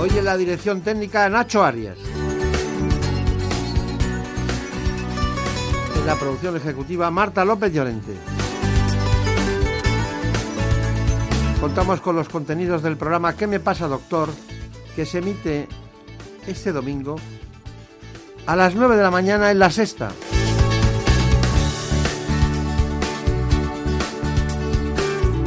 [0.00, 1.98] Hoy en la dirección técnica Nacho Arias.
[5.98, 8.12] En la producción ejecutiva Marta López Llorente.
[11.60, 14.28] Contamos con los contenidos del programa ¿Qué me pasa, doctor?
[14.94, 15.66] que se emite
[16.46, 17.16] este domingo
[18.46, 20.12] a las 9 de la mañana en la sexta.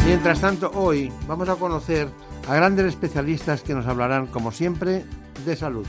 [0.05, 2.09] Mientras tanto, hoy vamos a conocer
[2.51, 5.05] a grandes especialistas que nos hablarán, como siempre,
[5.45, 5.87] de salud.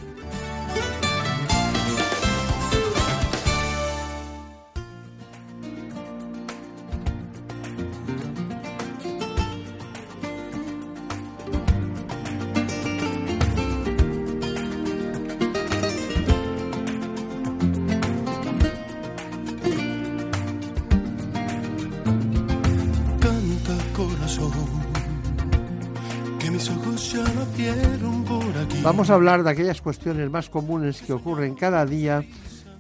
[28.93, 32.27] Vamos a hablar de aquellas cuestiones más comunes que ocurren cada día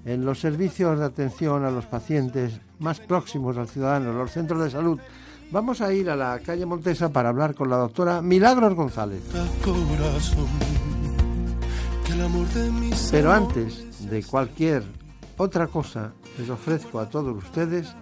[0.05, 4.71] en los servicios de atención a los pacientes más próximos al ciudadano, los centros de
[4.71, 5.01] salud.
[5.51, 9.23] Vamos a ir a la calle Montesa para hablar con la doctora Milagros González.
[13.11, 14.83] Pero antes de cualquier
[15.39, 17.97] otra cosa, les ofrezco a todos ustedes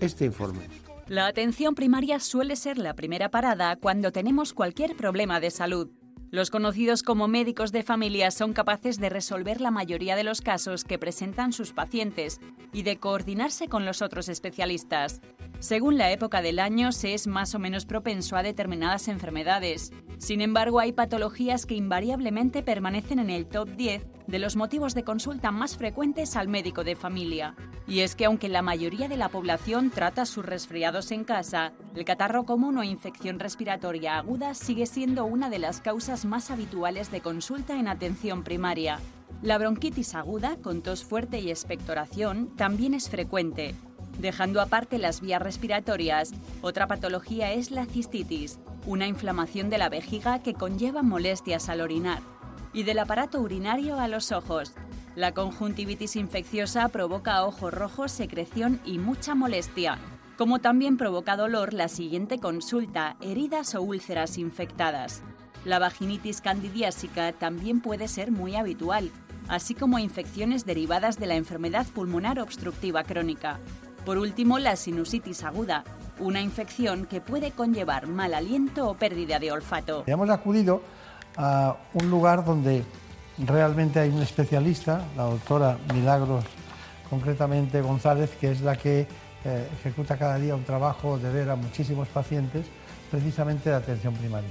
[0.00, 0.68] este informe.
[1.06, 5.88] La atención primaria suele ser la primera parada cuando tenemos cualquier problema de salud.
[6.34, 10.82] Los conocidos como médicos de familia son capaces de resolver la mayoría de los casos
[10.82, 12.40] que presentan sus pacientes
[12.72, 15.20] y de coordinarse con los otros especialistas.
[15.60, 19.92] Según la época del año, se es más o menos propenso a determinadas enfermedades.
[20.18, 25.04] Sin embargo, hay patologías que invariablemente permanecen en el top 10 de los motivos de
[25.04, 27.54] consulta más frecuentes al médico de familia.
[27.86, 32.04] Y es que aunque la mayoría de la población trata sus resfriados en casa, el
[32.04, 37.20] catarro común o infección respiratoria aguda sigue siendo una de las causas más habituales de
[37.20, 39.00] consulta en atención primaria.
[39.42, 43.74] La bronquitis aguda, con tos fuerte y expectoración, también es frecuente.
[44.18, 46.32] Dejando aparte las vías respiratorias,
[46.62, 52.22] otra patología es la cistitis, una inflamación de la vejiga que conlleva molestias al orinar
[52.72, 54.72] y del aparato urinario a los ojos.
[55.14, 59.98] La conjuntivitis infecciosa provoca ojos rojos, secreción y mucha molestia,
[60.36, 65.22] como también provoca dolor la siguiente consulta, heridas o úlceras infectadas.
[65.64, 69.10] La vaginitis candidiásica también puede ser muy habitual,
[69.48, 73.58] así como infecciones derivadas de la enfermedad pulmonar obstructiva crónica.
[74.04, 75.84] Por último, la sinusitis aguda,
[76.18, 80.04] una infección que puede conllevar mal aliento o pérdida de olfato.
[80.06, 80.82] Hemos acudido
[81.38, 82.84] a un lugar donde
[83.38, 86.44] realmente hay un especialista, la doctora Milagros,
[87.08, 89.08] concretamente González, que es la que
[89.46, 92.66] eh, ejecuta cada día un trabajo de ver a muchísimos pacientes,
[93.10, 94.50] precisamente de atención primaria.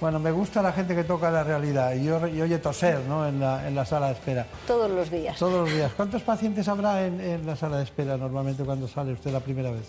[0.00, 3.26] Bueno, me gusta la gente que toca la realidad y, yo- y oye toser ¿no?
[3.26, 4.46] en, la, en la sala de espera.
[4.66, 5.38] Todos los días.
[5.38, 5.92] Todos los días.
[5.94, 9.70] ¿Cuántos pacientes habrá en, en la sala de espera normalmente cuando sale usted la primera
[9.70, 9.86] vez?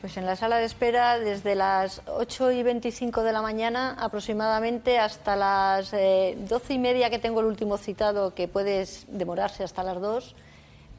[0.00, 4.96] Pues en la sala de espera desde las 8 y 25 de la mañana aproximadamente
[5.00, 9.82] hasta las eh, 12 y media que tengo el último citado, que puede demorarse hasta
[9.82, 10.36] las 2,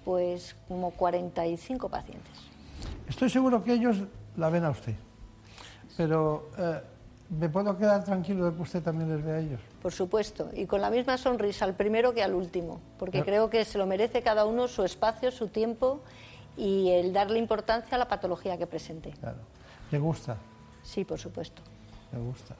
[0.03, 2.33] pues como 45 pacientes.
[3.07, 3.97] Estoy seguro que ellos
[4.35, 4.95] la ven a usted,
[5.95, 6.81] pero eh,
[7.29, 9.61] ¿me puedo quedar tranquilo de que usted también les ve a ellos?
[9.81, 13.65] Por supuesto, y con la misma sonrisa al primero que al último, porque creo que
[13.65, 16.01] se lo merece cada uno su espacio, su tiempo
[16.57, 19.11] y el darle importancia a la patología que presente.
[19.19, 19.37] Claro.
[19.91, 20.37] ¿Le gusta?
[20.83, 21.61] Sí, por supuesto.
[22.11, 22.55] Me gusta.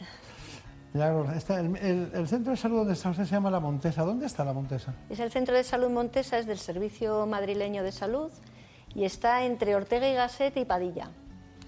[0.93, 4.03] Milagros, está el, el- el centro de salud donde está usted se llama La Montesa.
[4.03, 4.93] ¿Dónde está La Montesa?
[5.09, 8.31] Es el Centro de Salud Montesa, es del Servicio Madrileño de Salud
[8.95, 11.11] y está entre Ortega y Gasset y Padilla,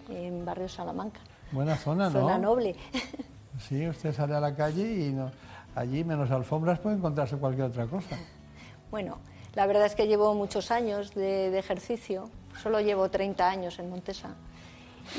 [0.10, 1.20] en barrio Salamanca.
[1.52, 2.22] Buena zona, ¿no?
[2.22, 2.76] Zona noble.
[3.60, 5.30] Sí, usted sale a la calle y no,
[5.76, 8.18] allí, menos alfombras, puede encontrarse cualquier otra cosa.
[8.90, 9.20] Bueno,
[9.54, 13.92] la verdad es que llevo muchos años de, de ejercicio, solo llevo 30 años en
[13.92, 14.36] Montesa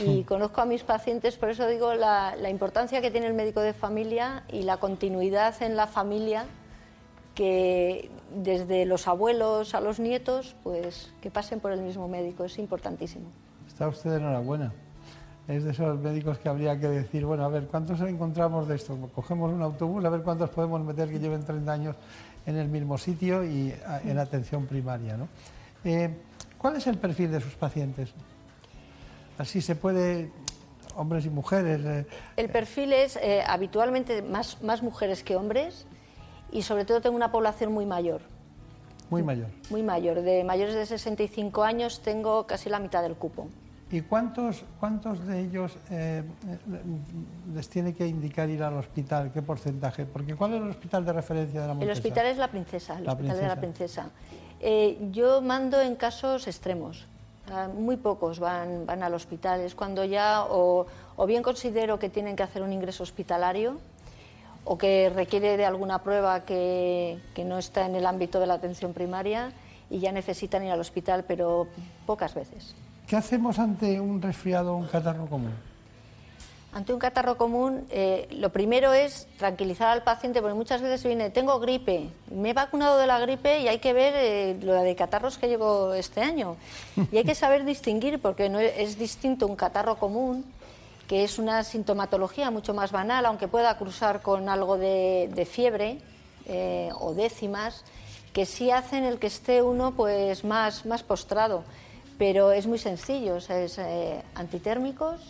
[0.04, 3.60] y conozco a mis pacientes, por eso digo la, la importancia que tiene el médico
[3.60, 6.46] de familia y la continuidad en la familia
[7.34, 12.58] que desde los abuelos a los nietos, pues que pasen por el mismo médico, es
[12.58, 13.26] importantísimo.
[13.66, 14.72] Está usted enhorabuena.
[15.48, 18.96] Es de esos médicos que habría que decir, bueno, a ver, ¿cuántos encontramos de esto?
[19.14, 21.96] Cogemos un autobús, a ver cuántos podemos meter que lleven 30 años
[22.46, 23.74] en el mismo sitio y
[24.04, 25.16] en atención primaria.
[25.16, 25.28] ¿no?
[25.84, 26.10] Eh,
[26.58, 28.10] ¿Cuál es el perfil de sus pacientes?
[29.38, 30.30] Así se puede,
[30.94, 31.80] hombres y mujeres.
[31.84, 32.06] Eh,
[32.36, 35.86] el perfil es eh, habitualmente más, más mujeres que hombres
[36.52, 38.20] y sobre todo tengo una población muy mayor.
[39.10, 39.48] Muy mayor.
[39.70, 40.22] Muy mayor.
[40.22, 43.48] De mayores de 65 años tengo casi la mitad del cupo.
[43.92, 46.22] ¿Y cuántos, cuántos de ellos eh,
[47.54, 49.30] les tiene que indicar ir al hospital?
[49.30, 50.06] ¿Qué porcentaje?
[50.06, 51.92] Porque ¿cuál es el hospital de referencia de la Montesa?
[51.92, 54.10] El hospital es la Princesa, el hospital de la Princesa.
[54.60, 57.06] Eh, yo mando en casos extremos.
[57.74, 59.60] Muy pocos van, van al hospital.
[59.60, 60.86] Es cuando ya o,
[61.16, 63.76] o bien considero que tienen que hacer un ingreso hospitalario
[64.64, 68.54] o que requiere de alguna prueba que, que, no está en el ámbito de la
[68.54, 69.52] atención primaria
[69.90, 71.66] y ya necesitan ir al hospital, pero
[72.06, 72.74] pocas veces.
[73.06, 75.52] ¿Qué hacemos ante un resfriado o un catarro común?
[76.74, 81.28] Ante un catarro común, eh, lo primero es tranquilizar al paciente, porque muchas veces viene,
[81.28, 84.96] tengo gripe, me he vacunado de la gripe y hay que ver eh, lo de
[84.96, 86.56] catarros que llevo este año.
[87.12, 90.46] Y hay que saber distinguir, porque no es, distinto un catarro común
[91.06, 95.98] que es una sintomatología mucho más banal, aunque pueda cruzar con algo de, fiebre
[96.46, 97.84] eh, o décimas,
[98.32, 101.64] que sí hacen el que esté uno pues más, más postrado.
[102.22, 105.20] Pero es muy sencillo, es eh, antitérmicos,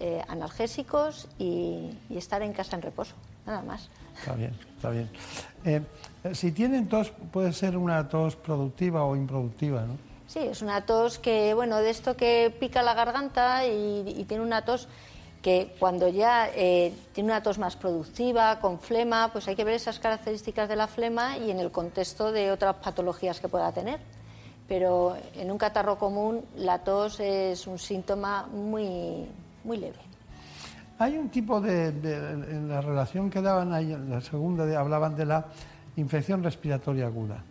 [0.00, 3.14] eh, analgésicos y, estar en casa en reposo,
[3.44, 3.90] nada más.
[4.18, 5.86] Está bien, está bien.
[6.32, 9.98] si tienen tos, puede ser una tos productiva o improductiva, ¿no?
[10.26, 14.64] Sí, es una tos que, bueno, de esto que pica la garganta y tiene una
[14.64, 14.88] tos
[15.42, 19.74] que cuando ya eh, tiene una tos más productiva, con flema, pues hay que ver
[19.74, 24.00] esas características de la flema y en el contexto de otras patologías que pueda tener.
[24.68, 29.26] Pero en un catarro común la tos es un síntoma muy,
[29.64, 29.98] muy leve.
[30.98, 35.26] Hay un tipo de, en la relación que daban ahí, en la segunda hablaban de
[35.26, 35.46] la
[35.96, 37.42] infección respiratoria aguda.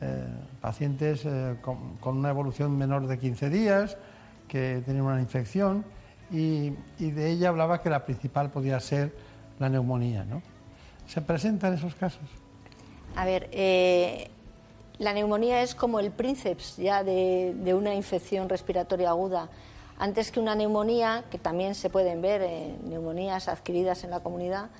[0.00, 0.26] Eh,
[0.60, 3.96] pacientes eh, con, con, una evolución menor de 15 días
[4.46, 5.84] que tienen una infección
[6.30, 9.14] y, de ella hablaba que la principal podía ser
[9.58, 10.42] la neumonía, ¿no?
[11.06, 12.28] ¿Se presentan esos casos?
[13.16, 14.30] A ver, eh,
[14.98, 19.48] la neumonía es como el prínceps ya de, una infección respiratoria aguda.
[19.96, 24.70] Antes que una neumonía, que también se pueden ver en neumonías adquiridas en la comunidad,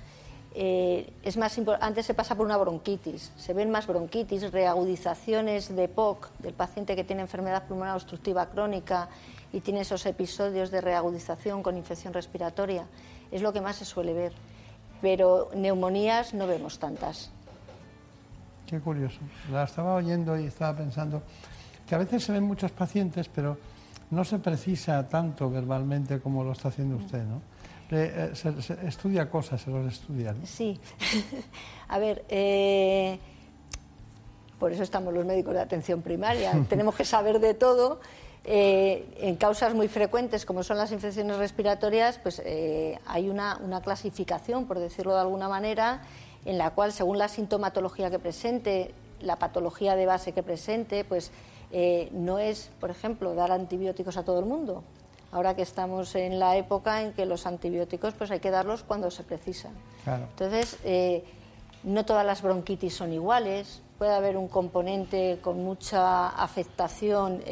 [0.54, 5.88] eh, es más antes se pasa por una bronquitis, se ven más bronquitis, reagudizaciones de
[5.88, 9.08] POC del paciente que tiene enfermedad pulmonar obstructiva crónica
[9.52, 12.86] y tiene esos episodios de reagudización con infección respiratoria.
[13.30, 14.32] Es lo que más se suele ver.
[15.00, 17.30] Pero neumonías no vemos tantas.
[18.68, 19.18] Qué curioso.
[19.50, 21.22] La estaba oyendo y estaba pensando
[21.88, 23.56] que a veces se ven muchos pacientes, pero
[24.10, 27.40] no se precisa tanto verbalmente como lo está haciendo usted, ¿no?
[27.90, 28.54] Eh, se,
[28.86, 30.44] estudia cosas, se los estudia, ¿no?
[30.44, 30.78] Sí.
[31.88, 33.18] a ver, eh,
[34.58, 36.52] por eso estamos los médicos de atención primaria.
[36.68, 38.00] Tenemos que saber de todo
[38.44, 44.66] eh, en causas muy frecuentes, como son las infecciones respiratorias, pues eh, hay una, clasificación,
[44.66, 46.00] por decirlo de alguna manera,
[46.44, 51.30] en la cual, según la sintomatología que presente, la patología de base que presente, pues
[51.72, 54.84] eh, no es, por ejemplo, dar antibióticos a todo el mundo.
[55.30, 59.10] Ahora que estamos en la época en que los antibióticos pues hay que darlos cuando
[59.10, 59.72] se precisan.
[60.06, 60.78] Entonces,
[61.82, 67.42] no todas las bronquitis son iguales, puede haber un componente con mucha afectación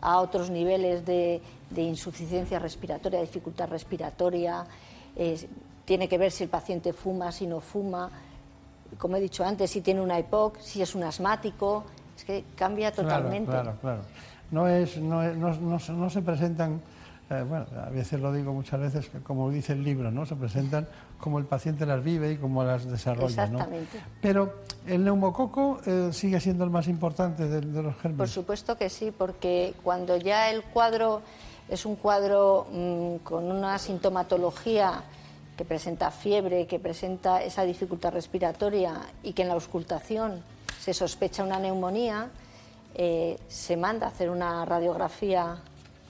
[0.00, 1.40] a otros niveles de,
[1.76, 4.66] insuficiencia respiratoria, dificultad respiratoria.
[5.90, 8.08] Tiene que ver si el paciente fuma, si no fuma.
[8.96, 11.82] Como he dicho antes, si tiene una EPOC, si es un asmático.
[12.16, 13.50] Es que cambia totalmente.
[13.50, 14.02] Claro, claro,
[14.52, 16.80] No, es, no, no se presentan
[17.28, 20.26] eh, bueno, a veces lo digo muchas veces, como dice el libro, ¿no?
[20.26, 20.86] Se presentan
[21.18, 24.00] como el paciente las vive y como las desarrolla, Exactamente.
[24.22, 28.16] Pero el neumococo eh, sigue siendo el más importante de, los gérmenes.
[28.16, 31.22] Por supuesto que sí, porque cuando ya el cuadro
[31.68, 35.02] es un cuadro mm, con una sintomatología
[35.60, 40.42] que presenta fiebre, que presenta esa dificultad respiratoria y que en la auscultación
[40.80, 42.30] se sospecha una neumonía,
[42.94, 45.58] eh, se manda a hacer una radiografía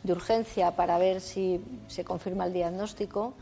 [0.05, 3.35] de urgencia para ver si se confirma el diagnóstico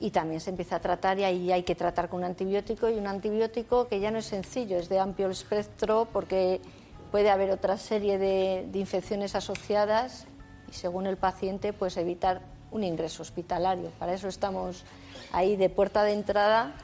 [0.00, 2.94] y también se empieza a tratar y ahí hay que tratar con un antibiótico y
[2.94, 6.62] un antibiótico que ya no es sencillo, es de amplio espectro porque
[7.10, 10.26] puede haber otra serie de, infecciones asociadas
[10.70, 12.40] y según el paciente pues evitar
[12.70, 13.90] un ingreso hospitalario.
[13.98, 14.84] Para eso estamos
[15.32, 16.74] ahí de puerta de entrada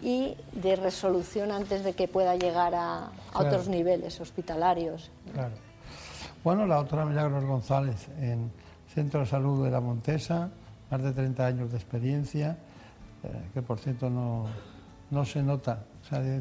[0.00, 5.10] y de resolución antes de que pueda llegar a, otros niveles hospitalarios.
[6.42, 8.50] Bueno, la doctora Milagros González en
[8.92, 10.50] Centro de Salud de la Montesa,
[10.90, 12.58] más de 30 años de experiencia,
[13.22, 14.46] eh, que por cierto no,
[15.10, 15.84] no se nota.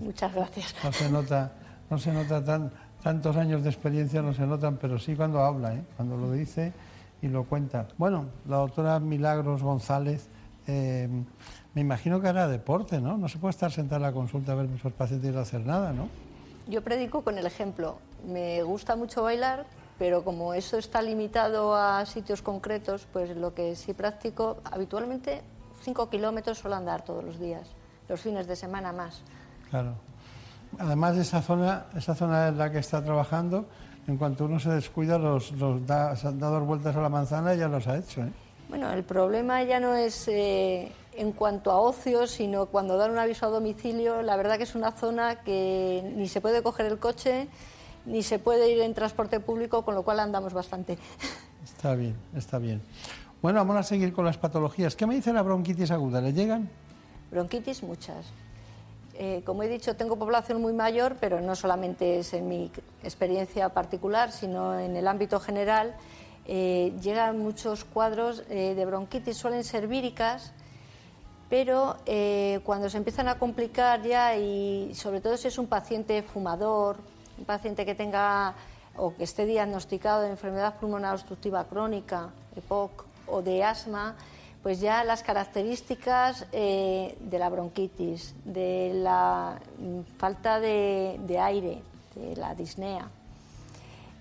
[0.01, 0.75] Muchas gracias.
[0.84, 1.51] No se nota,
[1.89, 2.72] no se nota tan,
[3.03, 5.84] tantos años de experiencia, no se notan, pero sí cuando habla, ¿eh?
[5.96, 6.74] cuando lo dice
[7.22, 7.88] y lo cuenta.
[7.98, 10.30] Bueno, la doctora Milagros González,
[10.68, 11.08] eh,
[11.74, 13.18] me imagino que hará deporte, ¿no?
[13.18, 15.65] No se puede estar sentada en la consulta a ver muchos pacientes y no hacer
[15.65, 16.08] nada, ¿no?
[16.68, 17.98] Yo predico con el ejemplo.
[18.27, 19.65] Me gusta mucho bailar,
[19.98, 25.41] pero como eso está limitado a sitios concretos, pues lo que sí practico habitualmente,
[25.82, 27.68] 5 kilómetros suelo andar todos los días,
[28.08, 29.24] los fines de semana más.
[29.70, 29.96] Claro.
[30.80, 33.65] Además, esa zona, esa zona en la que está trabajando,
[34.08, 37.58] en cuanto uno se descuida, los, los da, ha dado vueltas a la manzana y
[37.58, 38.22] ya los ha hecho.
[38.22, 38.32] ¿eh?
[38.72, 43.18] Bueno, el problema ya no es eh, en cuanto a ocio, sino cuando dan un
[43.18, 46.98] aviso a domicilio, la verdad que es una zona que ni se puede coger el
[46.98, 47.50] coche,
[48.06, 50.98] ni se puede ir en transporte público, con lo cual andamos bastante.
[51.66, 52.82] Está bien, está bien.
[53.42, 54.96] Bueno, vamos a seguir con las patologías.
[54.96, 56.22] ¿Qué me dice la bronquitis aguda?
[56.22, 56.70] ¿Le llegan?
[57.30, 58.28] Bronquitis muchas.
[59.16, 62.72] Eh, como he dicho, tengo población muy mayor, pero no solamente es en mi
[63.04, 65.94] experiencia particular, sino en el ámbito general.
[66.46, 70.54] Eh, llegan muchos cuadros eh, de bronquitis, suelen ser víricas,
[71.50, 71.98] pero
[72.64, 76.96] cuando se empiezan a complicar ya, y sobre todo si es un paciente fumador,
[77.38, 78.56] un paciente que tenga
[78.96, 84.16] o que esté diagnosticado de enfermedad pulmonar obstructiva crónica, EPOC, o de asma,
[84.62, 91.82] pues ya las características eh, de la bronquitis, de la mm, falta de, aire,
[92.16, 93.10] de la disnea,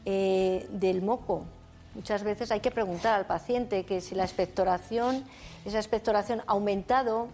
[0.05, 1.45] eh, del moco.
[1.95, 5.25] Muchas veces hay que preguntar al paciente que si la expectoración,
[5.65, 7.29] esa expectoración ha aumentado,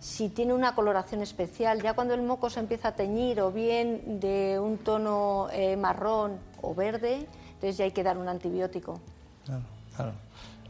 [0.00, 4.20] si tiene una coloración especial, ya cuando el moco se empieza a teñir o bien
[4.20, 9.00] de un tono eh, marrón o verde, entonces ya hay que dar un antibiótico.
[9.44, 9.62] Claro,
[9.96, 10.12] claro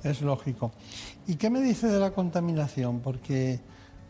[0.03, 0.73] es lógico.
[1.27, 3.01] ¿Y qué me dice de la contaminación?
[3.01, 3.61] Porque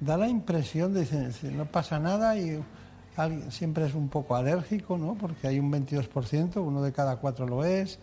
[0.00, 2.62] da la impresión de que no pasa nada y
[3.50, 5.14] siempre es un poco alérgico, ¿no?
[5.14, 7.98] Porque hay un 22%, uno de cada cuatro lo es,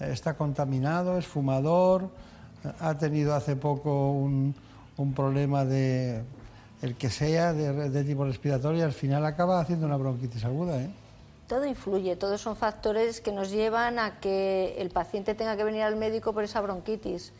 [0.00, 2.10] está contaminado, es fumador,
[2.80, 4.54] ha tenido hace poco un,
[5.14, 6.22] problema de
[6.82, 10.80] el que sea de, de tipo respiratorio y al final acaba haciendo una bronquitis aguda,
[10.80, 10.90] ¿eh?
[11.48, 15.82] Todo influye, todos son factores que nos llevan a que el paciente tenga que venir
[15.82, 17.32] al médico por esa bronquitis.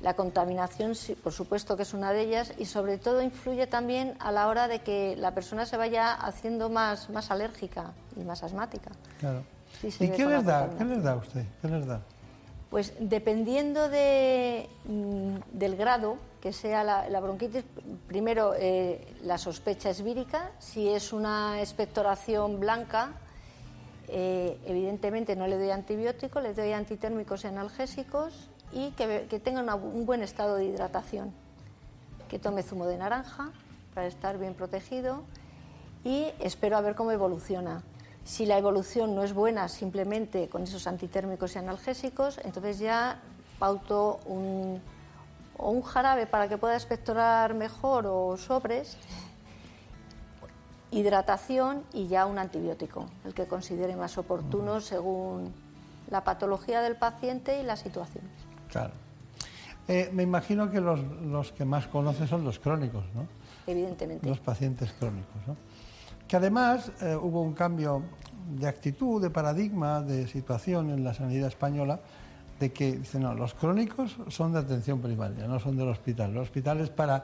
[0.00, 4.32] La contaminación, por supuesto que es una de ellas, y sobre todo influye también a
[4.32, 8.90] la hora de que la persona se vaya haciendo más, más alérgica y más asmática.
[9.20, 9.44] Claro.
[9.82, 11.44] ¿Y qué les, da, qué les da usted?
[11.60, 12.00] ¿Qué les da?
[12.70, 17.64] Pues dependiendo de, mm, del grado que sea la, bronquitis,
[18.08, 23.12] primero eh, la sospecha es vírica, si es una expectoración blanca,
[24.08, 30.04] eh, evidentemente no le doy antibiótico, le doy antitérmicos y analgésicos y que, tenga un
[30.04, 31.32] buen estado de hidratación.
[32.28, 33.52] Que tome zumo de naranja
[33.94, 35.22] para estar bien protegido
[36.04, 37.82] y espero a ver cómo evoluciona.
[38.24, 43.20] Si la evolución no es buena simplemente con esos antitérmicos y analgésicos, entonces ya
[43.58, 44.80] pauto un,
[45.58, 48.96] o un jarabe para que pueda expectorar mejor o sobres
[50.92, 55.52] hidratación y ya un antibiótico, el que considere más oportuno según
[56.10, 58.24] la patología del paciente y la situación.
[58.70, 58.92] Claro.
[59.88, 63.26] Eh, me imagino que los, los, que más conoce son los crónicos, ¿no?
[63.66, 64.28] Evidentemente.
[64.28, 65.56] Los pacientes crónicos, ¿no?
[66.32, 68.04] Que además eh, hubo un cambio
[68.58, 72.00] de actitud, de paradigma, de situación en la sanidad española,
[72.58, 76.30] de que dicen, no, los crónicos son de atención primaria, no son del hospital.
[76.30, 77.22] El hospital es para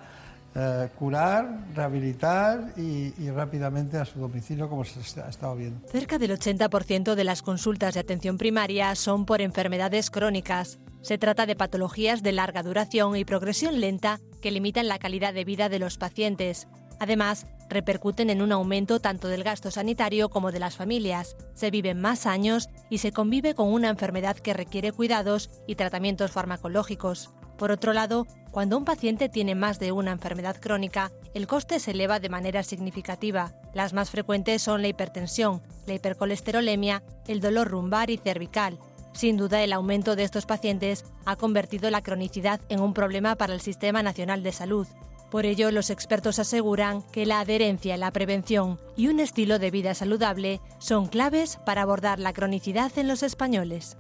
[0.54, 5.88] eh, curar, rehabilitar y, rápidamente a su domicilio, como se ha estado viendo.
[5.88, 10.80] Cerca del 80% de las consultas de atención primaria son por enfermedades crónicas.
[11.00, 15.46] Se trata de patologías de larga duración y progresión lenta que limitan la calidad de
[15.46, 16.68] vida de los pacientes.
[16.98, 21.36] Además, repercuten en un aumento tanto del gasto sanitario como de las familias.
[21.54, 26.30] Se viven más años y se convive con una enfermedad que requiere cuidados y tratamientos
[26.30, 27.30] farmacológicos.
[27.56, 31.90] Por otro lado, cuando un paciente tiene más de una enfermedad crónica, el coste se
[31.90, 33.52] eleva de manera significativa.
[33.74, 38.78] Las más frecuentes son la hipertensión, la hipercolesterolemia, el dolor lumbar y cervical.
[39.12, 43.54] Sin duda, el aumento de estos pacientes ha convertido la cronicidad en un problema para
[43.54, 44.86] el Sistema Nacional de Salud.
[45.30, 49.94] Por ello, los expertos aseguran que la adherencia, la prevención y un estilo de vida
[49.94, 53.98] saludable son claves para abordar la cronicidad en los españoles.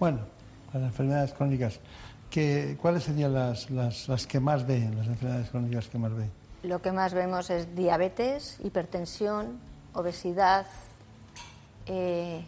[0.00, 0.18] Bueno,
[0.72, 1.80] las enfermedades crónicas.
[2.80, 6.30] ¿Cuáles serían las, las, que más ven, las enfermedades crónicas que más ven?
[6.62, 9.58] Lo que más vemos es diabetes, hipertensión,
[9.94, 10.66] obesidad,
[11.86, 12.44] eh,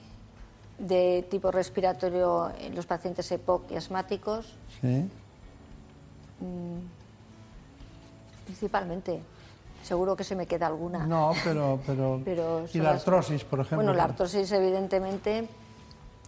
[0.78, 4.54] de tipo respiratorio en los pacientes EPOC y asmáticos.
[4.82, 5.06] Mm,
[8.50, 9.20] principalmente.
[9.82, 11.06] Seguro que se me queda alguna.
[11.06, 11.80] No, pero...
[11.86, 13.76] pero, Pero y la artrosis, por ejemplo.
[13.78, 15.48] Bueno, la artrosis evidentemente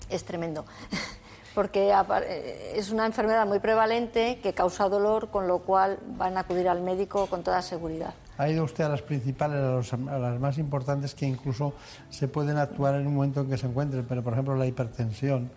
[0.08, 0.64] es tremendo,
[1.54, 6.40] porque eh, es una enfermedad muy prevalente que causa dolor, con lo cual van a
[6.40, 8.14] acudir al médico con toda seguridad.
[8.38, 11.74] Ha ido usted a las principales, a, los- a las más importantes que incluso
[12.08, 15.50] se pueden actuar en un momento en que se encuentren, pero por ejemplo la hipertensión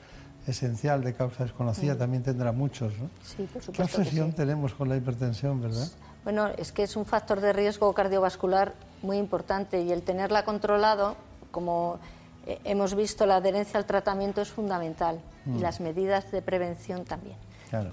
[0.45, 2.91] esencial de causa desconocida también tendrá muchos.
[2.99, 3.09] ¿no?
[3.23, 3.61] Sí, por ¿Qué Mm.
[3.61, 3.71] supuesto.
[3.71, 4.35] que obsesión sí.
[4.35, 5.87] tenemos con la hipertensión, verdad?
[6.25, 11.15] Bueno, es que es un factor de riesgo cardiovascular muy importante y el tenerla controlado,
[11.51, 11.99] como
[12.45, 15.57] eh, hemos visto, la adherencia al tratamiento es fundamental Mm.
[15.57, 17.37] y las medidas de prevención también.
[17.69, 17.91] Claro.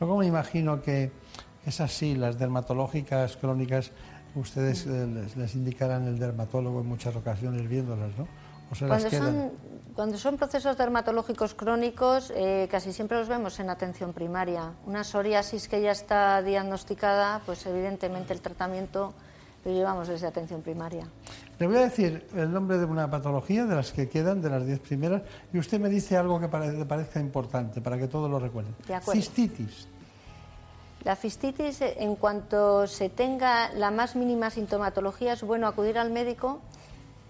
[0.00, 1.12] Luego me imagino que
[1.66, 3.92] esas sí, las dermatológicas crónicas,
[4.34, 8.26] ustedes eh, les, les indicarán el dermatólogo en muchas ocasiones viéndolas, ¿no?
[8.74, 9.32] O se las Cuando quedan.
[9.32, 9.52] son,
[9.94, 14.72] cuando son procesos dermatológicos crónicos, eh, casi siempre los vemos en atención primaria.
[14.86, 19.14] Una psoriasis que ya está diagnosticada, pues evidentemente el tratamiento
[19.64, 21.06] lo llevamos desde atención primaria.
[21.60, 24.66] Le voy a decir el nombre de una patología de las que quedan, de las
[24.66, 28.40] diez primeras, y usted me dice algo que le parezca importante para que todos lo
[28.40, 28.74] recuerden.
[29.00, 29.86] Cistitis.
[31.04, 36.60] La cistitis, en cuanto se tenga la más mínima sintomatología, es bueno acudir al médico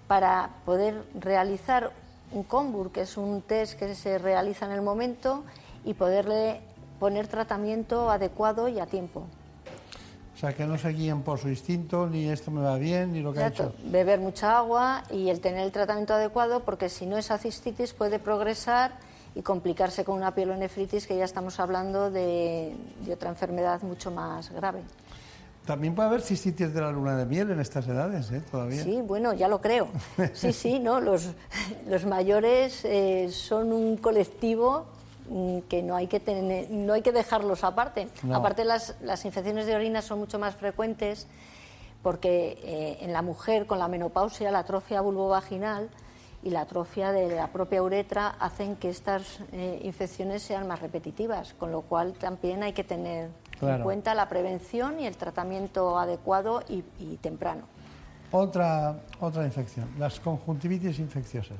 [0.06, 1.92] para poder realizar
[2.32, 5.44] un COMBUR, que es un test que se realiza en el momento,
[5.84, 6.61] y poderle
[6.99, 9.26] poner tratamiento adecuado y a tiempo.
[10.34, 13.20] O sea, que no se guíen por su instinto, ni esto me va bien, ni
[13.20, 13.73] lo que ha hecho.
[13.84, 18.18] beber mucha agua y el tener el tratamiento adecuado, porque si no esa cistitis puede
[18.18, 18.92] progresar
[19.37, 24.50] y complicarse con una pielonefritis, que ya estamos hablando de, de otra enfermedad mucho más
[24.50, 24.82] grave.
[25.66, 28.42] También puede haber cistitis de la luna de miel en estas edades, ¿eh?
[28.50, 28.83] Todavía.
[28.83, 29.88] Sí, bueno, ya lo creo.
[30.35, 31.30] Sí, sí, no, los,
[31.87, 34.87] los mayores eh, son un colectivo
[35.31, 38.09] mm, que no hay que tener, no hay que dejarlos aparte.
[38.22, 38.37] No.
[38.37, 41.27] Aparte las, las infecciones de orina son mucho más frecuentes
[42.03, 45.88] porque eh, en la mujer con la menopausia la atrofia vulvovaginal
[46.42, 51.55] y la atrofia de la propia uretra hacen que estas eh, infecciones sean más repetitivas,
[51.55, 53.76] con lo cual también hay que tener Claro.
[53.76, 57.62] en cuenta la prevención y el tratamiento adecuado y- y temprano.
[58.32, 61.58] Otra, otra infección, las conjuntivitis infecciosas.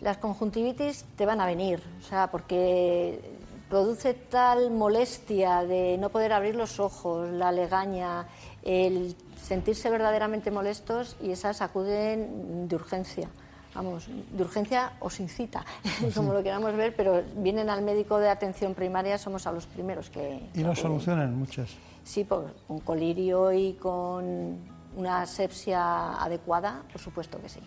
[0.00, 3.20] Las conjuntivitis te van a venir, o sea, porque
[3.68, 8.26] produce tal molestia de no poder abrir los ojos, la legaña,
[8.64, 13.28] el sentirse verdaderamente molestos y esas acuden de urgencia.
[13.74, 15.64] Vamos, de urgencia o sin cita,
[16.14, 20.10] como lo queramos ver, pero vienen al médico de atención primaria, somos a los primeros
[20.10, 20.50] que...
[20.54, 21.70] Y lo solucionan muchas.
[22.04, 24.58] Sí, por, con colirio y con
[24.96, 27.60] una asepsia adecuada, por supuesto que sí.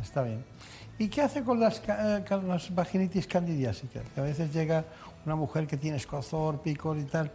[0.00, 0.44] Está bien.
[0.98, 4.02] ¿Y qué hace con las, eh, con las vaginitis candidiásicas?
[4.14, 4.84] Que a veces llega
[5.24, 7.30] una mujer que tiene escozor, picor y tal,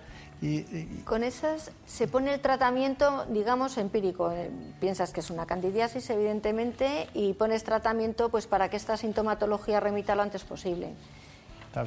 [0.45, 4.31] y, y- Con esas se pone el tratamiento, digamos, empírico.
[4.31, 9.79] Eh, Piensas que es una candidiasis, evidentemente, y pones tratamiento pues para que esta sintomatología
[9.79, 10.93] remita lo antes posible.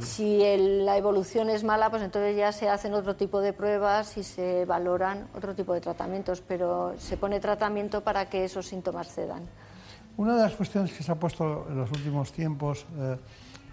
[0.03, 4.19] Si el- la evolución es mala, pues entonces ya se hacen otro tipo de pruebas
[4.19, 9.09] y se valoran otro tipo de tratamientos, pero se pone tratamiento para que esos síntomas
[9.09, 9.45] cedan.
[10.19, 13.17] Una de las cuestiones que se ha puesto en los últimos tiempos eh,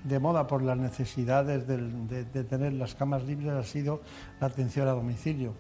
[0.06, 4.02] de moda por las necesidades de tener las camas libres ha sido
[4.40, 5.54] la atención a domicilio.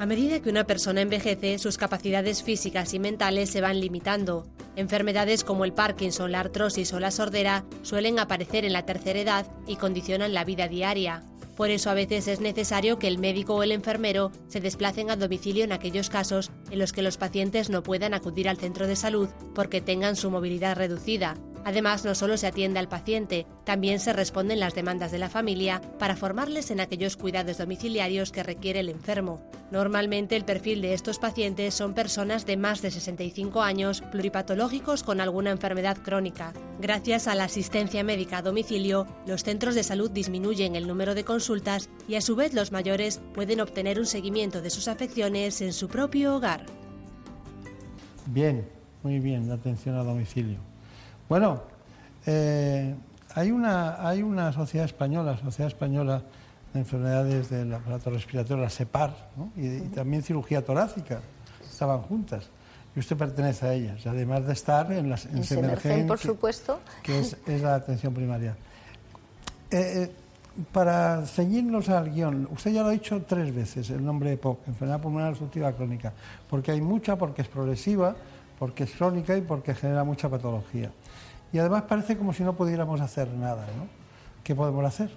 [0.00, 4.46] A medida que una persona envejece, sus capacidades físicas y mentales se van limitando.
[4.74, 9.46] Enfermedades como el Parkinson, la artrosis o la sordera suelen aparecer en la tercera edad
[9.66, 11.22] y condicionan la vida diaria.
[11.54, 15.16] Por eso a veces es necesario que el médico o el enfermero se desplacen a
[15.16, 18.96] domicilio en aquellos casos en los que los pacientes no puedan acudir al centro de
[18.96, 21.36] salud porque tengan su movilidad reducida.
[21.64, 25.80] Además, no solo se atiende al paciente, también se responden las demandas de la familia
[25.98, 29.40] para formarles en aquellos cuidados domiciliarios que requiere el enfermo.
[29.70, 35.20] Normalmente el perfil de estos pacientes son personas de más de 65 años, pluripatológicos con
[35.20, 36.52] alguna enfermedad crónica.
[36.80, 41.24] Gracias a la asistencia médica a domicilio, los centros de salud disminuyen el número de
[41.24, 45.72] consultas y a su vez los mayores pueden obtener un seguimiento de sus afecciones en
[45.72, 46.66] su propio hogar.
[48.26, 48.66] Bien,
[49.02, 50.69] muy bien, atención a domicilio.
[51.30, 51.62] Bueno,
[52.26, 52.92] eh,
[53.36, 56.22] hay, una, hay una sociedad española, Sociedad Española
[56.74, 59.52] de Enfermedades del Aparato Respiratorio, la SEPAR, ¿no?
[59.56, 61.20] y, y también cirugía torácica,
[61.64, 62.50] estaban juntas.
[62.96, 66.26] Y usted pertenece a ellas, además de estar en las en En Semergen, por que-
[66.26, 66.80] supuesto.
[67.04, 68.56] que es, es la atención primaria.
[69.70, 70.12] Eh, eh,
[70.72, 75.00] para ceñirnos al guion, usted ya lo ha dicho tres veces, el nombre EPOC, enfermedad
[75.00, 76.12] pulmonar obstructiva crónica,
[76.48, 78.16] porque hay mucha, porque es progresiva,
[78.58, 80.90] porque es crónica y porque genera mucha patología.
[81.52, 83.88] Y además parece como si no pudiéramos hacer nada, ¿no?
[84.44, 85.10] ¿Qué podemos hacer?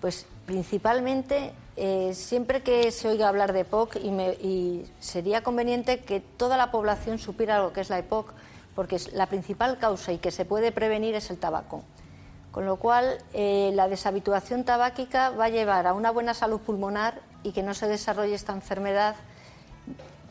[0.00, 6.20] Pues principalmente, eh, siempre que se oiga hablar de EPOC, y, y, sería conveniente que
[6.20, 8.32] toda la población supiera lo que es la EPOC,
[8.74, 11.82] porque la principal causa y que se puede prevenir es el tabaco.
[12.50, 17.20] Con lo cual, eh, la deshabituación tabáquica va a llevar a una buena salud pulmonar
[17.42, 19.16] y que no se desarrolle esta enfermedad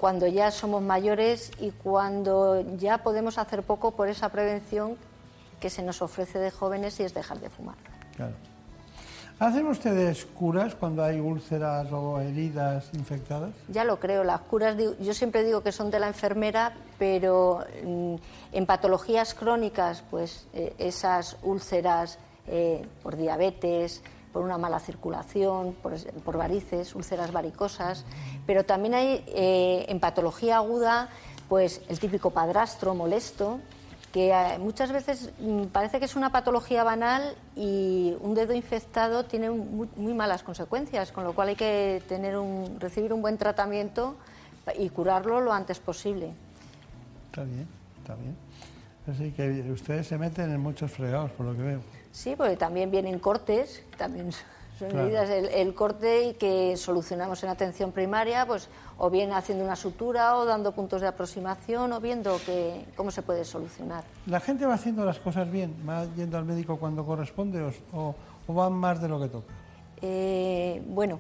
[0.04, 4.98] cuando ya somos mayores y cuando ya podemos hacer poco por esa prevención
[5.62, 7.78] que se nos ofrece de jóvenes y es dejar de fumar.
[8.18, 8.34] Claro.
[9.40, 13.52] ¿Hacen ustedes curas cuando hay úlceras o heridas infectadas?
[13.70, 18.16] Ya lo creo, las curas yo siempre digo que son de la enfermera, pero mm,
[18.52, 24.02] en patologías crónicas, pues eh, esas úlceras eh, por diabetes,
[24.34, 28.04] por una mala circulación, por, varices, úlceras varicosas,
[28.46, 31.10] pero también hay eh, en patología aguda,
[31.48, 33.60] pues el típico padrastro molesto,
[34.12, 39.24] que eh, muchas veces mm, parece que es una patología banal y un dedo infectado
[39.26, 44.16] tiene muy, malas consecuencias, con lo cual hay que tener un, recibir un buen tratamiento
[44.78, 46.34] y curarlo lo antes posible.
[47.32, 47.68] Está bien,
[48.02, 48.43] está bien.
[49.12, 51.80] Así que ustedes se meten en muchos fregados, por lo que veo.
[52.12, 54.32] Sí, porque también vienen cortes, también
[54.80, 59.76] son medidas el, corte y que solucionamos en atención primaria, pues o bien haciendo una
[59.76, 64.04] sutura o dando puntos de aproximación o viendo que, cómo se puede solucionar.
[64.26, 65.76] ¿La gente va haciendo las cosas bien?
[65.88, 67.62] ¿Va yendo al médico cuando corresponde
[67.94, 68.16] o,
[68.48, 69.54] o, van más de lo que toca?
[70.02, 71.20] Eh, bueno,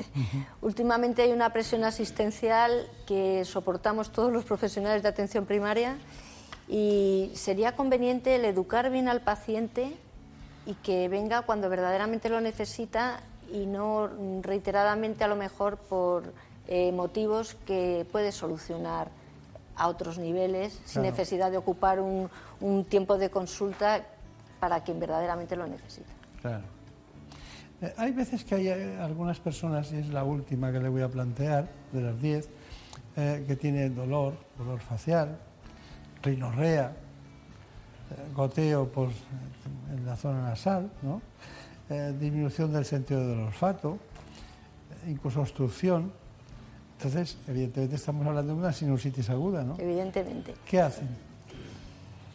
[0.60, 5.96] últimamente hay una presión asistencial que soportamos todos los profesionales de atención primaria
[6.72, 9.94] y sería conveniente el educar bien al paciente
[10.64, 13.20] y que venga cuando verdaderamente lo necesita
[13.52, 14.08] y no
[14.40, 16.32] reiteradamente a lo mejor por
[16.68, 19.08] eh, motivos que puede solucionar
[19.76, 22.30] a otros niveles sin necesidad de ocupar un,
[22.62, 24.06] un, tiempo de consulta
[24.58, 26.10] para quien verdaderamente lo necesita.
[26.40, 26.64] Claro.
[27.82, 31.02] Eh, hay veces que hay eh, algunas personas, y es la última que le voy
[31.02, 32.48] a plantear, de las 10,
[33.14, 35.38] que tiene dolor, dolor facial,
[36.22, 36.92] rinorrea,
[38.34, 39.14] goteo pues,
[39.92, 41.20] en la zona nasal, ¿no?
[41.90, 43.98] Eh, disminución del sentido del olfato,
[45.08, 46.12] incluso obstrucción.
[46.96, 49.76] Entonces, evidentemente estamos hablando de una sinusitis aguda, ¿no?
[49.78, 50.54] Evidentemente.
[50.64, 51.08] ¿Qué hacen?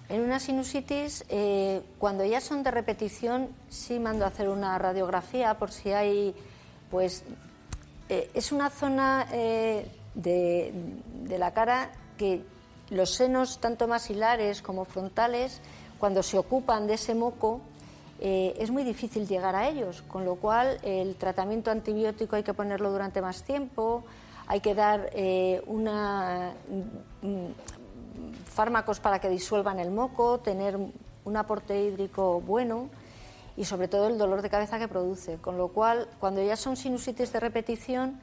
[0.10, 5.58] En una sinusitis, eh, cuando ya son de repetición, sí mando a hacer una radiografía
[5.58, 6.36] por si hay,
[6.91, 7.23] pues,
[8.10, 10.71] eh, es una zona de,
[11.23, 12.43] de la cara que
[12.89, 15.62] los senos, tanto masilares como frontales,
[16.00, 17.62] cuando se ocupan de ese moco,
[18.19, 22.54] eh, es muy difícil llegar a ellos, con lo cual el tratamiento antibiótico hay que
[22.54, 24.04] ponerlo durante más tiempo,
[24.47, 26.54] hay que dar eh, una,
[27.21, 30.78] mm, fármacos para que disuelvan el moco, tener
[31.26, 32.89] un aporte hídrico bueno
[33.56, 35.38] y sobre todo el dolor de cabeza que produce.
[35.38, 38.19] Con lo cual, cuando ya son sinusitis de repetición,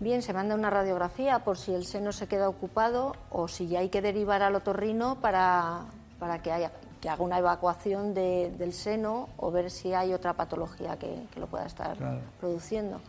[0.00, 3.80] bien, se manda una radiografía por si el seno se queda ocupado o si ya
[3.80, 5.84] hay que derivar al otorrino para,
[6.18, 10.98] para que haya que haga una evacuación del seno o ver si hay otra patología
[10.98, 11.96] que, lo pueda estar
[12.38, 13.00] produciendo.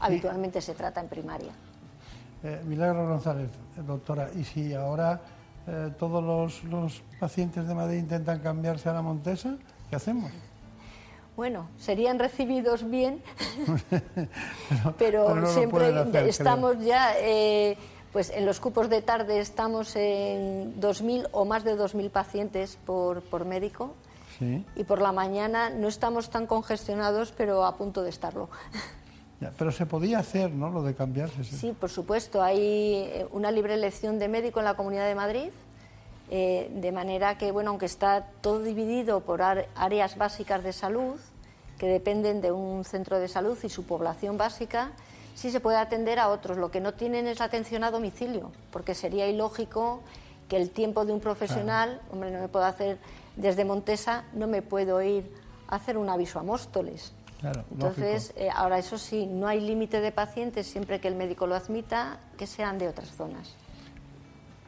[0.00, 1.52] Habitualmente se trata en primaria.
[2.42, 3.50] Eh, Milagro González,
[3.86, 5.20] doctora, ¿y si ahora
[5.66, 9.56] eh, todos los, pacientes de Madrid intentan cambiarse a la Montesa,
[9.88, 10.30] qué hacemos?
[11.36, 13.20] Bueno, serían recibidos bien,
[14.98, 15.92] pero, siempre
[16.28, 17.76] estamos ya eh,
[18.12, 23.22] pues en los cupos de tarde estamos en 2.000 o más de 2.000 pacientes por,
[23.22, 23.94] por médico.
[24.76, 28.50] Y por la mañana no estamos tan congestionados, pero a punto de estarlo.
[29.58, 30.70] pero se podía hacer, ¿no?
[30.70, 31.44] Lo de cambiarse.
[31.44, 32.42] Sí, por supuesto.
[32.42, 35.50] Hay eh, una libre elección de médico en la Comunidad de Madrid,
[36.30, 41.16] eh, de manera que, bueno, aunque está todo dividido por áreas básicas de salud,
[41.78, 44.92] que dependen de un centro de salud y su población básica,
[45.34, 46.56] sí se puede atender a otros.
[46.56, 50.00] Lo que no tienen es la atención a domicilio, porque sería ilógico
[50.48, 52.98] que el tiempo de un profesional, hombre, no me puedo hacer
[53.36, 55.30] desde Montesa, no me puedo ir
[55.68, 57.12] a hacer un aviso a Móstoles.
[57.70, 61.54] Entonces, eh, ahora eso sí, no hay límite de pacientes siempre que el médico lo
[61.54, 63.54] admita, que sean de otras zonas.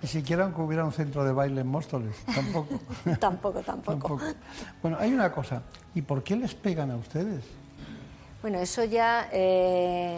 [0.03, 2.79] Ni siquiera que hubiera un centro de baile en Móstoles, tampoco.
[3.19, 4.21] tampoco, tampoco.
[4.83, 5.63] Bueno, hay una cosa,
[5.95, 7.45] ¿y por qué les pegan a ustedes?
[8.43, 9.29] Bueno, eso ya...
[9.33, 10.17] Eh,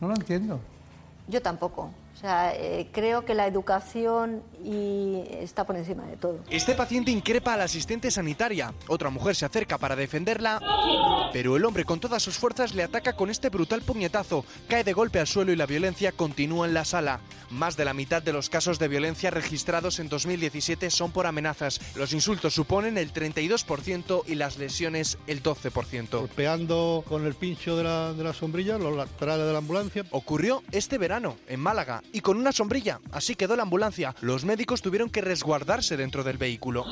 [0.00, 0.58] no lo entiendo.
[1.28, 1.90] Yo tampoco.
[2.16, 6.38] O sea, eh, creo que la educación y está por encima de todo.
[6.48, 8.72] Este paciente increpa a la asistente sanitaria.
[8.88, 10.58] Otra mujer se acerca para defenderla
[11.34, 14.94] Pero el hombre con todas sus fuerzas le ataca con este brutal puñetazo, cae de
[14.94, 17.20] golpe al suelo y la violencia continúa en la sala.
[17.50, 21.80] Más de la mitad de los casos de violencia registrados en 2017 son por amenazas.
[21.96, 26.08] Los insultos suponen el 32% y las lesiones el 12%.
[26.10, 30.04] Golpeando con el pincho de la, de la sombrilla los laterales de la ambulancia.
[30.10, 33.00] Ocurrió este verano, en Málaga, y con una sombrilla.
[33.12, 34.14] Así quedó la ambulancia.
[34.20, 36.84] Los médicos tuvieron que resguardarse dentro del vehículo.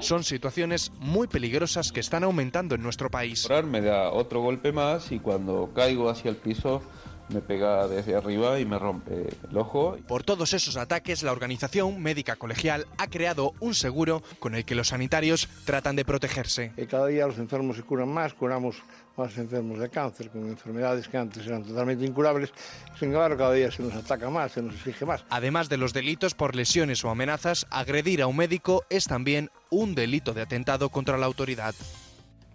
[0.00, 3.48] Son situaciones muy peligrosas que están aumentando en nuestro país.
[3.66, 6.82] Me da otro golpe más y cuando caigo hacia el piso
[7.28, 9.96] me pega desde arriba y me rompe el ojo.
[10.06, 14.74] Por todos esos ataques, la organización médica colegial ha creado un seguro con el que
[14.74, 16.72] los sanitarios tratan de protegerse.
[16.76, 18.76] Y cada día los enfermos se curan más, curamos
[19.16, 22.52] más enfermos de cáncer, con enfermedades que antes eran totalmente incurables.
[22.98, 25.24] Sin embargo, cada día se nos ataca más, se nos exige más.
[25.30, 29.94] Además de los delitos por lesiones o amenazas, agredir a un médico es también un
[29.94, 31.74] delito de atentado contra la autoridad.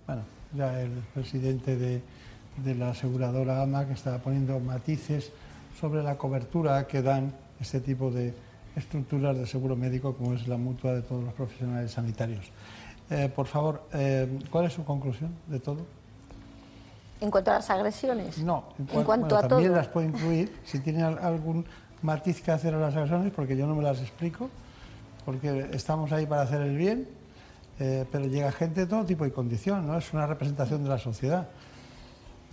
[0.05, 2.01] Bueno, ya el presidente de
[2.57, 5.31] de la aseguradora AMA que está poniendo matices
[5.79, 8.33] sobre la cobertura que dan este tipo de
[8.75, 12.51] estructuras de seguro médico como es la mutua de todos los profesionales sanitarios.
[13.09, 15.85] Eh, por favor, eh, ¿cuál es su conclusión de todo?
[17.21, 18.39] En cuanto a las agresiones.
[18.39, 21.65] No, en, cuanto a también las puede incluir si tiene algún
[22.01, 24.49] matiz que hacer a las agresiones, porque yo no me las explico,
[25.23, 27.07] porque estamos ahí para hacer el bien,
[27.79, 29.97] eh, pero llega gente de todo tipo y condición, ¿no?
[29.97, 31.47] Es una representación de la sociedad.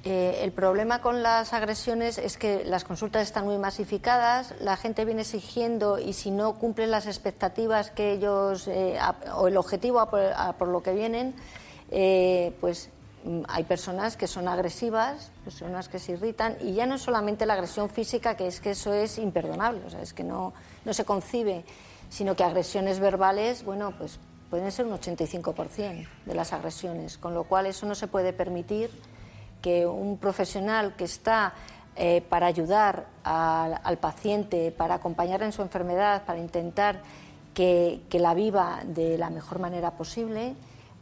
[0.05, 5.05] Eh, el problema con las agresiones es que las consultas están muy masificadas, la gente
[5.05, 8.97] viene exigiendo y si no cumplen las expectativas que ellos eh,
[9.35, 11.35] o el objetivo por, lo que vienen,
[11.91, 12.91] eh, pues
[13.49, 17.89] hay personas que son agresivas, personas que se irritan y ya no solamente la agresión
[17.89, 20.53] física, que es que eso es imperdonable, o sea, es que no,
[20.85, 21.65] no se concibe,
[22.09, 24.19] sino que agresiones verbales, bueno, pues
[24.51, 28.91] pueden ser un 85% de las agresiones, con lo cual eso no se puede permitir
[29.61, 31.55] que un profesional que está
[31.97, 37.01] eh, para ayudar al, paciente, para acompañar en su enfermedad, para intentar
[37.55, 40.55] que, la viva de la mejor manera posible,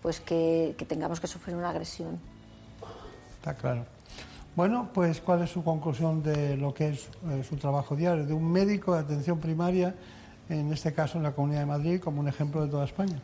[0.06, 2.20] pues que, tengamos que sufrir una agresión.
[3.34, 3.84] Está claro.
[4.54, 8.32] Bueno, pues ¿cuál es su conclusión de lo que es eh, su trabajo diario de
[8.32, 9.96] un médico de atención primaria,
[10.48, 13.20] en este caso en la Comunidad de Madrid, como un ejemplo de toda España?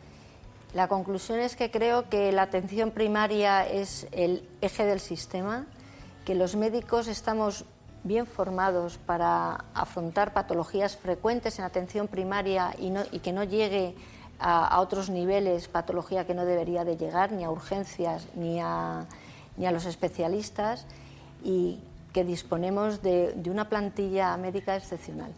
[0.73, 5.67] La conclusión es que creo que la atención primaria es el eje del sistema,
[6.25, 7.63] que los médicos estamos
[8.03, 13.95] bien formados para afrontar patologías frecuentes en atención primaria y, que no llegue
[14.39, 19.05] a, otros niveles, patología que no debería de llegar ni a urgencias ni a,
[19.57, 20.85] ni a los especialistas
[21.43, 21.79] y
[22.11, 25.31] que disponemos de, de una plantilla médica excepcional.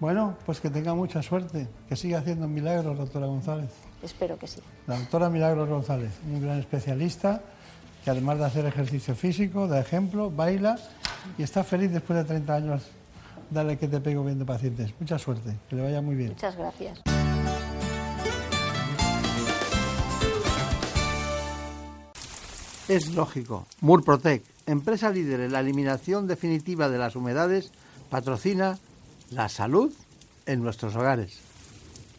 [0.00, 3.70] Bueno, pues que tenga mucha suerte, que siga haciendo milagros, doctora González.
[4.02, 4.60] Espero que sí.
[4.86, 7.40] La doctora Milagros González, un gran especialista
[8.04, 10.76] que además de hacer ejercicio físico, da ejemplo, baila
[11.38, 12.82] y está feliz después de 30 años.
[13.50, 14.92] Dale que te pego viendo pacientes.
[14.98, 16.30] Mucha suerte, que le vaya muy bien.
[16.30, 17.00] Muchas gracias.
[22.88, 23.66] Es lógico.
[23.80, 27.70] Murprotec, empresa líder en la eliminación definitiva de las humedades,
[28.10, 28.78] patrocina
[29.30, 29.92] la salud
[30.46, 31.38] en nuestros hogares.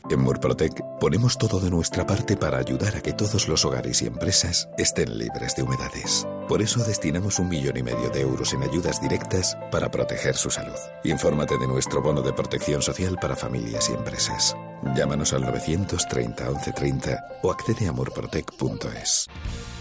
[0.09, 4.07] En Murprotec ponemos todo de nuestra parte para ayudar a que todos los hogares y
[4.07, 6.27] empresas estén libres de humedades.
[6.49, 10.49] Por eso destinamos un millón y medio de euros en ayudas directas para proteger su
[10.49, 10.77] salud.
[11.05, 14.57] Infórmate de nuestro bono de protección social para familias y empresas.
[14.95, 19.27] Llámanos al 930 1130 o accede a murprotec.es.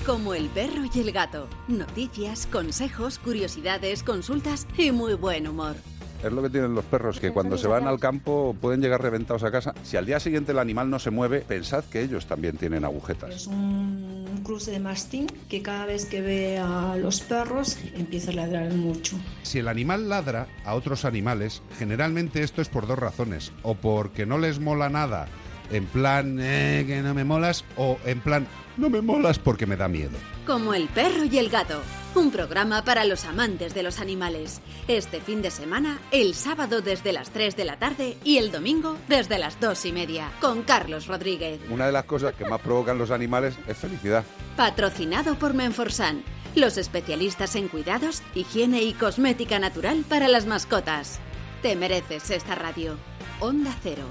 [0.07, 1.49] Como el perro y el gato.
[1.69, 5.77] Noticias, consejos, curiosidades, consultas y muy buen humor.
[6.23, 9.43] Es lo que tienen los perros, que cuando se van al campo pueden llegar reventados
[9.43, 9.75] a casa.
[9.83, 13.35] Si al día siguiente el animal no se mueve, pensad que ellos también tienen agujetas.
[13.35, 18.35] Es un cruce de mastín que cada vez que ve a los perros empieza a
[18.35, 19.17] ladrar mucho.
[19.43, 23.53] Si el animal ladra a otros animales, generalmente esto es por dos razones.
[23.63, 25.27] O porque no les mola nada,
[25.70, 28.46] en plan, eh, que no me molas, o en plan,
[28.77, 30.16] no me molas porque me da miedo.
[30.46, 31.81] Como el perro y el gato.
[32.14, 34.61] Un programa para los amantes de los animales.
[34.87, 38.98] Este fin de semana, el sábado desde las 3 de la tarde y el domingo
[39.09, 41.61] desde las 2 y media, con Carlos Rodríguez.
[41.70, 44.25] Una de las cosas que más provocan los animales es felicidad.
[44.57, 46.22] Patrocinado por Menforsan,
[46.55, 51.18] los especialistas en cuidados, higiene y cosmética natural para las mascotas.
[51.62, 52.98] Te mereces esta radio.
[53.40, 54.05] Onda Cero,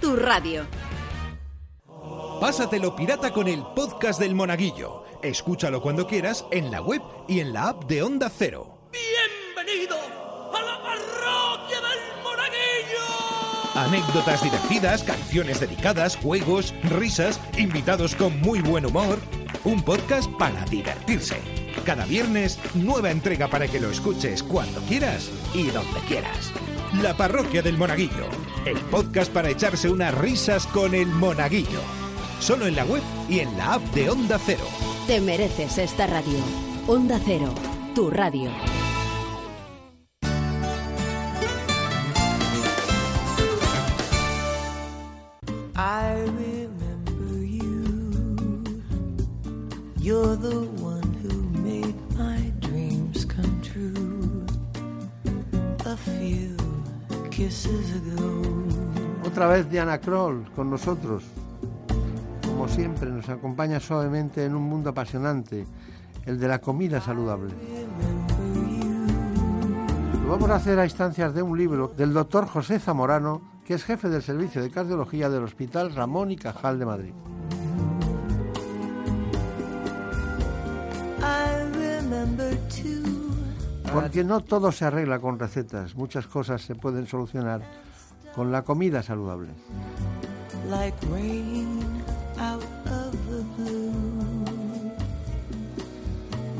[0.00, 0.64] tu radio.
[2.40, 7.52] Pásatelo pirata con el podcast del monaguillo Escúchalo cuando quieras en la web y en
[7.52, 8.78] la app de Onda Cero.
[8.92, 13.74] ¡Bienvenido a la parroquia del Monaguillo!
[13.74, 19.18] Anécdotas divertidas, canciones dedicadas, juegos, risas, invitados con muy buen humor.
[19.64, 21.36] un podcast para divertirse.
[21.84, 26.52] Cada viernes, nueva entrega para que lo escuches cuando quieras y donde quieras.
[27.02, 28.28] La Parroquia del Monaguillo,
[28.64, 31.80] el podcast para echarse unas risas con el Monaguillo.
[32.40, 34.64] Solo en la web y en la app de Onda Cero.
[35.06, 36.38] Te mereces esta radio.
[36.86, 37.52] Onda Cero,
[37.94, 38.50] tu radio.
[45.76, 48.64] I remember you.
[49.98, 54.46] You're the one who made my dreams come true.
[55.84, 56.56] A few
[57.30, 58.42] kisses ago.
[59.26, 61.24] Otra vez Diana Kroll con nosotros.
[62.58, 65.64] Como siempre, nos acompaña suavemente en un mundo apasionante,
[66.26, 67.54] el de la comida saludable.
[70.24, 73.84] Lo vamos a hacer a instancias de un libro del doctor José Zamorano, que es
[73.84, 77.12] jefe del Servicio de Cardiología del Hospital Ramón y Cajal de Madrid.
[83.94, 87.62] Porque no todo se arregla con recetas, muchas cosas se pueden solucionar
[88.34, 89.50] con la comida saludable.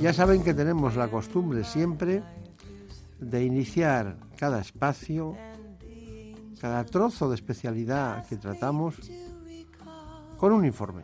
[0.00, 2.22] Ya saben que tenemos la costumbre siempre
[3.18, 5.36] de iniciar cada espacio,
[6.60, 8.94] cada trozo de especialidad que tratamos,
[10.36, 11.02] con un informe.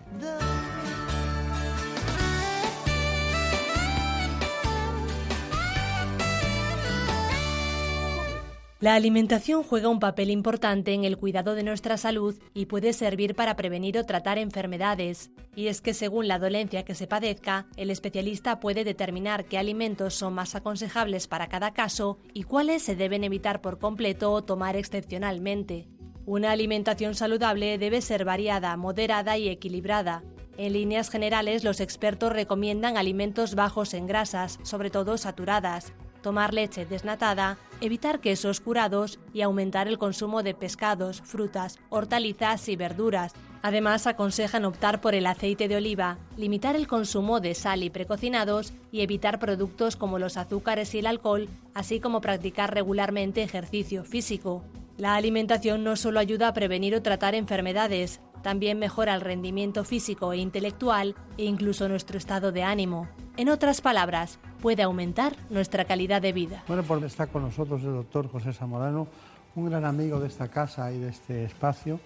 [8.84, 13.34] La alimentación juega un papel importante en el cuidado de nuestra salud y puede servir
[13.34, 15.30] para prevenir o tratar enfermedades.
[15.56, 20.12] Y es que según la dolencia que se padezca, el especialista puede determinar qué alimentos
[20.12, 24.76] son más aconsejables para cada caso y cuáles se deben evitar por completo o tomar
[24.76, 25.88] excepcionalmente.
[26.26, 30.24] Una alimentación saludable debe ser variada, moderada y equilibrada.
[30.58, 36.86] En líneas generales, los expertos recomiendan alimentos bajos en grasas, sobre todo saturadas, tomar leche
[36.86, 43.34] desnatada, evitar quesos curados y aumentar el consumo de pescados, frutas, hortalizas y verduras.
[43.62, 48.72] Además, aconsejan optar por el aceite de oliva, limitar el consumo de sal y precocinados
[48.90, 54.64] y evitar productos como los azúcares y el alcohol, así como practicar regularmente ejercicio físico.
[54.96, 60.32] La alimentación no solo ayuda a prevenir o tratar enfermedades, también mejora el rendimiento físico
[60.32, 63.08] e intelectual e incluso nuestro estado de ánimo.
[63.36, 66.62] En otras palabras, puede aumentar nuestra calidad de vida.
[66.68, 69.08] Bueno, pues está con nosotros el doctor José Zamorano,
[69.56, 71.98] un gran amigo de esta casa y de este espacio.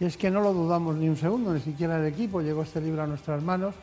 [0.00, 2.40] Y es que no lo dudamos ni un segundo, ni siquiera el equipo.
[2.40, 3.76] Llegó este libro a nuestras manos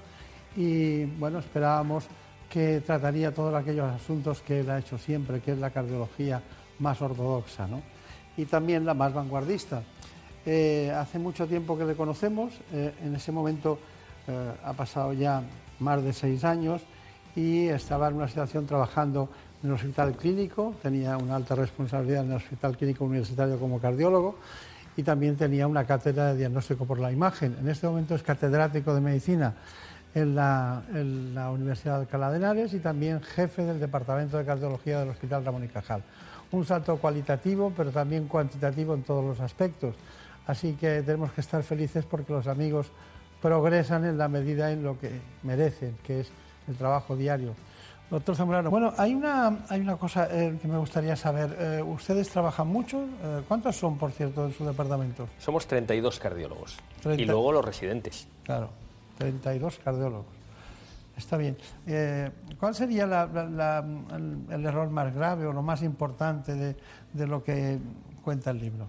[0.58, 2.06] y, bueno, esperábamos
[2.50, 6.42] que trataría todos aquellos asuntos que él ha hecho siempre, que es la cardiología
[6.80, 7.82] más ortodoxa, ¿no?
[8.36, 9.84] Y también la más vanguardista.
[10.46, 13.80] Eh, hace mucho tiempo que le conocemos, eh, en ese momento
[14.28, 15.42] eh, ha pasado ya
[15.80, 16.82] más de seis años
[17.36, 19.30] y estaba en una situación trabajando
[19.64, 24.38] en el hospital clínico, tenía una alta responsabilidad en el hospital clínico universitario como cardiólogo
[24.96, 27.56] y también tenía una cátedra de diagnóstico por la imagen.
[27.60, 29.54] En este momento es catedrático de medicina
[30.14, 34.46] en la, en la Universidad de Alcalá de Henares y también jefe del Departamento de
[34.46, 36.04] Cardiología del Hospital Ramón y Cajal.
[36.52, 39.96] Un salto cualitativo, pero también cuantitativo en todos los aspectos.
[40.48, 42.92] Así que tenemos que estar felices porque los amigos
[43.42, 45.12] progresan en la medida en lo que
[45.44, 46.32] merecen, que es
[46.68, 47.54] el trabajo diario.
[48.10, 51.56] Doctor Zamorano, bueno, hay una, hay una cosa eh, que me gustaría saber.
[51.60, 53.04] Eh, ¿Ustedes trabajan mucho?
[53.04, 55.28] Eh, ¿Cuántos son, por cierto, en su departamento?
[55.38, 56.78] Somos 32 cardiólogos.
[57.18, 58.28] Y luego los residentes.
[58.44, 58.70] Claro,
[59.20, 60.26] 32 cardiólogos.
[61.16, 61.56] Está bien.
[62.60, 66.76] ¿Cuál sería la- la- la- el, el error más grave o lo más importante de,
[67.14, 67.78] de lo que
[68.24, 68.88] cuenta el libro?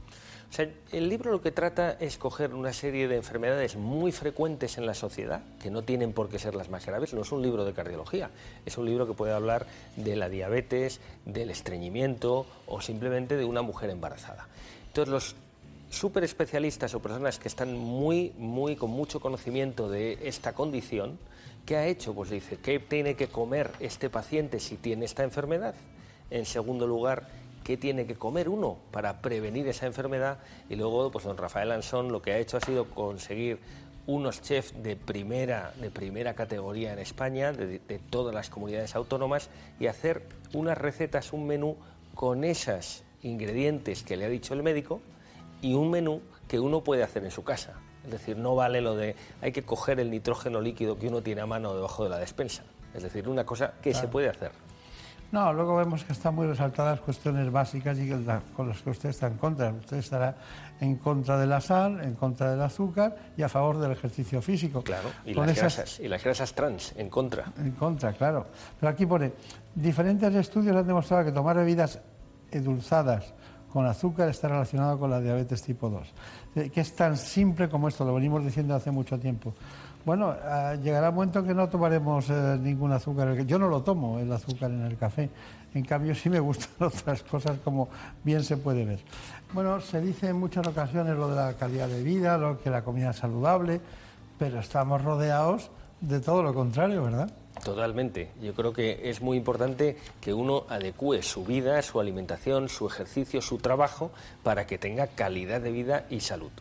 [0.58, 4.94] El libro lo que trata es coger una serie de enfermedades muy frecuentes en la
[4.94, 7.14] sociedad, que no tienen por qué ser las más graves.
[7.14, 8.30] No es un libro de cardiología,
[8.66, 13.62] es un libro que puede hablar de la diabetes, del estreñimiento o simplemente de una
[13.62, 14.48] mujer embarazada.
[14.88, 15.36] Entonces, los
[15.88, 21.16] super especialistas o personas que están muy, muy con mucho conocimiento de esta condición,
[21.64, 22.12] ¿qué ha hecho?
[22.12, 25.76] Pues dice, ¿qué tiene que comer este paciente si tiene esta enfermedad?
[26.28, 27.28] En segundo lugar,
[27.70, 30.38] qué tiene que comer uno para prevenir esa enfermedad.
[30.68, 33.60] Y luego pues don Rafael Ansón lo que ha hecho ha sido conseguir
[34.08, 39.50] unos chefs de primera de primera categoría en España de, de todas las comunidades autónomas
[39.78, 41.76] y hacer unas recetas un menú
[42.16, 45.00] con esos ingredientes que le ha dicho el médico
[45.62, 47.74] y un menú que uno puede hacer en su casa.
[48.04, 51.42] Es decir no vale lo de hay que coger el nitrógeno líquido que uno tiene
[51.42, 52.64] a mano debajo de la despensa.
[52.94, 54.50] Es decir una cosa que se puede hacer
[55.32, 59.10] No, luego vemos que están muy resaltadas cuestiones básicas y la- con las que usted
[59.10, 59.70] está en contra.
[59.70, 60.34] Usted estará
[60.80, 64.82] en contra de la sal, en contra del azúcar y a favor del ejercicio físico.
[64.82, 67.44] Claro, y Con las esas- grasas, y las grasas trans, en contra.
[67.58, 68.46] En contra, claro.
[68.80, 69.32] Pero aquí pone,
[69.74, 72.00] diferentes estudios han demostrado que tomar bebidas
[72.50, 73.32] endulzadas
[73.72, 76.08] con azúcar está relacionado con la diabetes tipo 2.
[76.56, 79.54] Eh, Que es tan simple como esto, lo venimos diciendo hace mucho tiempo.
[80.04, 83.36] Bueno, ah, llegará un momento que no tomaremos eh, ningún azúcar.
[83.44, 85.28] Yo no lo tomo, el azúcar en el café.
[85.74, 87.88] En cambio, sí me gustan otras cosas, como
[88.24, 89.00] bien se puede ver.
[89.52, 92.82] Bueno, se dice en muchas ocasiones lo de la calidad de vida, lo que la
[92.82, 93.80] comida es saludable,
[94.38, 95.70] pero estamos rodeados
[96.00, 97.30] de todo lo contrario, ¿verdad?
[97.62, 98.30] Totalmente.
[98.40, 103.42] Yo creo que es muy importante que uno adecue su vida, su alimentación, su ejercicio,
[103.42, 104.10] su trabajo
[104.42, 106.52] para que tenga calidad de vida y salud.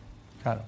[0.42, 0.62] Claro.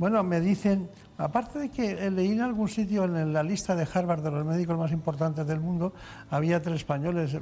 [0.00, 0.88] Bueno, me dicen,
[1.18, 4.78] aparte de que leí en algún sitio en la lista de Harvard de los médicos
[4.78, 5.92] más importantes del mundo,
[6.30, 7.36] había tres españoles.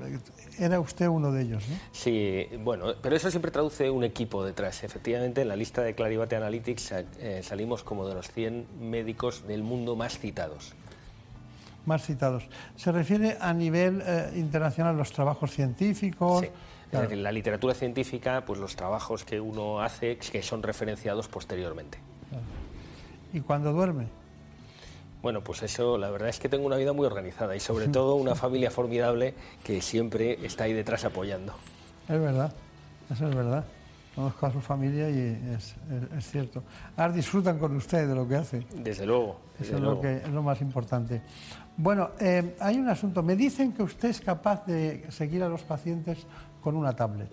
[0.59, 1.77] Era usted uno de ellos, ¿no?
[1.93, 4.83] Sí, bueno, pero eso siempre traduce un equipo detrás.
[4.83, 9.63] Efectivamente, en la lista de Clarivate Analytics eh, salimos como de los 100 médicos del
[9.63, 10.75] mundo más citados.
[11.87, 12.43] Más citados.
[12.75, 16.41] Se refiere a nivel eh, internacional los trabajos científicos.
[16.41, 16.49] Sí.
[16.91, 17.09] Claro.
[17.13, 22.08] En la literatura científica, pues los trabajos que uno hace que son referenciados posteriormente.
[23.33, 24.07] ¿Y cuando duerme?
[25.23, 28.15] Bueno, pues eso, la verdad es que tengo una vida muy organizada y sobre todo
[28.17, 31.53] una familia formidable que siempre está ahí detrás apoyando.
[32.09, 32.53] Es verdad,
[33.13, 33.65] eso es verdad.
[34.15, 35.19] Conozco a su familia y
[35.55, 36.63] es, es- es cierto.
[36.97, 38.67] Ahora disfrutan con usted de lo que hace.
[38.75, 39.39] Desde luego.
[39.61, 41.21] Eso es lo, que, es lo más importante.
[41.77, 43.23] Bueno, eh, hay un asunto.
[43.23, 46.19] Me dicen que usted es capaz de seguir a los pacientes
[46.63, 47.29] con una tablet.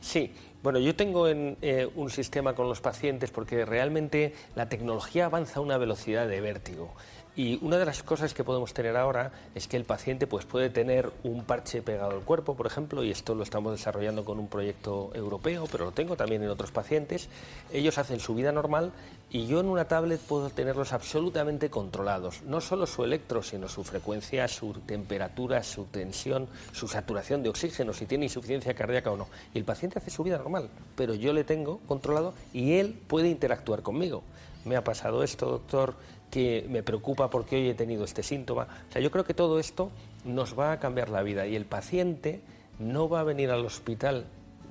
[0.00, 5.26] Sí, bueno, yo tengo en, eh, un sistema con los pacientes porque realmente la tecnología
[5.26, 6.94] avanza a una velocidad de vértigo.
[7.34, 10.68] Y una de las cosas que podemos tener ahora es que el paciente pues, puede
[10.68, 14.48] tener un parche pegado al cuerpo, por ejemplo, y esto lo estamos desarrollando con un
[14.48, 17.30] proyecto europeo, pero lo tengo también en otros pacientes.
[17.72, 18.92] Ellos hacen su vida normal
[19.30, 22.42] y yo en una tablet puedo tenerlos absolutamente controlados.
[22.42, 27.94] No solo su electro, sino su frecuencia, su temperatura, su tensión, su saturación de oxígeno,
[27.94, 29.28] si tiene insuficiencia cardíaca o no.
[29.54, 33.30] Y el paciente hace su vida normal, pero yo le tengo controlado y él puede
[33.30, 34.22] interactuar conmigo.
[34.66, 35.96] Me ha pasado esto, doctor,
[36.32, 38.66] que me preocupa porque hoy he tenido este síntoma.
[38.88, 39.90] O sea, yo creo que todo esto
[40.24, 42.40] nos va a cambiar la vida y el paciente
[42.78, 44.24] no va a venir al hospital,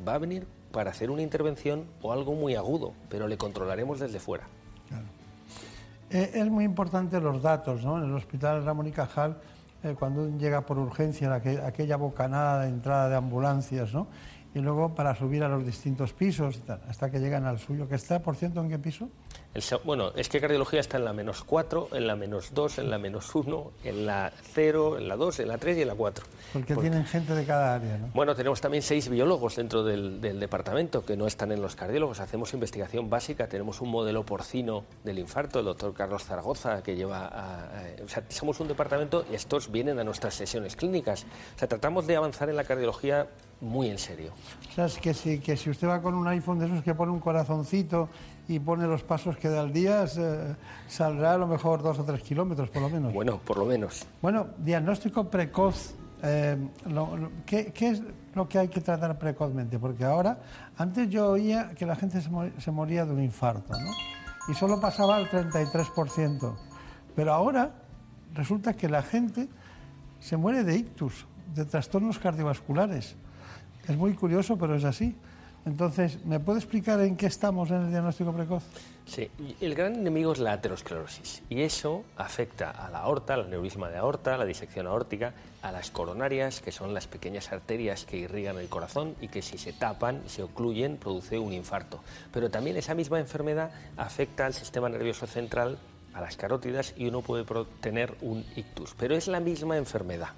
[0.05, 4.19] va a venir para hacer una intervención o algo muy agudo, pero le controlaremos desde
[4.19, 4.45] fuera.
[6.09, 7.97] Eh, es muy importante los datos, ¿no?
[7.99, 9.37] En el hospital Ramón y Cajal,
[9.83, 14.07] eh, cuando llega por urgencia, aqu- aquella bocanada de entrada de ambulancias, ¿no?
[14.55, 16.59] Y luego para subir a los distintos pisos,
[16.89, 19.09] hasta que llegan al suyo, que está, por cierto, ¿en qué piso?
[19.53, 22.89] El bueno, es que cardiología está en la menos 4, en la menos 2, en
[22.89, 25.95] la menos 1, en la 0, en la 2, en la 3 y en la
[25.95, 26.25] 4.
[26.53, 28.07] Porque Porque- tienen gente de cada área, ¿no?
[28.13, 32.21] Bueno, tenemos también seis biólogos dentro del, del departamento que no están en los cardiólogos.
[32.21, 33.47] Hacemos investigación básica.
[33.47, 38.07] Tenemos un modelo porcino del infarto, el doctor Carlos Zaragoza, que lleva a, a- o
[38.07, 41.25] sea, somos un departamento y estos vienen a nuestras sesiones clínicas.
[41.55, 43.27] O sea, tratamos de avanzar en la cardiología
[43.59, 44.31] muy en serio.
[44.69, 46.95] O sea, es que si, que si usted va con un iPhone de esos que
[46.95, 48.09] pone un corazoncito
[48.47, 50.55] y pone los pasos que da al día, se-
[50.87, 53.13] saldrá a lo mejor dos o tres kilómetros, por lo menos.
[53.13, 54.05] Bueno, por lo menos.
[54.21, 55.95] Bueno, diagnóstico precoz.
[56.23, 58.03] eh, lo- lo- ¿qué, qué es
[58.35, 59.79] lo que hay que tratar precozmente?
[59.79, 60.37] Porque ahora,
[60.77, 63.91] antes yo oía que la gente se moría de un infarto, ¿no?
[64.47, 66.55] Y solo pasaba al 33%.
[67.15, 67.71] Pero ahora
[68.35, 69.49] resulta que la gente
[70.19, 71.25] se muere de ictus,
[71.55, 73.15] de trastornos cardiovasculares.
[73.87, 75.15] Es muy curioso, pero es así.
[75.65, 78.63] Entonces, ¿me puede explicar en qué estamos en el diagnóstico precoz?
[79.05, 83.89] Sí, el gran enemigo es la aterosclerosis y eso afecta a la aorta, al aneurisma
[83.89, 88.17] de aorta, a la disección aórtica, a las coronarias, que son las pequeñas arterias que
[88.17, 91.99] irrigan el corazón y que si se tapan, se ocluyen, produce un infarto.
[92.33, 95.77] Pero también esa misma enfermedad afecta al sistema nervioso central,
[96.13, 97.45] a las carótidas y uno puede
[97.81, 98.95] tener un ictus.
[98.97, 100.29] Pero es la misma enfermedad.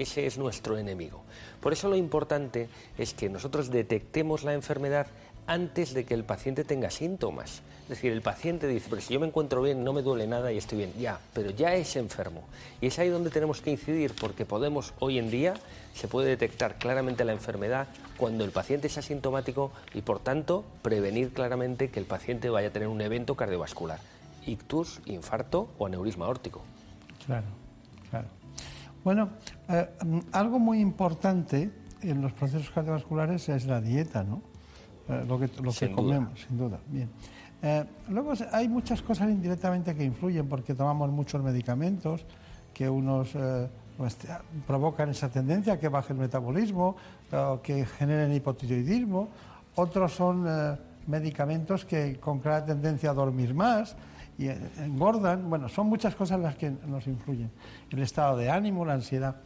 [0.00, 1.20] Ese es nuestro enemigo.
[1.60, 5.08] Por eso lo importante es que nosotros detectemos la enfermedad
[5.46, 7.60] antes de que el paciente tenga síntomas.
[7.82, 10.52] Es decir, el paciente dice, pero si yo me encuentro bien, no me duele nada
[10.52, 10.94] y estoy bien.
[10.98, 12.44] Ya, pero ya es enfermo.
[12.80, 15.52] Y es ahí donde tenemos que incidir porque podemos, hoy en día,
[15.92, 17.86] se puede detectar claramente la enfermedad
[18.16, 22.72] cuando el paciente es asintomático y, por tanto, prevenir claramente que el paciente vaya a
[22.72, 23.98] tener un evento cardiovascular.
[24.46, 26.62] Ictus, infarto o aneurisma aórtico.
[27.26, 27.48] Claro,
[28.08, 28.39] claro.
[29.04, 29.30] Bueno,
[29.68, 29.88] eh,
[30.32, 31.70] algo muy importante
[32.02, 34.42] en los procesos cardiovasculares es la dieta, ¿no?
[35.08, 35.96] Eh, lo que, lo que duda.
[35.96, 36.78] comemos, sin duda.
[36.86, 37.08] Bien.
[37.62, 42.24] Eh, luego hay muchas cosas indirectamente que influyen porque tomamos muchos medicamentos,
[42.74, 43.30] que unos
[43.96, 44.16] pues,
[44.66, 46.96] provocan esa tendencia que baje el metabolismo,
[47.32, 49.28] o que generen hipotiroidismo.
[49.74, 50.46] Otros son
[51.06, 53.96] medicamentos que con clara tendencia a dormir más
[54.40, 55.50] y eh, engordan.
[55.50, 57.50] Bueno, son muchas cosas las que nos influyen.
[57.90, 59.36] El estado de ánimo, la ansiedad.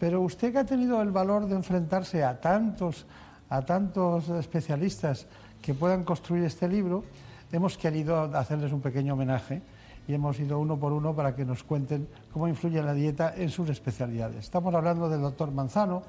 [0.00, 3.04] Pero usted que ha tenido el valor de enfrentarse a tantos,
[3.50, 5.26] a tantos especialistas
[5.60, 7.04] que puedan construir este libro,
[7.52, 9.60] hemos querido hacerles un pequeño homenaje
[10.06, 13.50] y hemos ido uno por uno para que nos cuenten cómo influye la dieta en
[13.50, 14.44] sus especialidades.
[14.44, 16.02] Estamos hablando del doctor Manzano,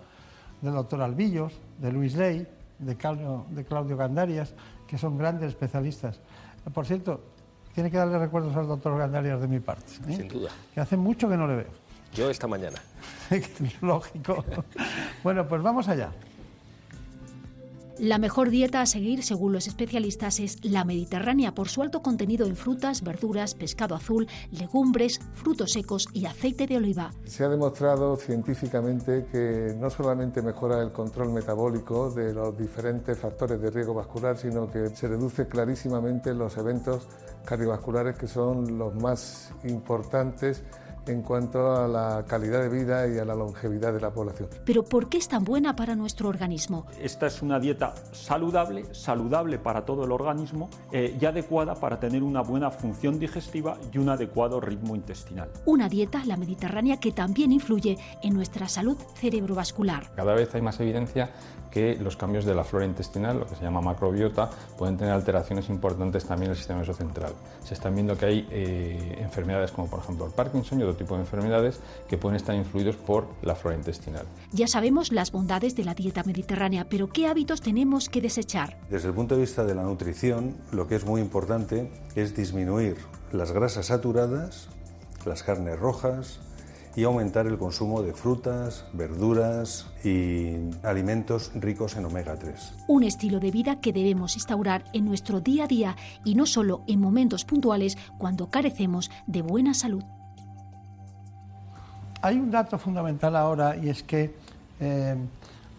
[0.62, 4.54] del doctor Albillos, de Luis Ley, de Claudio, de Claudio Gandarias,
[4.88, 6.22] que son grandes especialistas.
[6.74, 7.22] Por cierto,
[7.74, 9.94] tiene que darle recuerdos al doctor Gandarias de mi parte.
[10.08, 10.16] ¿eh?
[10.16, 10.50] Sin duda.
[10.74, 11.72] Que hace mucho que no le veo.
[12.14, 12.78] Yo esta mañana.
[13.82, 14.44] Lógico.
[15.24, 16.12] bueno, pues vamos allá.
[18.00, 22.48] La mejor dieta a seguir, según los especialistas, es la mediterránea por su alto contenido
[22.48, 27.12] en frutas, verduras, pescado azul, legumbres, frutos secos y aceite de oliva.
[27.26, 33.60] Se ha demostrado científicamente que no solamente mejora el control metabólico de los diferentes factores
[33.60, 37.06] de riesgo vascular, sino que se reduce clarísimamente los eventos
[37.46, 40.64] cardiovasculares que son los más importantes
[41.10, 44.50] en cuanto a la calidad de vida y a la longevidad de la población.
[44.66, 46.86] Pero ¿por qué es tan buena para nuestro organismo?
[47.02, 52.24] Esta es una dieta saludable, saludable para todo el organismo eh, y adecuada para tener
[52.24, 55.50] una buena función digestiva y un adecuado ritmo intestinal.
[55.66, 60.12] Una dieta, la mediterránea, que también influye en nuestra salud cerebrovascular.
[60.16, 61.32] Cada vez hay más evidencia
[61.72, 65.70] que los cambios de la flora intestinal, lo que se llama macrobiota, pueden tener alteraciones
[65.70, 67.34] importantes también en el sistema nervioso central.
[67.64, 71.16] Se están viendo que hay eh, enfermedades como por ejemplo el Parkinson y otro tipo
[71.16, 74.26] de enfermedades que pueden estar influidos por la flora intestinal.
[74.52, 78.78] Ya sabemos las bondades de la dieta mediterránea, pero ¿qué hábitos tenemos que desechar?
[78.90, 82.98] Desde el punto de vista de la nutrición, lo que es muy importante es disminuir
[83.32, 84.70] las grasas saturadas,
[85.26, 86.40] las carnes rojas,
[86.96, 92.86] y aumentar el consumo de frutas, verduras y alimentos ricos en omega 3.
[92.88, 96.84] Un estilo de vida que debemos instaurar en nuestro día a día y no solo
[96.88, 100.04] en momentos puntuales cuando carecemos de buena salud.
[102.22, 104.36] Hay un dato fundamental ahora y es que
[104.80, 105.16] eh,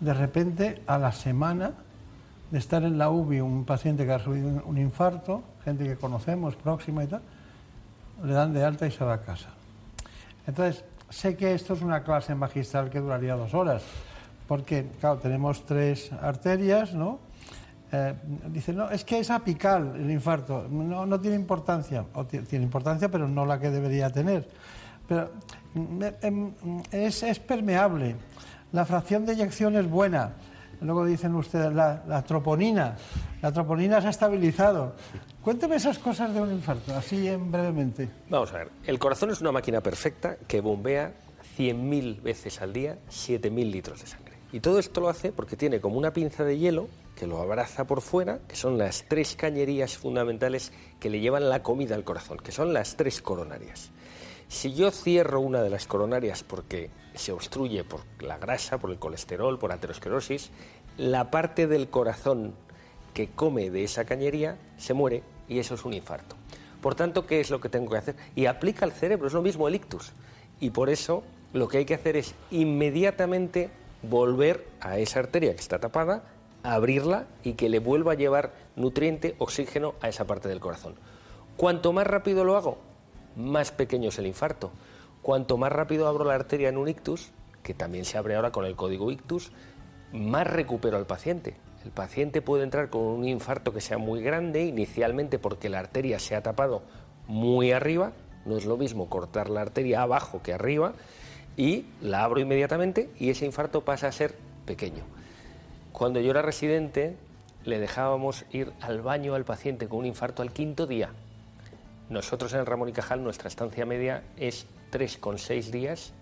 [0.00, 1.72] de repente a la semana
[2.50, 6.56] de estar en la UBI un paciente que ha sufrido un infarto, gente que conocemos
[6.56, 7.22] próxima y tal,
[8.24, 9.48] le dan de alta y se va a casa.
[10.46, 13.82] Entonces, sé que esto es una clase magistral que duraría dos horas,
[14.48, 17.18] porque, claro, tenemos tres arterias, ¿no?
[17.92, 18.14] Eh,
[18.46, 23.08] dice, no, es que es apical el infarto, no, no tiene importancia, o tiene importancia,
[23.10, 24.48] pero no la que debería tener.
[25.08, 25.30] Pero
[25.74, 26.52] mm, em,
[26.92, 28.14] es, es permeable,
[28.72, 30.34] la fracción de eyección es buena,
[30.80, 32.96] Luego dicen ustedes la, troponina.
[33.42, 34.94] La troponina se ha estabilizado.
[35.42, 38.08] Cuénteme esas cosas de un infarto, así en brevemente.
[38.28, 38.70] Vamos a ver.
[38.84, 41.12] El corazón es una máquina perfecta que bombea
[41.58, 44.34] 100.000 veces al día 7.000 litros de sangre.
[44.52, 47.86] Y todo esto lo hace porque tiene como una pinza de hielo que lo abraza
[47.86, 52.38] por fuera, que son las tres cañerías fundamentales que le llevan la comida al corazón,
[52.38, 53.90] que son las tres coronarias.
[54.50, 58.98] Si yo cierro una de las coronarias porque se obstruye por la grasa, por el
[58.98, 60.50] colesterol, por aterosclerosis,
[60.96, 62.54] la parte del corazón
[63.14, 66.34] que come de esa cañería se muere y eso es un infarto.
[66.82, 68.16] Por tanto, ¿qué es lo que tengo que hacer?
[68.34, 70.12] Y aplica al cerebro, es lo mismo el ictus.
[70.58, 71.22] Y por eso
[71.52, 73.70] lo que hay que hacer es inmediatamente
[74.02, 76.24] volver a esa arteria que está tapada,
[76.64, 80.96] abrirla y que le vuelva a llevar nutriente, oxígeno a esa parte del corazón.
[81.56, 82.89] Cuanto más rápido lo hago,
[83.42, 84.70] más pequeño es el infarto.
[85.22, 87.30] Cuanto más rápido abro la arteria en un ictus,
[87.62, 89.52] que también se abre ahora con el código ictus,
[90.12, 91.56] más recupero al paciente.
[91.84, 96.18] El paciente puede entrar con un infarto que sea muy grande inicialmente porque la arteria
[96.18, 96.82] se ha tapado
[97.26, 98.12] muy arriba,
[98.44, 100.94] no es lo mismo cortar la arteria abajo que arriba,
[101.56, 104.34] y la abro inmediatamente y ese infarto pasa a ser
[104.66, 105.04] pequeño.
[105.92, 107.16] Cuando yo era residente,
[107.64, 111.10] le dejábamos ir al baño al paciente con un infarto al quinto día.
[112.10, 116.12] Nosotros en Ramón y Cajal, nuestra estancia media es 3,6 días,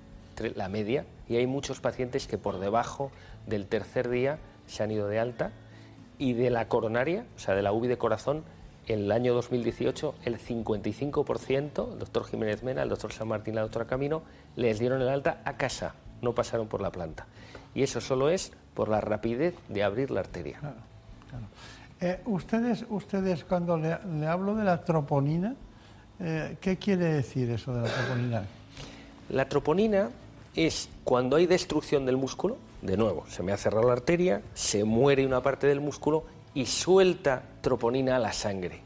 [0.55, 3.11] la media, y hay muchos pacientes que por debajo
[3.47, 5.51] del tercer día se han ido de alta
[6.19, 8.45] y de la coronaria, o sea, de la UBI de corazón,
[8.87, 13.63] en el año 2018 el 55%, el doctor Jiménez Mena, el doctor San Martín, la
[13.63, 14.23] doctora Camino,
[14.57, 17.27] les dieron el alta a casa, no pasaron por la planta.
[17.75, 20.59] Y eso solo es por la rapidez de abrir la arteria.
[20.59, 20.77] Claro,
[21.31, 21.47] claro.
[22.01, 23.93] Eh, ustedes, ustedes, cuando le,
[24.27, 25.57] hablo de la troponina,
[26.21, 28.43] eh, ¿qué quiere decir eso de la troponina?
[29.31, 30.11] La troponina
[30.55, 34.85] es cuando hay destrucción del músculo, de nuevo, se me ha cerrado la arteria, se
[34.85, 38.81] muere una parte del músculo y suelta troponina a la sangre.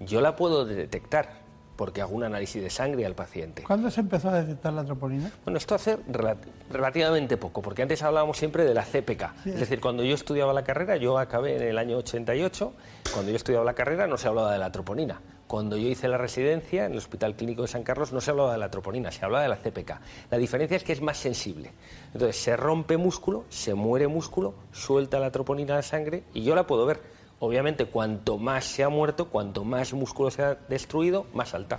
[0.00, 1.44] Yo la puedo detectar,
[1.76, 3.62] porque hago un análisis de sangre al paciente.
[3.64, 5.30] ¿Cuándo se empezó a detectar la troponina?
[5.44, 6.38] Bueno, esto hace relat-
[6.70, 9.34] relativamente poco, porque antes hablábamos siempre de la CPK.
[9.44, 9.50] Sí.
[9.50, 12.72] Es decir, cuando yo estudiaba la carrera, yo acabé en el año 88,
[13.12, 15.20] cuando yo estudiaba la carrera no se hablaba de la troponina.
[15.46, 18.52] Cuando yo hice la residencia en el Hospital Clínico de San Carlos no se hablaba
[18.52, 20.00] de la troponina, se hablaba de la CPK.
[20.30, 21.70] La diferencia es que es más sensible.
[22.12, 26.54] Entonces se rompe músculo, se muere músculo, suelta la troponina a la sangre y yo
[26.56, 27.00] la puedo ver.
[27.38, 31.78] Obviamente, cuanto más se ha muerto, cuanto más músculo se ha destruido, más alta.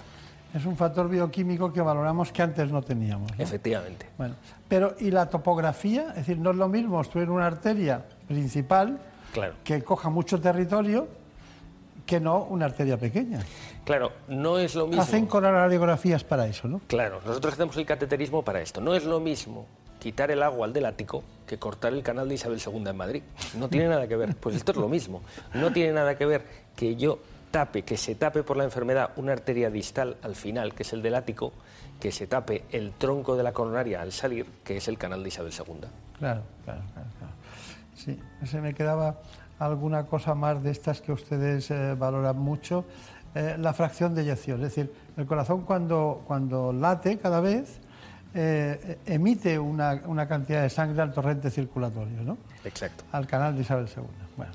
[0.54, 3.32] Es un factor bioquímico que valoramos que antes no teníamos.
[3.38, 3.44] ¿no?
[3.44, 4.06] Efectivamente.
[4.18, 4.36] Bueno,
[4.70, 6.10] pero ¿y la topografía?
[6.12, 9.00] Es decir, no es lo mismo obstruir una arteria principal
[9.34, 9.56] Claro.
[9.64, 11.08] que coja mucho territorio
[12.08, 13.42] que no una arteria pequeña.
[13.86, 15.02] Claro, no es lo mismo.
[15.02, 16.82] Hacen coraliografías para eso, ¿no?
[16.88, 18.82] Claro, nosotros hacemos el cateterismo para esto.
[18.82, 19.68] No es lo mismo
[20.00, 23.24] quitar el agua al del ático que cortar el canal de Isabel II en Madrid.
[23.58, 24.36] No tiene nada que ver.
[24.36, 25.22] Pues esto es lo mismo.
[25.54, 26.46] No tiene nada que ver
[26.76, 27.20] que yo
[27.52, 31.02] tape, que se tape por la enfermedad una arteria distal al final, que es el
[31.02, 31.54] del ático,
[32.00, 35.30] que se tape el tronco de la coronaria al salir, que es el canal de
[35.30, 35.88] Isabel II.
[36.20, 37.10] Claro, claro, claro.
[37.20, 37.34] claro.
[37.96, 39.20] Sí, se me quedaba
[39.60, 42.86] alguna cosa más de estas que ustedes eh, valoran mucho.
[43.36, 47.80] Eh, la fracción de eyección, es decir, el corazón cuando, cuando late cada vez
[48.34, 52.38] eh, emite una, una cantidad de sangre al torrente circulatorio, ¿no?
[52.64, 53.04] Exacto.
[53.12, 54.04] Al canal de Isabel II.
[54.36, 54.52] Bueno,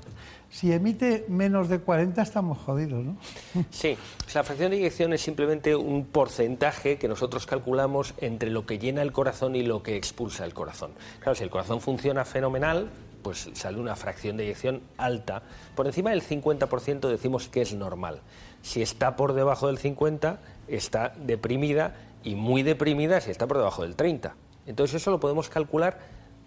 [0.49, 3.17] si emite menos de 40 estamos jodidos, ¿no?
[3.71, 3.97] Sí,
[4.33, 9.01] la fracción de eyección es simplemente un porcentaje que nosotros calculamos entre lo que llena
[9.01, 10.91] el corazón y lo que expulsa el corazón.
[11.19, 12.89] Claro, si el corazón funciona fenomenal,
[13.23, 15.41] pues sale una fracción de eyección alta.
[15.75, 18.19] Por encima del 50% decimos que es normal.
[18.61, 23.81] Si está por debajo del 50, está deprimida y muy deprimida si está por debajo
[23.81, 24.35] del 30.
[24.67, 25.97] Entonces eso lo podemos calcular,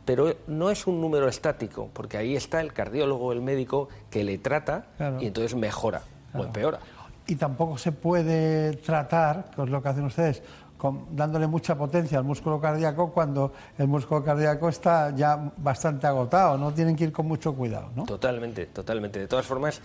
[0.04, 4.38] pero no es un número estático, porque ahí está el cardiólogo, el médico que le
[4.38, 5.18] trata Claro.
[5.20, 6.02] y entonces mejora
[6.32, 6.78] o empeora.
[7.26, 10.42] Y tampoco se puede tratar, que es lo que hacen ustedes,
[10.78, 16.56] con- dándole mucha potencia al músculo cardíaco cuando el músculo cardíaco está ya bastante agotado,
[16.58, 18.04] no tienen que ir con mucho cuidado, ¿no?
[18.04, 19.18] Totalmente, totalmente.
[19.20, 19.80] De todas formas,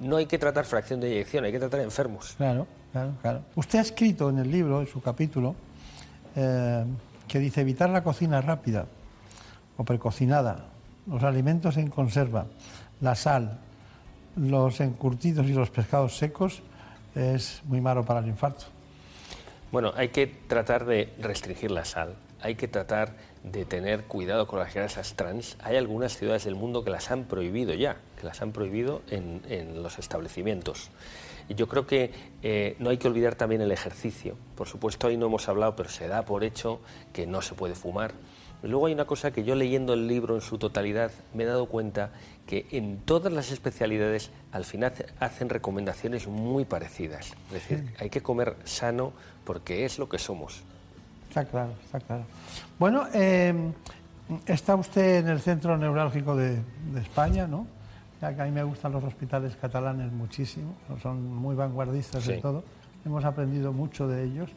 [0.00, 2.34] no hay que tratar fracción de eyección, hay que tratar enfermos.
[2.36, 3.40] Claro, claro, claro.
[3.54, 5.54] Usted ha escrito en el libro, en su capítulo,
[6.36, 6.84] eh,
[7.28, 8.86] que dice evitar la cocina rápida
[9.76, 10.66] o precocinada,
[11.06, 12.46] los alimentos en conserva,
[13.00, 13.58] la sal,
[14.36, 16.62] los encurtidos y los pescados secos
[17.14, 18.64] es muy malo para el infarto.
[19.74, 24.60] Bueno, hay que tratar de restringir la sal, hay que tratar de tener cuidado con
[24.60, 25.56] las grasas trans.
[25.64, 29.42] Hay algunas ciudades del mundo que las han prohibido ya, que las han prohibido en,
[29.48, 30.90] en los establecimientos.
[31.48, 32.12] Y yo creo que
[32.44, 34.36] eh, no hay que olvidar también el ejercicio.
[34.54, 36.80] Por supuesto, ahí no hemos hablado, pero se da por hecho
[37.12, 38.12] que no se puede fumar.
[38.62, 41.66] Luego hay una cosa que yo leyendo el libro en su totalidad me he dado
[41.66, 42.12] cuenta
[42.46, 47.32] que en todas las especialidades al final hace- hacen recomendaciones muy parecidas.
[47.48, 49.12] Es decir, hay que comer sano
[49.44, 50.62] porque es lo que somos.
[51.28, 52.24] Está claro, está claro.
[52.78, 53.72] Bueno, eh,
[54.46, 56.56] está usted en el centro neurálgico de,
[56.92, 57.66] de España, ¿no?
[58.20, 62.38] Ya que a mí me gustan los hospitales catalanes muchísimo, son muy vanguardistas Sí.
[62.40, 62.62] todo.
[63.04, 64.48] Hemos aprendido mucho de ellos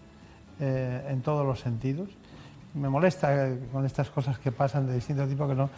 [0.60, 2.10] eh, en todos los sentidos.
[2.74, 5.70] Me molesta eh, con estas cosas que pasan de distinto tipo que no.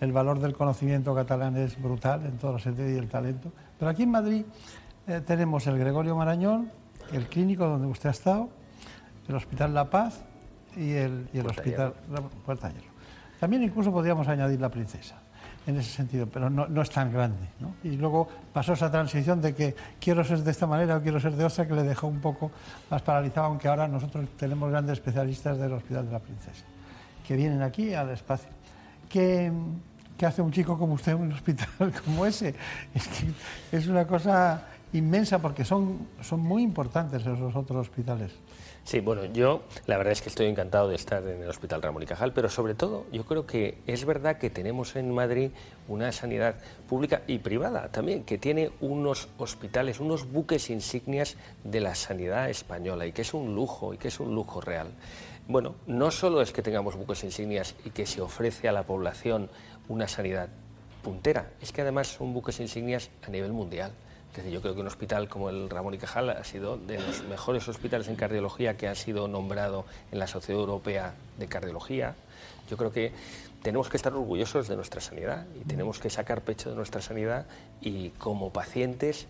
[0.00, 3.52] El valor del conocimiento catalán es brutal en todos los sentidos y el talento.
[3.78, 4.44] Pero aquí en Madrid
[5.06, 6.70] eh, tenemos el Gregorio Marañón,
[7.12, 8.48] el clínico donde usted ha estado,
[9.28, 10.24] el Hospital La Paz
[10.76, 12.90] y el, y el Puerta Hospital la Puerta Hierro.
[13.40, 15.16] También incluso podríamos añadir la Princesa
[15.66, 17.48] en ese sentido, pero no, no es tan grande.
[17.58, 17.74] ¿no?
[17.82, 21.32] Y luego pasó esa transición de que quiero ser de esta manera o quiero ser
[21.32, 22.52] de otra, que le dejó un poco
[22.88, 26.64] más paralizado, aunque ahora nosotros tenemos grandes especialistas del Hospital de la Princesa,
[27.26, 28.48] que vienen aquí al espacio.
[29.08, 29.52] ¿Qué,
[30.16, 31.68] qué hace un chico como usted en un hospital
[32.04, 32.54] como ese?
[32.94, 38.32] Es que es una cosa inmensa porque son, son muy importantes esos otros hospitales.
[38.84, 42.04] Sí, bueno, yo la verdad es que estoy encantado de estar en el Hospital Ramón
[42.04, 45.50] y Cajal, pero sobre todo yo creo que es verdad que tenemos en Madrid
[45.88, 46.54] una sanidad
[46.88, 53.06] pública y privada también, que tiene unos hospitales, unos buques insignias de la sanidad española
[53.06, 54.86] y que es un lujo y que es un lujo real.
[55.48, 59.50] Bueno, no solo es que tengamos buques insignias y que se ofrece a la población
[59.88, 60.48] una sanidad
[61.02, 63.90] puntera, es que además son buques insignias a nivel mundial.
[64.36, 67.22] Decir, yo creo que un hospital como el Ramón y Cajal ha sido de los
[67.24, 72.14] mejores hospitales en cardiología que ha sido nombrado en la Sociedad Europea de Cardiología.
[72.68, 73.12] Yo creo que
[73.62, 77.46] tenemos que estar orgullosos de nuestra sanidad y tenemos que sacar pecho de nuestra sanidad
[77.80, 79.26] y como pacientes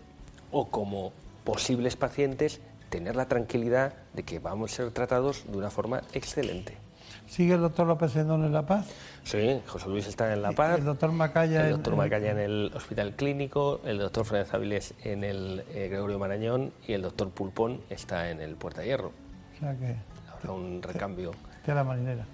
[0.51, 5.69] o como posibles pacientes tener la tranquilidad de que vamos a ser tratados de una
[5.69, 6.86] forma excelente.
[7.27, 8.87] ¿Sigue el doctor López Endón en La Paz?
[9.23, 10.79] Sí, José Luis está en La Paz.
[10.79, 14.93] El doctor Macaya El doctor en- Macaya en el Hospital Clínico, el doctor Fernández Avilés
[15.03, 19.11] en el eh, Gregorio Marañón y el doctor Pulpón está en el Puerta Hierro.
[19.55, 19.95] O sea que,
[20.31, 21.31] Habrá un recambio.
[21.65, 22.25] tela marinera.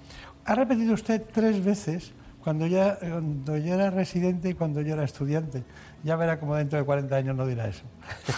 [0.45, 2.11] Ha repetido usted tres veces
[2.43, 5.63] cuando, ya, cuando yo era residente y cuando yo era estudiante.
[6.03, 7.83] Ya verá como dentro de 40 años no dirá eso.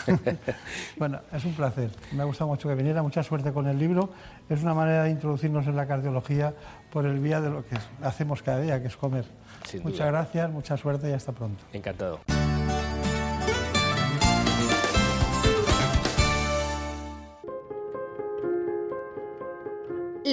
[0.97, 1.89] bueno, es un placer.
[2.11, 3.01] Me ha gustado mucho que viniera.
[3.01, 4.11] Mucha suerte con el libro.
[4.49, 6.53] Es una manera de introducirnos en la cardiología
[6.91, 9.25] por el vía de lo que hacemos cada día, que es comer.
[9.67, 10.11] Sin Muchas duda.
[10.11, 11.63] gracias, mucha suerte y hasta pronto.
[11.73, 12.19] Encantado.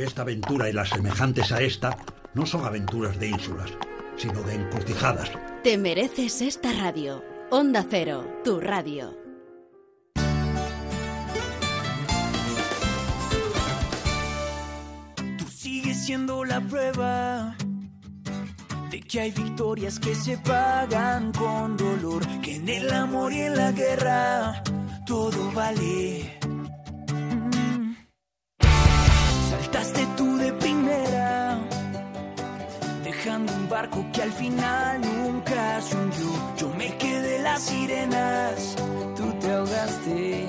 [0.00, 1.96] esta aventura y las semejantes a esta
[2.34, 3.70] no son aventuras de ínsulas,
[4.16, 5.30] sino de encrucijadas.
[5.62, 7.22] Te mereces esta radio.
[7.50, 9.14] Onda Cero, tu radio.
[15.38, 17.54] Tú sigues siendo la prueba
[18.90, 23.56] de que hay victorias que se pagan con dolor, que en el amor y en
[23.56, 24.62] la guerra
[25.06, 26.41] todo vale.
[29.72, 31.58] Saltaste tú de primera,
[33.02, 36.28] dejando un barco que al final nunca se hundió.
[36.58, 38.76] Yo me quedé las sirenas,
[39.16, 40.48] tú te ahogaste.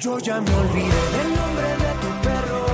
[0.00, 2.66] Yo ya me olvidé del nombre de tu perro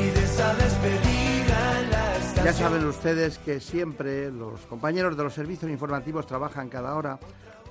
[0.00, 2.44] y de esa despedida en la estación.
[2.44, 7.18] Ya saben ustedes que siempre los compañeros de los servicios informativos trabajan cada hora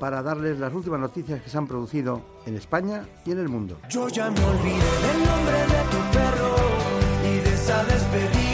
[0.01, 3.77] para darles las últimas noticias que se han producido en España y en el mundo.
[3.87, 6.55] Yo ya olvidé del nombre de tu perro
[7.23, 7.39] y
[7.83, 8.50] despedida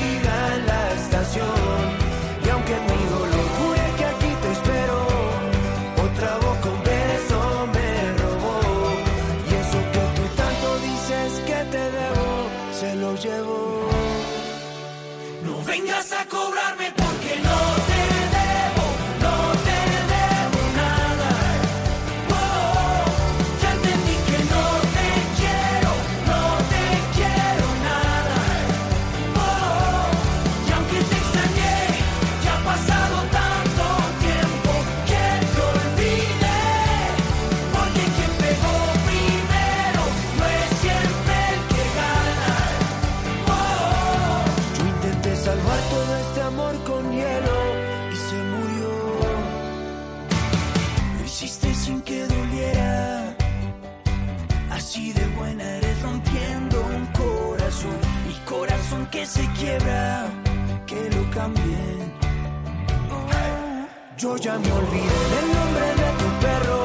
[64.18, 66.84] yo ya me olvidé del nombre de tu perro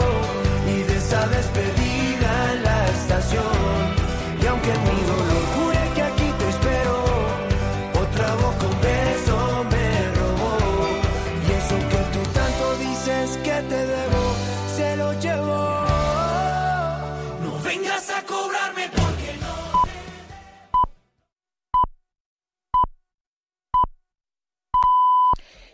[0.67, 2.02] y de esa despedida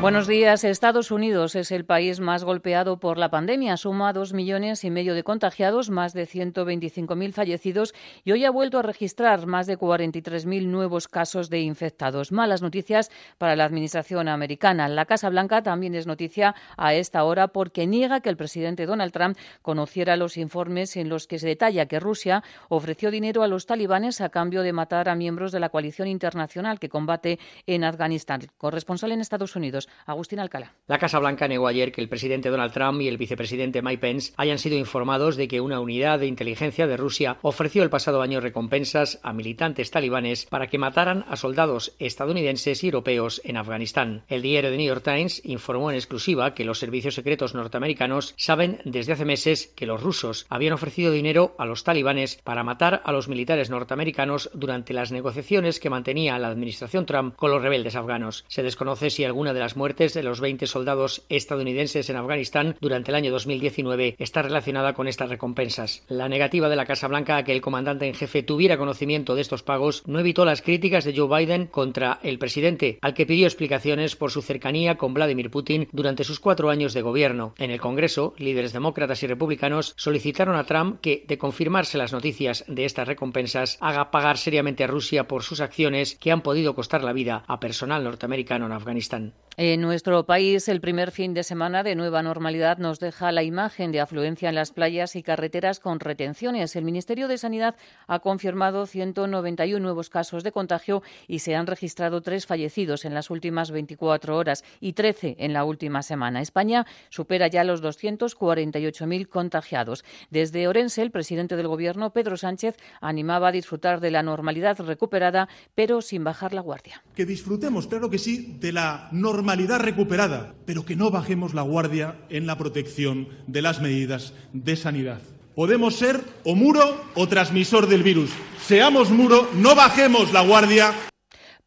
[0.00, 0.62] Buenos días.
[0.62, 3.76] Estados Unidos es el país más golpeado por la pandemia.
[3.76, 7.92] Suma dos millones y medio de contagiados, más de 125.000 fallecidos
[8.24, 12.30] y hoy ha vuelto a registrar más de 43.000 nuevos casos de infectados.
[12.30, 14.86] Malas noticias para la administración americana.
[14.86, 19.12] La Casa Blanca también es noticia a esta hora porque niega que el presidente Donald
[19.12, 23.66] Trump conociera los informes en los que se detalla que Rusia ofreció dinero a los
[23.66, 28.42] talibanes a cambio de matar a miembros de la coalición internacional que combate en Afganistán.
[28.58, 30.72] Corresponsal en Estados Unidos, Agustín Alcalá.
[30.86, 34.32] La Casa Blanca negó ayer que el presidente Donald Trump y el vicepresidente Mike Pence
[34.36, 38.40] hayan sido informados de que una unidad de inteligencia de Rusia ofreció el pasado año
[38.40, 44.22] recompensas a militantes talibanes para que mataran a soldados estadounidenses y europeos en Afganistán.
[44.28, 48.80] El diario The New York Times informó en exclusiva que los servicios secretos norteamericanos saben
[48.84, 53.12] desde hace meses que los rusos habían ofrecido dinero a los talibanes para matar a
[53.12, 58.44] los militares norteamericanos durante las negociaciones que mantenía la administración Trump con los rebeldes afganos.
[58.48, 63.10] Se desconoce si alguna de las muertes de los 20 soldados estadounidenses en Afganistán durante
[63.10, 66.02] el año 2019 está relacionada con estas recompensas.
[66.08, 69.40] La negativa de la Casa Blanca a que el comandante en jefe tuviera conocimiento de
[69.40, 73.46] estos pagos no evitó las críticas de Joe Biden contra el presidente, al que pidió
[73.46, 77.54] explicaciones por su cercanía con Vladimir Putin durante sus cuatro años de gobierno.
[77.58, 82.64] En el Congreso, líderes demócratas y republicanos solicitaron a Trump que, de confirmarse las noticias
[82.66, 87.04] de estas recompensas, haga pagar seriamente a Rusia por sus acciones que han podido costar
[87.04, 89.34] la vida a personal norteamericano en Afganistán.
[89.70, 93.92] En nuestro país, el primer fin de semana de nueva normalidad nos deja la imagen
[93.92, 96.74] de afluencia en las playas y carreteras con retenciones.
[96.74, 102.22] El Ministerio de Sanidad ha confirmado 191 nuevos casos de contagio y se han registrado
[102.22, 106.40] tres fallecidos en las últimas 24 horas y 13 en la última semana.
[106.40, 110.02] España supera ya los 248.000 contagiados.
[110.30, 115.46] Desde Orense, el presidente del Gobierno, Pedro Sánchez, animaba a disfrutar de la normalidad recuperada,
[115.74, 117.04] pero sin bajar la guardia.
[117.14, 121.62] Que disfrutemos, claro que sí, de la normalidad normalidad recuperada, pero que no bajemos la
[121.62, 125.20] guardia en la protección de las medidas de sanidad.
[125.56, 128.30] Podemos ser o muro o transmisor del virus.
[128.64, 130.92] Seamos muro, no bajemos la guardia.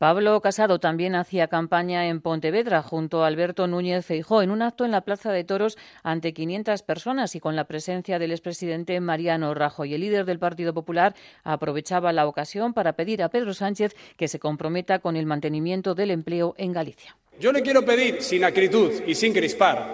[0.01, 4.83] Pablo Casado también hacía campaña en Pontevedra junto a Alberto Núñez Feijó en un acto
[4.83, 9.53] en la Plaza de Toros ante 500 personas y con la presencia del expresidente Mariano
[9.53, 9.93] Rajoy.
[9.93, 14.39] El líder del Partido Popular aprovechaba la ocasión para pedir a Pedro Sánchez que se
[14.39, 17.15] comprometa con el mantenimiento del empleo en Galicia.
[17.39, 19.85] Yo le quiero pedir, sin acritud y sin crispar,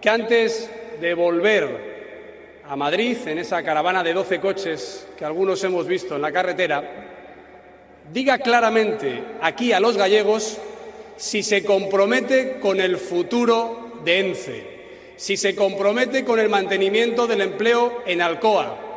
[0.00, 0.68] que antes
[1.00, 6.22] de volver a Madrid en esa caravana de 12 coches que algunos hemos visto en
[6.22, 7.09] la carretera,
[8.12, 10.58] diga claramente aquí a los gallegos
[11.16, 14.66] si se compromete con el futuro de ENCE,
[15.16, 18.89] si se compromete con el mantenimiento del empleo en Alcoa,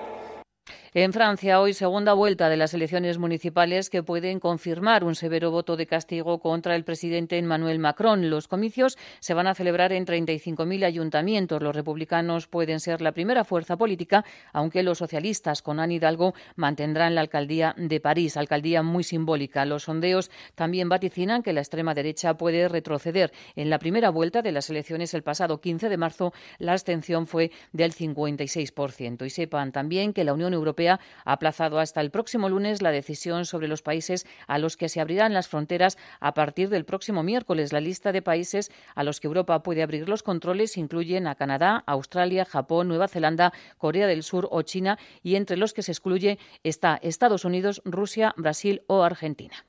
[0.96, 5.76] en Francia, hoy segunda vuelta de las elecciones municipales que pueden confirmar un severo voto
[5.76, 8.30] de castigo contra el presidente Emmanuel Macron.
[8.30, 11.64] Los comicios se van a celebrar en 35.000 ayuntamientos.
[11.64, 17.16] Los republicanos pueden ser la primera fuerza política, aunque los socialistas con Anne Hidalgo mantendrán
[17.16, 19.66] la alcaldía de París, alcaldía muy simbólica.
[19.66, 23.34] Los sondeos también vaticinan que la extrema derecha puede retroceder.
[23.56, 27.50] En la primera vuelta de las elecciones el pasado 15 de marzo, la abstención fue
[27.72, 29.26] del 56%.
[29.26, 33.46] Y sepan también que la Unión Europea ha aplazado hasta el próximo lunes la decisión
[33.46, 37.74] sobre los países a los que se abrirán las fronteras a partir del próximo miércoles.
[37.74, 41.84] La lista de países a los que Europa puede abrir los controles incluyen a Canadá,
[41.86, 46.40] Australia, Japón, Nueva Zelanda, Corea del Sur o China y entre los que se excluye
[46.64, 49.66] está Estados Unidos, Rusia, Brasil o Argentina.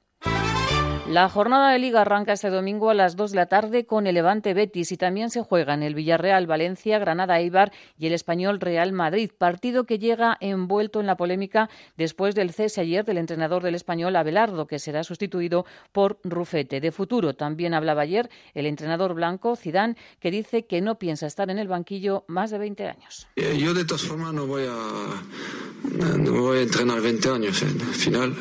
[1.08, 4.14] La jornada de liga arranca este domingo a las 2 de la tarde con el
[4.14, 8.58] Levante Betis y también se juega en el Villarreal Valencia, Granada Eibar y el Español
[8.58, 13.62] Real Madrid, partido que llega envuelto en la polémica después del cese ayer del entrenador
[13.62, 16.80] del Español Abelardo, que será sustituido por Rufete.
[16.80, 21.50] De futuro también hablaba ayer el entrenador blanco Zidane, que dice que no piensa estar
[21.50, 23.28] en el banquillo más de 20 años.
[23.36, 27.66] Eh, yo de todas formas no voy a no voy a entrenar 20 años, ¿eh?
[27.66, 28.34] final.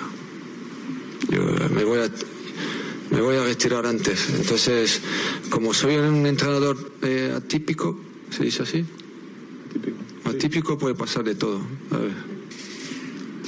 [1.30, 2.09] Yo me voy a
[3.12, 4.30] me voy a retirar antes.
[4.30, 5.01] Entonces,
[5.49, 7.99] como soy un entrenador eh, atípico,
[8.30, 8.86] ¿se dice así?
[9.70, 9.97] Atípico.
[10.30, 11.62] Atípico puede pasar de todo,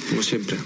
[0.10, 0.58] como siempre.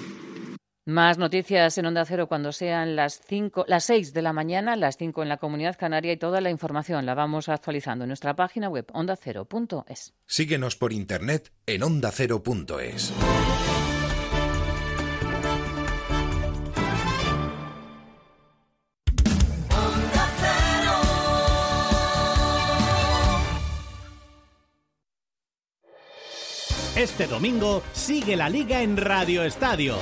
[0.89, 4.97] Más noticias en Onda Cero cuando sean las cinco, las 6 de la mañana, las
[4.97, 8.69] 5 en la Comunidad Canaria y toda la información la vamos actualizando en nuestra página
[8.69, 10.15] web ondacero.es.
[10.25, 13.13] Síguenos por internet en ondacero.es.
[26.99, 29.95] Este domingo sigue la liga en Radio Estadio.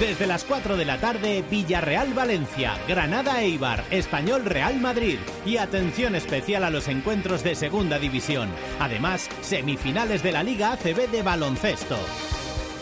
[0.00, 6.16] Desde las 4 de la tarde, Villarreal Valencia, Granada Eibar, Español Real Madrid y atención
[6.16, 8.48] especial a los encuentros de Segunda División.
[8.80, 11.98] Además, semifinales de la Liga ACB de baloncesto.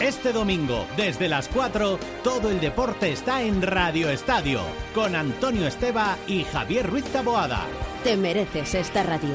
[0.01, 4.63] Este domingo, desde las 4, todo el deporte está en Radio Estadio,
[4.95, 7.67] con Antonio Esteba y Javier Ruiz Taboada.
[8.03, 9.35] Te mereces esta radio.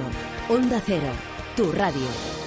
[0.50, 1.12] Onda Cero,
[1.56, 2.47] tu radio.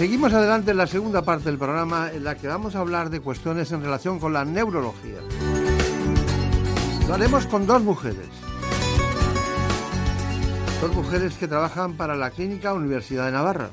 [0.00, 3.20] Seguimos adelante en la segunda parte del programa en la que vamos a hablar de
[3.20, 5.18] cuestiones en relación con la neurología.
[7.06, 8.26] Lo haremos con dos mujeres.
[10.80, 13.68] Dos mujeres que trabajan para la Clínica Universidad de Navarra.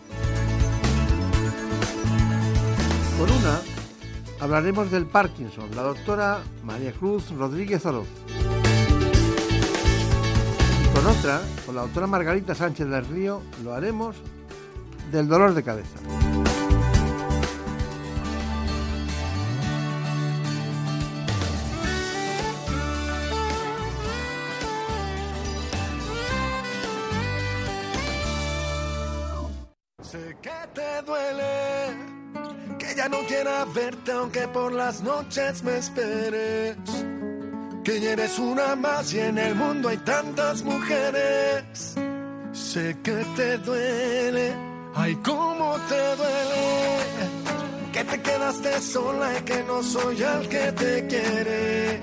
[3.18, 3.62] Por una,
[4.42, 8.10] hablaremos del Parkinson, la doctora María Cruz Rodríguez Oroz.
[10.84, 14.18] Y con otra, con la doctora Margarita Sánchez del Río, lo haremos
[15.12, 15.98] del dolor de cabeza.
[30.02, 36.78] Sé que te duele, que ya no quiera verte aunque por las noches me esperes.
[37.84, 41.96] Que ya eres una más y en el mundo hay tantas mujeres.
[42.54, 44.56] Sé que te duele,
[44.98, 46.98] ay cómo te duele.
[47.94, 52.00] Que te quedaste sola y que no soy el que te quiere.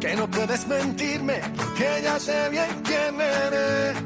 [0.00, 3.96] Que no puedes mentirme porque ya sé bien quién eres.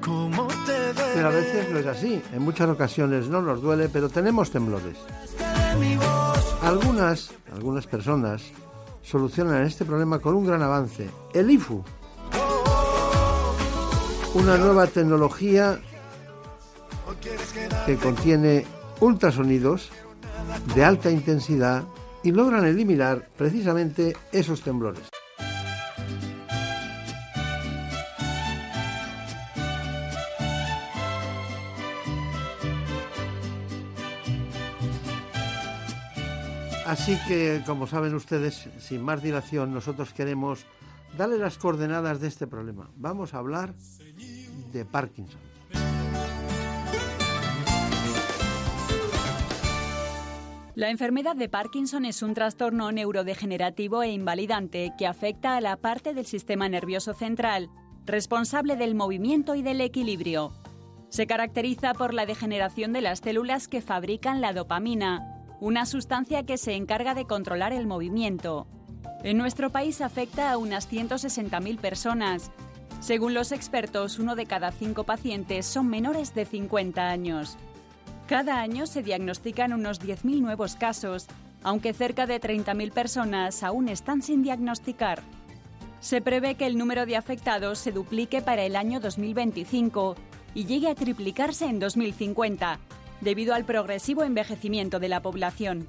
[0.00, 1.12] ¿Cómo te duele?
[1.14, 2.22] Pero a veces no es así.
[2.32, 4.96] En muchas ocasiones no nos duele, pero tenemos temblores.
[6.62, 8.42] Algunas, algunas personas
[9.02, 11.08] solucionan este problema con un gran avance.
[11.34, 11.82] El IFU.
[14.34, 15.78] Una nueva tecnología
[17.86, 18.64] que contiene
[19.00, 19.90] ultrasonidos
[20.74, 21.84] de alta intensidad
[22.22, 25.02] y logran eliminar precisamente esos temblores.
[36.86, 40.66] Así que, como saben ustedes, sin más dilación, nosotros queremos
[41.16, 42.90] darle las coordenadas de este problema.
[42.96, 43.74] Vamos a hablar
[44.72, 45.51] de Parkinson.
[50.74, 56.14] La enfermedad de Parkinson es un trastorno neurodegenerativo e invalidante que afecta a la parte
[56.14, 57.68] del sistema nervioso central,
[58.06, 60.50] responsable del movimiento y del equilibrio.
[61.10, 66.56] Se caracteriza por la degeneración de las células que fabrican la dopamina, una sustancia que
[66.56, 68.66] se encarga de controlar el movimiento.
[69.22, 72.50] En nuestro país afecta a unas 160.000 personas.
[73.00, 77.58] Según los expertos, uno de cada cinco pacientes son menores de 50 años.
[78.26, 81.26] Cada año se diagnostican unos 10.000 nuevos casos,
[81.62, 85.22] aunque cerca de 30.000 personas aún están sin diagnosticar.
[86.00, 90.16] Se prevé que el número de afectados se duplique para el año 2025
[90.54, 92.78] y llegue a triplicarse en 2050,
[93.20, 95.88] debido al progresivo envejecimiento de la población.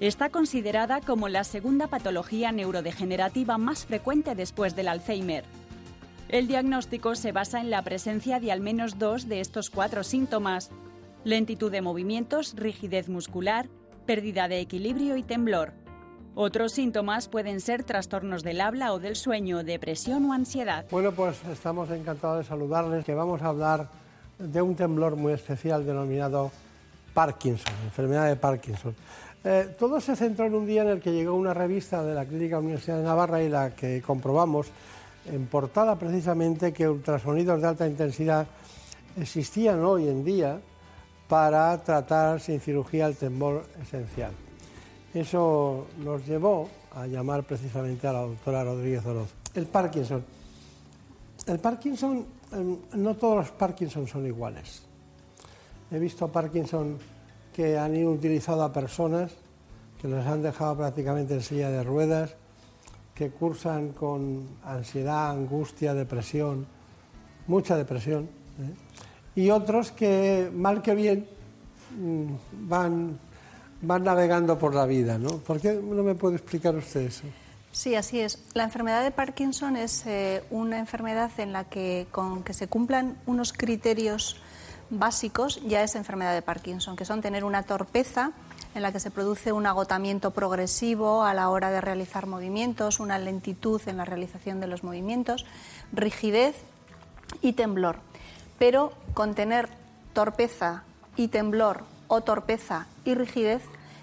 [0.00, 5.44] Está considerada como la segunda patología neurodegenerativa más frecuente después del Alzheimer.
[6.28, 10.70] El diagnóstico se basa en la presencia de al menos dos de estos cuatro síntomas,
[11.24, 13.68] lentitud de movimientos, rigidez muscular,
[14.06, 15.72] pérdida de equilibrio y temblor.
[16.34, 20.86] Otros síntomas pueden ser trastornos del habla o del sueño, depresión o ansiedad.
[20.90, 23.88] Bueno, pues estamos encantados de saludarles, que vamos a hablar
[24.38, 26.50] de un temblor muy especial denominado
[27.12, 28.94] Parkinson, enfermedad de Parkinson.
[29.42, 32.24] Eh, todo se centró en un día en el que llegó una revista de la
[32.24, 34.68] Clínica Universidad de Navarra y la que comprobamos
[35.26, 38.46] en portada precisamente que ultrasonidos de alta intensidad
[39.16, 40.60] existían hoy en día
[41.30, 44.32] para tratar sin cirugía el temblor esencial.
[45.14, 49.30] Eso nos llevó a llamar precisamente a la doctora Rodríguez Oroz.
[49.54, 50.24] El Parkinson.
[51.46, 54.82] El Parkinson, em, no todos los Parkinson son iguales.
[55.92, 56.98] He visto Parkinson
[57.54, 59.30] que han ido utilizado a personas
[60.02, 62.34] que les han dejado prácticamente en silla de ruedas,
[63.14, 66.66] que cursan con ansiedad, angustia, depresión,
[67.46, 68.24] mucha depresión,
[68.58, 68.74] ¿eh?
[69.40, 71.26] Y otros que, mal que bien,
[71.98, 73.18] mm, van,
[73.80, 75.16] van navegando por la vida.
[75.18, 75.38] ¿no?
[75.38, 77.24] ¿Por qué no me puede explicar usted eso?
[77.72, 78.38] Sí, así es.
[78.52, 83.16] La enfermedad de Parkinson es eh, una enfermedad en la que con que se cumplan
[83.26, 84.36] unos criterios
[84.90, 88.32] básicos ya es enfermedad de Parkinson, que son tener una torpeza
[88.74, 93.18] en la que se produce un agotamiento progresivo a la hora de realizar movimientos, una
[93.18, 95.46] lentitud en la realización de los movimientos,
[95.92, 96.56] rigidez
[97.40, 98.09] y temblor.
[98.60, 99.70] Pero con tener
[100.12, 100.82] torpeza
[101.16, 103.62] y temblor o torpeza y rigidez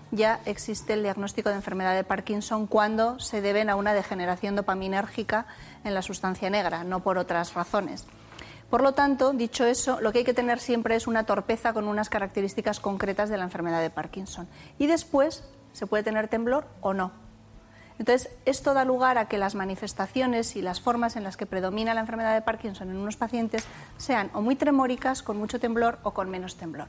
[0.10, 5.46] ya existe el diagnóstico de enfermedad de Parkinson cuando se deben a una degeneración dopaminérgica
[5.84, 8.08] en la sustancia negra, no por otras razones.
[8.72, 11.88] Por lo tanto, dicho eso, lo que hay que tener siempre es una torpeza con
[11.88, 14.48] unas características concretas de la enfermedad de Parkinson.
[14.80, 17.27] Y después se puede tener temblor o no.
[18.00, 21.94] Entonces, esto da lugar a que las manifestaciones y las formas en las que predomina
[21.94, 23.64] la enfermedad de Parkinson en unos pacientes
[23.98, 26.88] sean o muy tremóricas, con mucho temblor o con menos temblor.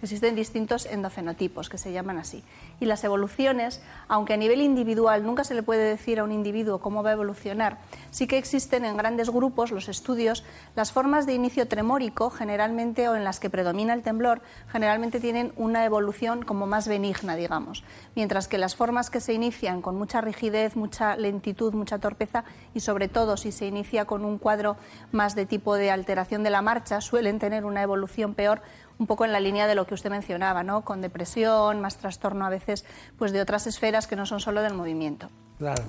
[0.00, 2.44] Existen distintos endofenotipos que se llaman así.
[2.78, 6.78] Y las evoluciones, aunque a nivel individual nunca se le puede decir a un individuo
[6.78, 7.78] cómo va a evolucionar,
[8.12, 10.44] sí que existen en grandes grupos los estudios,
[10.76, 14.40] las formas de inicio tremórico generalmente o en las que predomina el temblor,
[14.70, 17.82] generalmente tienen una evolución como más benigna, digamos,
[18.14, 22.80] mientras que las formas que se inician con mucha rigidez, mucha lentitud, mucha torpeza y
[22.80, 24.76] sobre todo si se inicia con un cuadro
[25.10, 28.62] más de tipo de alteración de la marcha, suelen tener una evolución peor
[28.98, 30.84] un poco en la línea de lo que usted mencionaba, ¿no?
[30.84, 32.84] Con depresión, más trastorno a veces
[33.16, 35.30] pues de otras esferas que no son solo del movimiento.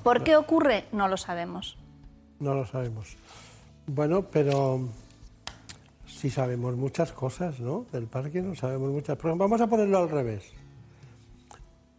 [0.03, 0.86] ¿Por qué ocurre?
[0.91, 1.78] No lo sabemos.
[2.39, 3.16] No lo sabemos.
[3.88, 4.82] Bueno, pero
[6.07, 7.86] sí sabemos muchas cosas, ¿no?
[7.91, 9.18] Del Parkinson sabemos muchas.
[9.18, 9.38] cosas.
[9.38, 10.43] vamos a ponerlo al revés.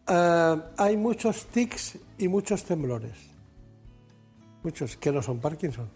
[0.08, 3.30] Eh, hay muchos tics y muchos temblores.
[4.62, 5.88] Muchos que no son Parkinson.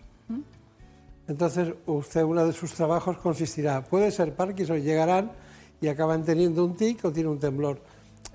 [1.27, 5.33] Entonces, usted, uno de sus trabajos consistirá, puede ser Parkinson, llegarán
[5.81, 7.81] y acaban teniendo un tic o tiene un temblor.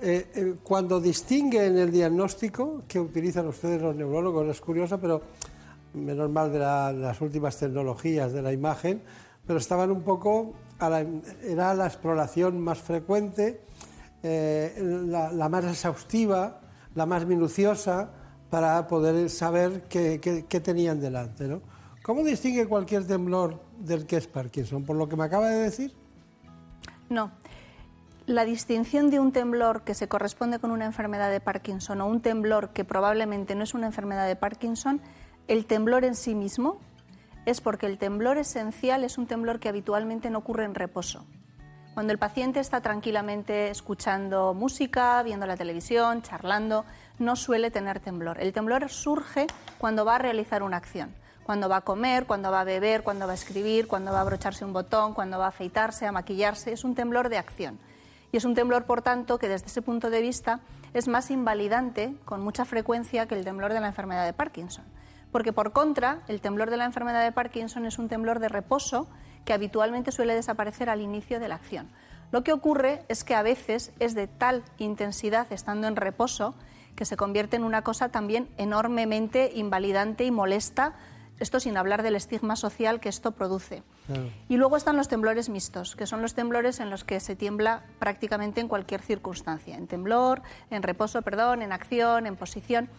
[0.01, 5.21] Eh, eh, cuando distinguen el diagnóstico que utilizan ustedes los neurólogos, es curioso, pero
[5.93, 9.01] menos mal de, las últimas tecnologías de la imagen,
[9.45, 10.53] pero estaban un poco,
[11.43, 13.61] era la exploración más frecuente,
[14.23, 14.73] eh,
[15.07, 16.61] la, más exhaustiva,
[16.95, 18.09] la más minuciosa,
[18.49, 21.47] para poder saber qué, qué tenían delante.
[21.47, 21.61] ¿no?
[22.09, 24.83] ¿Cómo distingue cualquier temblor del que es Parkinson?
[24.83, 25.93] ¿Por lo que me acaba de decir?
[27.07, 27.31] No.
[28.25, 32.19] La distinción de un temblor que se corresponde con una enfermedad de Parkinson o un
[32.19, 35.01] temblor que probablemente no es una enfermedad de Parkinson,
[35.47, 36.79] el temblor en sí mismo
[37.45, 41.27] es porque el temblor esencial es un temblor que habitualmente no ocurre en reposo.
[41.93, 46.85] Cuando el paciente está tranquilamente escuchando música, viendo la televisión, charlando,
[47.19, 48.41] no suele tener temblor.
[48.41, 49.45] El temblor surge
[49.77, 51.13] cuando va a realizar una acción
[51.49, 54.21] cuando va a comer, cuando va a beber, cuando va a escribir, cuando va a
[54.21, 56.71] abrocharse un botón, cuando va a afeitarse, a maquillarse.
[56.71, 57.79] Es un temblor de acción.
[58.31, 60.59] Y es un temblor, por tanto, que desde ese punto de vista
[60.93, 64.85] es más invalidante con mucha frecuencia que el temblor de la enfermedad de Parkinson.
[65.31, 69.07] Porque, por contra, el temblor de la enfermedad de Parkinson es un temblor de reposo
[69.43, 71.89] que habitualmente suele desaparecer al inicio de la acción.
[72.31, 76.53] Lo que ocurre es que a veces es de tal intensidad estando en reposo
[76.95, 80.93] que se convierte en una cosa también enormemente invalidante y molesta
[81.39, 83.83] esto sin hablar del estigma social que esto produce.
[84.47, 87.83] Y luego están los temblores mixtos, que son los temblores en los que se tiembla
[87.99, 92.89] prácticamente en cualquier circunstancia, en temblor, en reposo, perdón, en acción, en posición.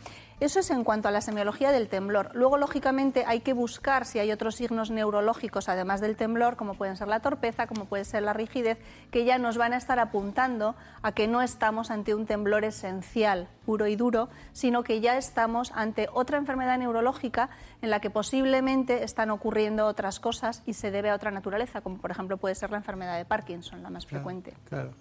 [0.40, 2.30] Eso es en cuanto a la semiología del temblor.
[2.32, 6.96] Luego, lógicamente, hay que buscar si hay otros signos neurológicos, además del temblor, como pueden
[6.96, 8.78] ser la torpeza, como puede ser la rigidez,
[9.10, 13.48] que ya nos van a estar apuntando a que no estamos ante un temblor esencial,
[13.66, 17.50] puro y duro, sino que ya estamos ante otra enfermedad neurológica
[17.82, 21.98] en la que posiblemente están ocurriendo otras cosas y se debe a otra naturaleza, como
[21.98, 24.54] por ejemplo puede ser la enfermedad de Parkinson, la más frecuente.
[24.70, 24.92] Claro.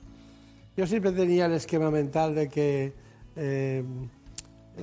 [0.75, 2.93] Yo siempre tenía el esquema mental de que
[3.35, 3.85] eh,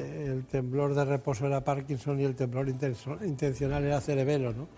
[0.01, 4.69] el temblor de reposo era Parkinson y el temblor intencional era cerebelo, ¿no?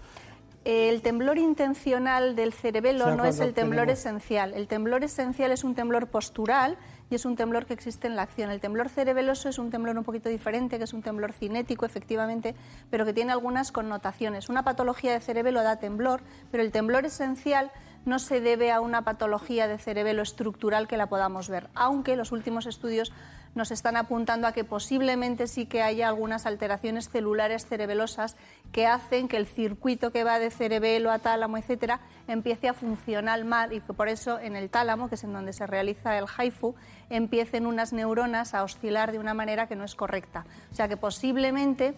[0.65, 4.53] El temblor intencional del cerebelo no es el temblor esencial.
[4.53, 6.77] El temblor esencial es un temblor postural
[7.09, 8.51] y es un temblor que existe en la acción.
[8.51, 12.55] El temblor cerebeloso es un temblor un poquito diferente, que es un temblor cinético, efectivamente,
[12.91, 14.51] pero que tiene algunas connotaciones.
[14.51, 16.21] Una patología de cerebelo da temblor,
[16.51, 17.71] pero el temblor esencial
[18.05, 22.31] no se debe a una patología de cerebelo estructural que la podamos ver, aunque los
[22.31, 23.13] últimos estudios
[23.59, 28.37] nos están apuntando a que posiblemente sí que haya algunas alteraciones celulares cerebelosas
[28.73, 33.45] que hacen que el circuito que va de cerebelo a tálamo, etcétera, empiece a funcionar
[33.45, 36.27] mal y que por eso en el tálamo, que es en donde se realiza el
[36.27, 36.77] HIFU,
[37.11, 40.47] empiecen unas neuronas a oscilar de una manera que no es correcta.
[40.71, 41.95] O sea que posiblemente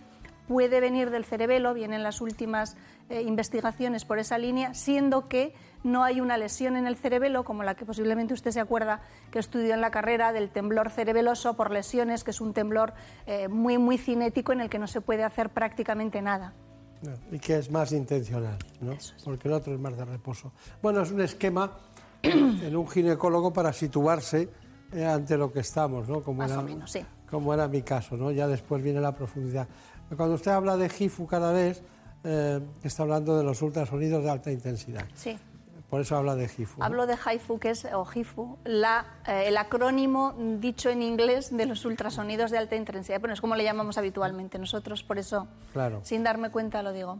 [0.50, 2.76] puede venir del cerebelo, vienen las últimas
[3.08, 5.54] eh, investigaciones por esa línea, siendo que
[5.84, 9.00] no hay una lesión en el cerebelo, como la que posiblemente usted se acuerda
[9.30, 12.94] que estudió en la carrera del temblor cerebeloso por lesiones, que es un temblor
[13.28, 16.52] eh, muy, muy cinético en el que no se puede hacer prácticamente nada.
[17.30, 18.96] Y que es más intencional, ¿no?
[19.22, 20.50] Porque el otro es más de reposo.
[20.82, 21.78] Bueno, es un esquema
[22.22, 24.48] en un ginecólogo para situarse
[24.92, 26.20] eh, ante lo que estamos, ¿no?
[26.22, 27.06] Como más o menos, sí.
[27.30, 28.32] Como era mi caso, ¿no?
[28.32, 29.68] Ya después viene la profundidad.
[30.16, 31.82] Cuando usted habla de GIFU cada vez,
[32.24, 35.06] eh, está hablando de los ultrasonidos de alta intensidad.
[35.14, 35.38] Sí.
[35.88, 36.80] Por eso habla de HIFU.
[36.84, 41.66] Hablo de HIFU, que es, o HIFU, la, eh, el acrónimo dicho en inglés de
[41.66, 43.18] los ultrasonidos de alta intensidad.
[43.18, 45.98] Bueno, es como le llamamos habitualmente nosotros, por eso, Claro.
[46.04, 47.18] sin darme cuenta, lo digo.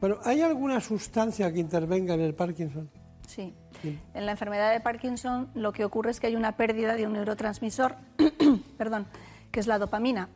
[0.00, 2.88] Bueno, ¿hay alguna sustancia que intervenga en el Parkinson?
[3.26, 3.54] Sí.
[4.14, 7.12] En la enfermedad de Parkinson lo que ocurre es que hay una pérdida de un
[7.12, 7.96] neurotransmisor,
[8.78, 9.06] perdón,
[9.50, 10.30] que es la dopamina.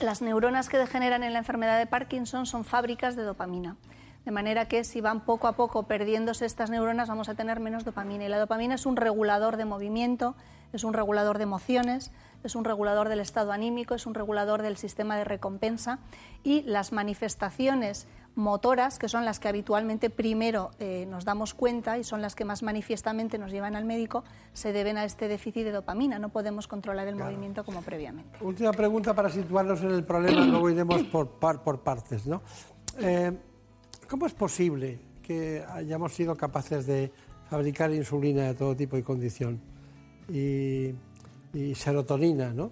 [0.00, 3.76] Las neuronas que degeneran en la enfermedad de Parkinson son fábricas de dopamina.
[4.26, 7.86] De manera que si van poco a poco perdiéndose estas neuronas vamos a tener menos
[7.86, 8.26] dopamina.
[8.26, 10.36] Y la dopamina es un regulador de movimiento,
[10.74, 12.10] es un regulador de emociones,
[12.44, 15.98] es un regulador del estado anímico, es un regulador del sistema de recompensa
[16.44, 18.06] y las manifestaciones
[18.36, 22.44] motoras, que son las que habitualmente primero eh, nos damos cuenta y son las que
[22.44, 24.22] más manifiestamente nos llevan al médico,
[24.52, 26.18] se deben a este déficit de dopamina.
[26.18, 28.38] No podemos controlar el movimiento como previamente.
[28.42, 32.26] Última pregunta para situarnos en el problema, luego iremos por, par- por partes.
[32.26, 32.42] ¿no?
[33.00, 33.32] Eh,
[34.08, 37.10] ¿Cómo es posible que hayamos sido capaces de
[37.48, 39.60] fabricar insulina de todo tipo y condición
[40.28, 40.90] y,
[41.54, 42.70] y serotonina, ¿no?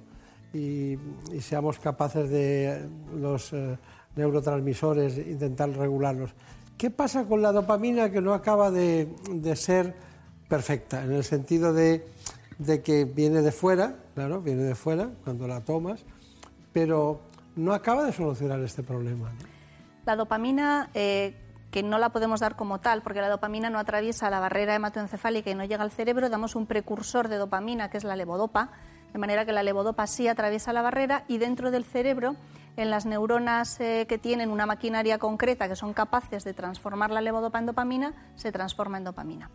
[0.52, 0.96] y,
[1.32, 2.86] y seamos capaces de
[3.16, 3.76] los eh,
[4.16, 6.30] neurotransmisores intentar regularlos?
[6.76, 9.94] ¿Qué pasa con la dopamina que no acaba de, de ser
[10.48, 12.06] perfecta, en el sentido de,
[12.58, 16.04] de que viene de fuera, claro, viene de fuera cuando la tomas,
[16.72, 17.20] pero
[17.56, 19.32] no acaba de solucionar este problema?
[20.04, 21.34] La dopamina, eh,
[21.70, 25.50] que no la podemos dar como tal, porque la dopamina no atraviesa la barrera hematoencefálica
[25.50, 28.70] y no llega al cerebro, damos un precursor de dopamina, que es la levodopa,
[29.12, 32.36] de manera que la levodopa sí atraviesa la barrera y dentro del cerebro,
[32.76, 37.20] en las neuronas eh, que tienen una maquinaria concreta, que son capaces de transformar la
[37.20, 39.50] levodopa en dopamina, se transforma en dopamina.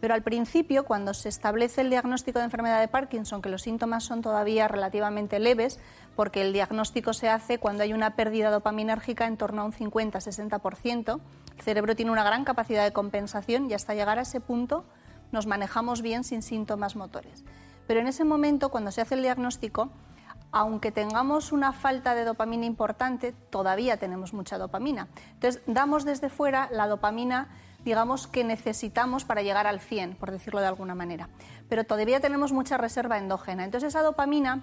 [0.00, 4.04] Pero al principio, cuando se establece el diagnóstico de enfermedad de Parkinson, que los síntomas
[4.04, 5.78] son todavía relativamente leves,
[6.16, 11.20] porque el diagnóstico se hace cuando hay una pérdida dopaminérgica en torno a un 50-60%,
[11.56, 14.86] el cerebro tiene una gran capacidad de compensación y hasta llegar a ese punto
[15.32, 17.44] nos manejamos bien sin síntomas motores.
[17.86, 19.90] Pero en ese momento, cuando se hace el diagnóstico,
[20.52, 25.08] aunque tengamos una falta de dopamina importante, todavía tenemos mucha dopamina.
[25.34, 27.48] Entonces, damos desde fuera la dopamina,
[27.84, 31.28] digamos, que necesitamos para llegar al 100, por decirlo de alguna manera.
[31.68, 33.64] Pero todavía tenemos mucha reserva endógena.
[33.64, 34.62] Entonces, esa dopamina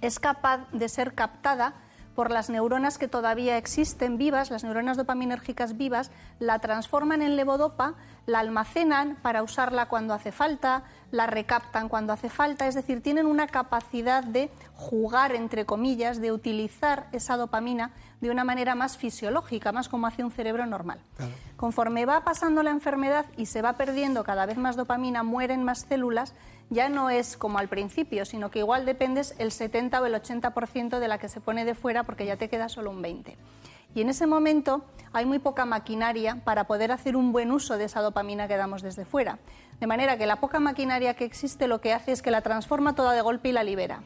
[0.00, 1.74] es capaz de ser captada
[2.14, 7.94] por las neuronas que todavía existen vivas, las neuronas dopaminérgicas vivas, la transforman en levodopa,
[8.26, 10.84] la almacenan para usarla cuando hace falta,
[11.14, 16.32] la recaptan cuando hace falta, es decir, tienen una capacidad de jugar, entre comillas, de
[16.32, 20.98] utilizar esa dopamina de una manera más fisiológica, más como hace un cerebro normal.
[21.56, 25.86] Conforme va pasando la enfermedad y se va perdiendo cada vez más dopamina, mueren más
[25.88, 26.34] células,
[26.68, 30.98] ya no es como al principio, sino que igual dependes el 70 o el 80%
[30.98, 33.36] de la que se pone de fuera porque ya te queda solo un 20.
[33.94, 37.84] Y en ese momento hay muy poca maquinaria para poder hacer un buen uso de
[37.84, 39.38] esa dopamina que damos desde fuera.
[39.80, 42.94] De manera que la poca maquinaria que existe lo que hace es que la transforma
[42.94, 44.02] toda de golpe y la libera.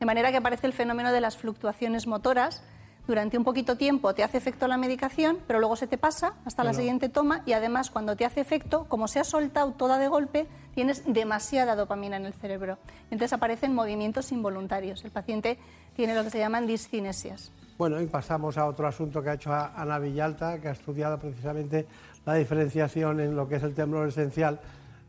[0.00, 2.62] De manera que aparece el fenómeno de las fluctuaciones motoras.
[3.06, 6.64] Durante un poquito tiempo te hace efecto la medicación, pero luego se te pasa hasta
[6.64, 10.08] la siguiente toma y además cuando te hace efecto, como se ha soltado toda de
[10.08, 12.78] golpe, tienes demasiada dopamina en el cerebro.
[13.04, 15.04] Entonces aparecen movimientos involuntarios.
[15.04, 15.56] El paciente
[15.94, 17.52] tiene lo que se llaman discinesias.
[17.78, 21.86] Bueno, y pasamos a otro asunto que ha hecho Ana Villalta, que ha estudiado precisamente
[22.24, 24.58] la diferenciación en lo que es el temblor esencial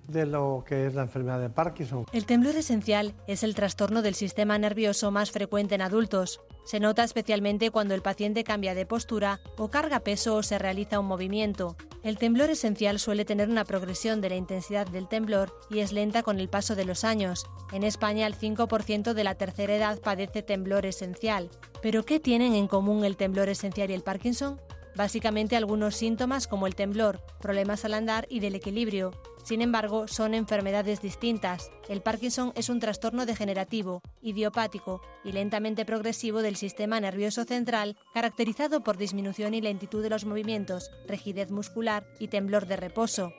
[0.08, 2.06] de lo que es la enfermedad de Parkinson.
[2.12, 6.42] El temblor esencial es el trastorno del sistema nervioso más frecuente en adultos.
[6.66, 11.00] Se nota especialmente cuando el paciente cambia de postura o carga peso o se realiza
[11.00, 11.76] un movimiento.
[12.04, 16.24] El temblor esencial suele tener una progresión de la intensidad del temblor y es lenta
[16.24, 17.46] con el paso de los años.
[17.74, 21.50] En España el 5% de la tercera edad padece temblor esencial.
[21.82, 24.60] ¿Pero qué tienen en común el temblor esencial y el Parkinson?
[24.96, 29.12] Básicamente algunos síntomas como el temblor, problemas al andar y del equilibrio.
[29.48, 31.72] Sin embargo, son enfermedades distintas.
[31.88, 38.84] El Parkinson es un trastorno degenerativo, idiopático y lentamente progresivo del sistema nervioso central, caracterizado
[38.84, 43.32] por disminución y lentitud de los movimientos, rigidez muscular y temblor de reposo.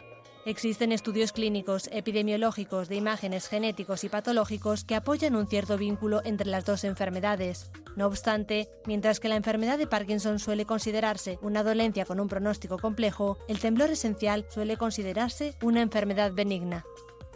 [0.48, 6.46] Existen estudios clínicos, epidemiológicos, de imágenes genéticos y patológicos que apoyan un cierto vínculo entre
[6.48, 7.70] las dos enfermedades.
[7.96, 12.78] No obstante, mientras que la enfermedad de Parkinson suele considerarse una dolencia con un pronóstico
[12.78, 16.82] complejo, el temblor esencial suele considerarse una enfermedad benigna.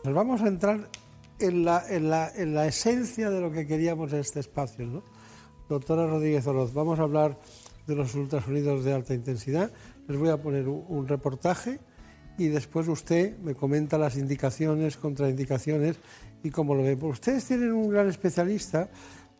[0.04, 0.88] Nos vamos a entrar
[1.38, 5.02] en la, en la- en la esencia de lo que queríamos en este espacio, ¿no?
[5.68, 7.38] Doctora Rodríguez Oroz, vamos a hablar
[7.86, 9.70] de los ultrasonidos de alta intensidad.
[10.08, 11.78] Les voy a poner un, un reportaje
[12.38, 15.96] y después usted me comenta las indicaciones, contraindicaciones
[16.42, 16.96] y cómo lo ve.
[16.96, 18.88] Pues ustedes tienen un gran especialista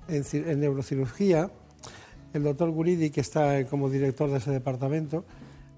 [0.09, 1.51] en, en neurocirugía,
[2.33, 5.25] el doctor Guridi, que está como director de ese departamento,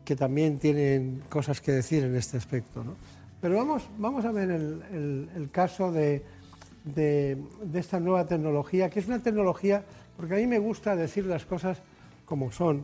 [0.04, 2.84] que también tienen cosas que decir en este aspecto.
[2.84, 2.96] ¿no?
[3.40, 6.22] Pero vamos, vamos a ver el, el- el caso de,
[6.84, 9.84] de- de esta nueva tecnología, que es una tecnología,
[10.16, 11.78] porque a mí me gusta decir las cosas
[12.24, 12.82] como son.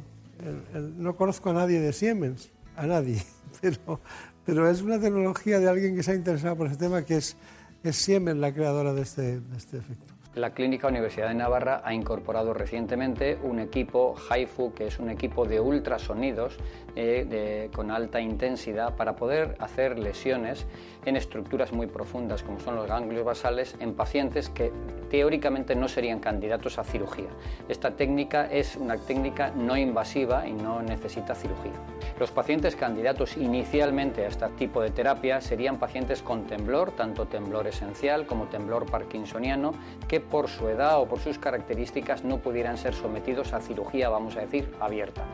[0.75, 2.51] El- no conozco a nadie de Siemens,
[2.81, 3.23] a nadie,
[4.47, 7.37] pero, es una tecnología de alguien que se ha interesado por ese tema, que es,
[7.83, 10.15] es Siemens la creadora de este, de este efecto.
[10.37, 15.45] La Clínica Universidad de Navarra ha incorporado recientemente un equipo HIFU, que es un equipo
[15.45, 16.57] de ultrasonidos
[16.95, 20.67] eh, con alta intensidad para poder hacer lesiones
[21.05, 24.71] en estructuras muy profundas, como son los ganglios basales, en pacientes que
[25.11, 27.31] teóricamente no serían candidatos a cirugía.
[27.69, 31.73] Esta técnica es una técnica no invasiva y no necesita cirugía.
[32.21, 37.67] Los pacientes candidatos inicialmente a este tipo de terapia serían pacientes con temblor, tanto temblor
[37.67, 39.73] esencial como temblor parkinsoniano,
[40.07, 44.37] que por su edad o por sus características no pudieran ser sometidos a cirugía, vamos
[44.37, 45.25] a decir, abierta.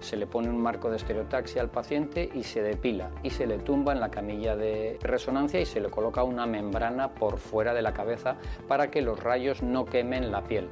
[0.00, 3.58] Se le pone un marco de estereotaxia al paciente y se depila y se le
[3.58, 7.82] tumba en la camilla de resonancia y se le coloca una membrana por fuera de
[7.82, 10.70] la cabeza para que los rayos no quemen la piel.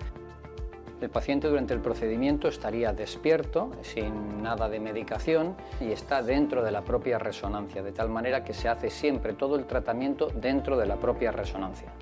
[1.00, 6.70] El paciente durante el procedimiento estaría despierto, sin nada de medicación, y está dentro de
[6.70, 10.86] la propia resonancia, de tal manera que se hace siempre todo el tratamiento dentro de
[10.86, 11.92] la propia resonancia.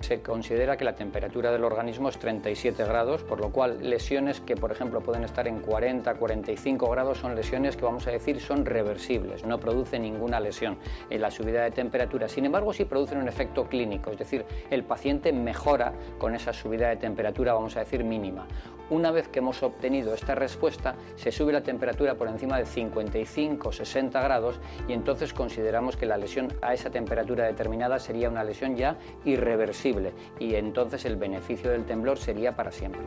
[0.00, 4.56] Se considera que la temperatura del organismo es 37 grados, por lo cual lesiones que,
[4.56, 8.64] por ejemplo, pueden estar en 40, 45 grados son lesiones que vamos a decir son
[8.64, 10.78] reversibles, no producen ninguna lesión
[11.10, 12.28] en la subida de temperatura.
[12.28, 16.88] Sin embargo, sí producen un efecto clínico, es decir, el paciente mejora con esa subida
[16.88, 18.46] de temperatura, vamos a decir, mínima.
[18.90, 24.10] Una vez que hemos obtenido esta respuesta, se sube la temperatura por encima de 55-60
[24.12, 28.96] grados y entonces consideramos que la lesión a esa temperatura determinada sería una lesión ya
[29.24, 33.02] irreversible y entonces el beneficio del temblor sería para siempre.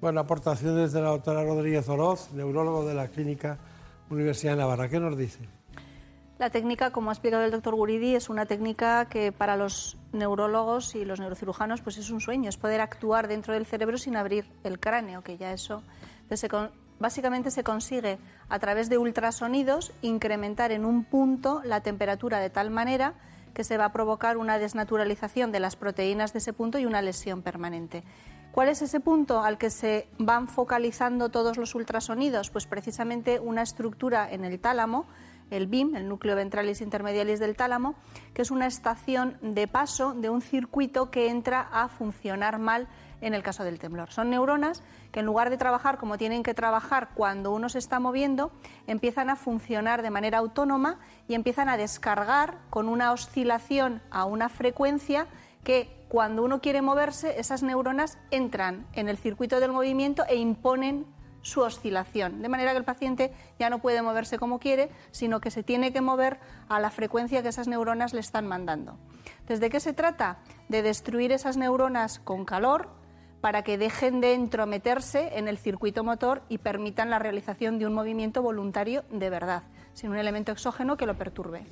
[0.00, 3.58] Bueno, aportaciones de la doctora Rodríguez Oroz, neurólogo de la Clínica
[4.08, 4.88] Universidad de Navarra.
[4.88, 5.59] ¿Qué nos dice?
[6.40, 10.94] La técnica, como ha explicado el doctor Guridi, es una técnica que para los neurólogos
[10.94, 14.46] y los neurocirujanos pues es un sueño, es poder actuar dentro del cerebro sin abrir
[14.64, 15.82] el cráneo, que ya eso
[16.22, 18.18] entonces, con- básicamente se consigue
[18.48, 23.12] a través de ultrasonidos incrementar en un punto la temperatura de tal manera
[23.52, 27.02] que se va a provocar una desnaturalización de las proteínas de ese punto y una
[27.02, 28.02] lesión permanente.
[28.50, 32.48] ¿Cuál es ese punto al que se van focalizando todos los ultrasonidos?
[32.48, 35.06] Pues precisamente una estructura en el tálamo,
[35.50, 37.94] el BIM, el núcleo ventralis intermedialis del tálamo,
[38.34, 42.88] que es una estación de paso de un circuito que entra a funcionar mal
[43.20, 44.10] en el caso del temblor.
[44.10, 44.82] Son neuronas
[45.12, 48.52] que en lugar de trabajar como tienen que trabajar cuando uno se está moviendo,
[48.86, 50.98] empiezan a funcionar de manera autónoma
[51.28, 55.26] y empiezan a descargar con una oscilación a una frecuencia
[55.64, 61.06] que cuando uno quiere moverse, esas neuronas entran en el circuito del movimiento e imponen
[61.42, 65.50] su oscilación, de manera que el paciente ya no puede moverse como quiere, sino que
[65.50, 66.38] se tiene que mover
[66.68, 68.96] a la frecuencia que esas neuronas le están mandando.
[69.40, 70.38] Entonces, ¿de qué se trata?
[70.68, 72.88] De destruir esas neuronas con calor
[73.40, 77.94] para que dejen de entrometerse en el circuito motor y permitan la realización de un
[77.94, 79.62] movimiento voluntario de verdad,
[79.94, 81.66] sin un elemento exógeno que lo perturbe.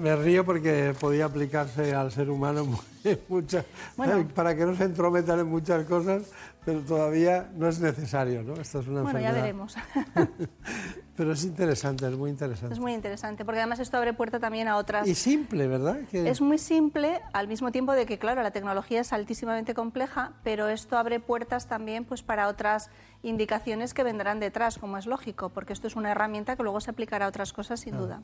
[0.00, 2.66] Me río porque podía aplicarse al ser humano
[3.04, 4.26] en muchas, Bueno.
[4.34, 6.30] para que no se entrometan en muchas cosas,
[6.66, 8.52] pero todavía no es necesario, ¿no?
[8.54, 9.42] Esto es una Bueno, ya enfermedad.
[9.42, 9.74] veremos.
[11.16, 12.74] Pero es interesante, es muy interesante.
[12.74, 15.08] Es muy interesante, porque además esto abre puerta también a otras...
[15.08, 16.00] Y simple, ¿verdad?
[16.10, 20.32] Que- Es muy simple, al mismo tiempo de que, claro, la tecnología es altísimamente compleja,
[20.44, 22.90] pero esto abre puertas también pues, para otras
[23.22, 26.90] indicaciones que vendrán detrás, como es lógico, porque esto es una herramienta que luego se
[26.90, 28.20] aplicará a otras cosas sin duda.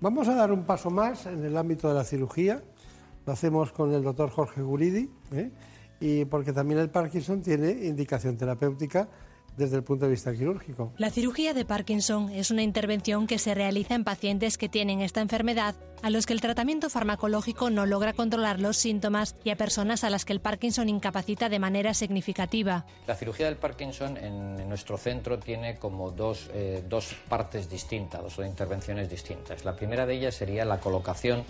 [0.00, 2.62] Vamos a dar un paso más en el ámbito de la cirugía.
[3.26, 5.50] Lo hacemos con el doctor Jorge Guridi, ¿eh?
[6.00, 9.08] Y porque también el Parkinson tiene indicación terapéutica
[9.56, 10.92] desde el punto de vista quirúrgico.
[10.96, 15.20] La cirugía de Parkinson es una intervención que se realiza en pacientes que tienen esta
[15.20, 20.04] enfermedad, a los que el tratamiento farmacológico no logra controlar los síntomas y a personas
[20.04, 22.86] a las que el Parkinson incapacita de manera significativa.
[23.08, 28.22] La cirugía del Parkinson en, en nuestro centro tiene como dos, eh, dos partes distintas,
[28.22, 29.64] dos intervenciones distintas.
[29.64, 31.42] La primera de ellas sería la colocación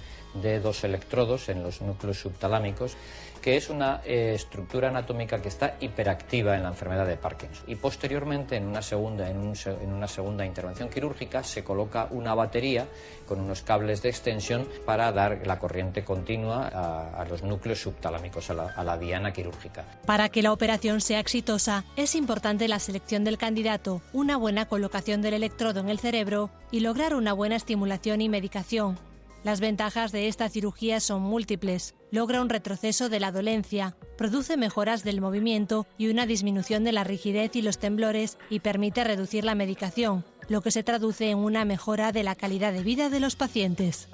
[0.42, 2.96] de dos electrodos en los núcleos subtalámicos,
[3.38, 7.64] que es una eh, estructura anatómica que está hiperactiva en la enfermedad de Parkinson.
[7.66, 12.86] Y posteriormente, en una segunda, en una segunda intervención quirúrgica, se coloca una batería
[13.26, 18.50] con unos cables de extensión para dar la corriente continua a, a los núcleos subtalámicos,
[18.50, 19.84] a la, a la diana quirúrgica.
[20.06, 25.22] Para que la operación sea exitosa, es importante la selección del candidato, una buena colocación
[25.22, 29.07] del electrodo en el cerebro y lograr una buena estimulación y medicación.
[29.48, 31.94] Las ventajas de esta cirugía son múltiples.
[32.10, 37.02] Logra un retroceso de la dolencia, produce mejoras del movimiento y una disminución de la
[37.02, 41.64] rigidez y los temblores y permite reducir la medicación, lo que se traduce en una
[41.64, 44.10] mejora de la calidad de vida de los pacientes.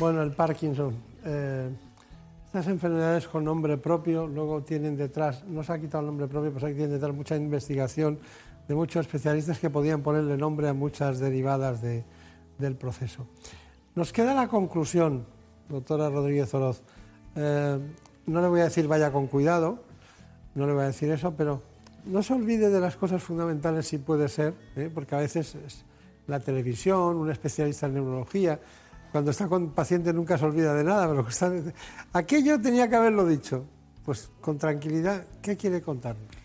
[0.00, 0.96] Bueno, el Parkinson.
[1.24, 1.70] Eh,
[2.46, 6.50] estas enfermedades con nombre propio luego tienen detrás, no se ha quitado el nombre propio,
[6.50, 8.18] pues hay tienen detrás mucha investigación
[8.66, 12.02] de muchos especialistas que podían ponerle nombre a muchas derivadas de,
[12.60, 13.26] del proceso.
[13.94, 15.26] Nos queda la conclusión,
[15.68, 16.82] doctora Rodríguez Oroz.
[17.34, 17.78] Eh,
[18.26, 19.82] no le voy a decir vaya con cuidado,
[20.54, 21.62] no le voy a decir eso, pero
[22.06, 24.90] no se olvide de las cosas fundamentales si puede ser, ¿eh?
[24.92, 25.84] porque a veces es
[26.26, 28.60] la televisión, un especialista en neurología,
[29.10, 31.52] cuando está con paciente nunca se olvida de nada, pero está...
[32.12, 33.64] aquello tenía que haberlo dicho.
[34.04, 36.39] Pues con tranquilidad, ¿qué quiere contarnos?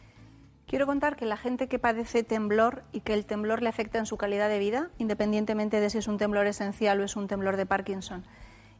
[0.67, 4.07] Quiero contar que la gente que padece temblor y que el temblor le afecta en
[4.07, 7.55] su calidad de vida, independientemente de si es un temblor esencial o es un temblor
[7.55, 8.25] de Parkinson,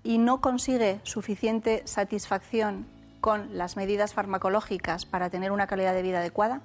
[0.03, 2.88] y no consigue suficiente satisfacción
[3.22, 6.62] con las medidas farmacológicas para tener una calidad de vida adecuada,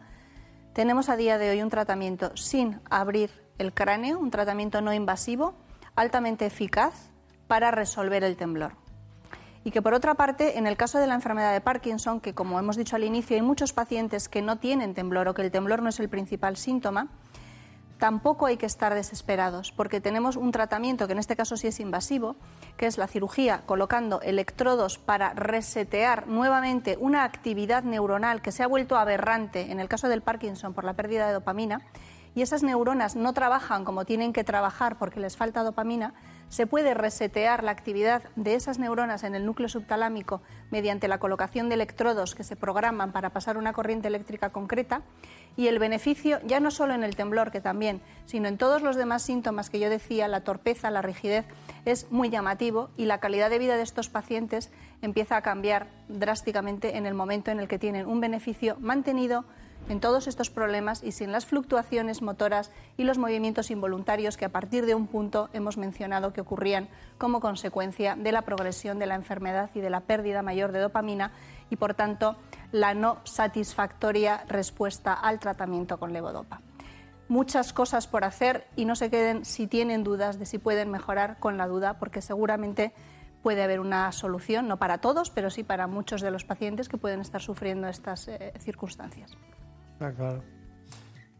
[0.73, 5.55] tenemos a día de hoy un tratamiento sin abrir el cráneo, un tratamiento no invasivo,
[5.97, 7.11] altamente eficaz
[7.47, 8.73] para resolver el temblor.
[9.62, 12.59] Y que por otra parte, en el caso de la enfermedad de Parkinson, que como
[12.59, 15.82] hemos dicho al inicio, hay muchos pacientes que no tienen temblor o que el temblor
[15.82, 17.09] no es el principal síntoma,
[17.99, 21.78] tampoco hay que estar desesperados, porque tenemos un tratamiento que en este caso sí es
[21.78, 22.35] invasivo,
[22.78, 28.66] que es la cirugía colocando electrodos para resetear nuevamente una actividad neuronal que se ha
[28.66, 31.82] vuelto aberrante en el caso del Parkinson por la pérdida de dopamina,
[32.35, 36.15] y esas neuronas no trabajan como tienen que trabajar porque les falta dopamina,
[36.51, 41.68] se puede resetear la actividad de esas neuronas en el núcleo subtalámico mediante la colocación
[41.68, 45.02] de electrodos que se programan para pasar una corriente eléctrica concreta
[45.56, 48.97] y el beneficio ya no solo en el temblor, que también, sino en todos los
[48.97, 51.47] demás síntomas que yo decía, la torpeza, la rigidez,
[51.85, 54.70] es muy llamativo y la calidad de vida de estos pacientes
[55.02, 59.44] empieza a cambiar drásticamente en el momento en el que tienen un beneficio mantenido
[59.89, 64.51] en todos estos problemas y sin las fluctuaciones motoras y los movimientos involuntarios que a
[64.51, 66.89] partir de un punto hemos mencionado que ocurrían
[67.19, 71.32] como consecuencia de la progresión de la enfermedad y de la pérdida mayor de dopamina
[71.70, 72.36] y por tanto
[72.73, 76.61] la no satisfactoria respuesta al tratamiento con levodopa.
[77.28, 81.39] Muchas cosas por hacer y no se queden si tienen dudas de si pueden mejorar
[81.39, 82.93] con la duda porque seguramente
[83.43, 86.98] puede haber una solución, no para todos, pero sí para muchos de los pacientes que
[86.98, 89.36] pueden estar sufriendo estas eh, circunstancias.
[90.01, 90.43] Ah, claro.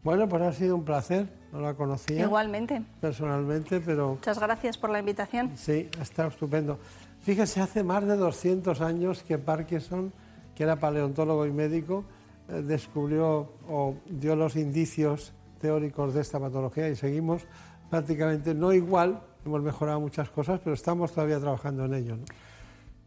[0.03, 2.21] Bueno, pues ha sido un placer, no la conocía.
[2.21, 2.81] Igualmente.
[2.99, 4.09] Personalmente, pero...
[4.09, 5.51] Muchas gracias por la invitación.
[5.55, 6.79] Sí, ha estado estupendo.
[7.21, 10.11] Fíjese, hace más de 200 años que Parkinson,
[10.55, 12.03] que era paleontólogo y médico,
[12.49, 17.45] eh, descubrió o dio los indicios teóricos de esta patología y seguimos
[17.91, 22.17] prácticamente no igual, hemos mejorado muchas cosas, pero estamos todavía trabajando en ello.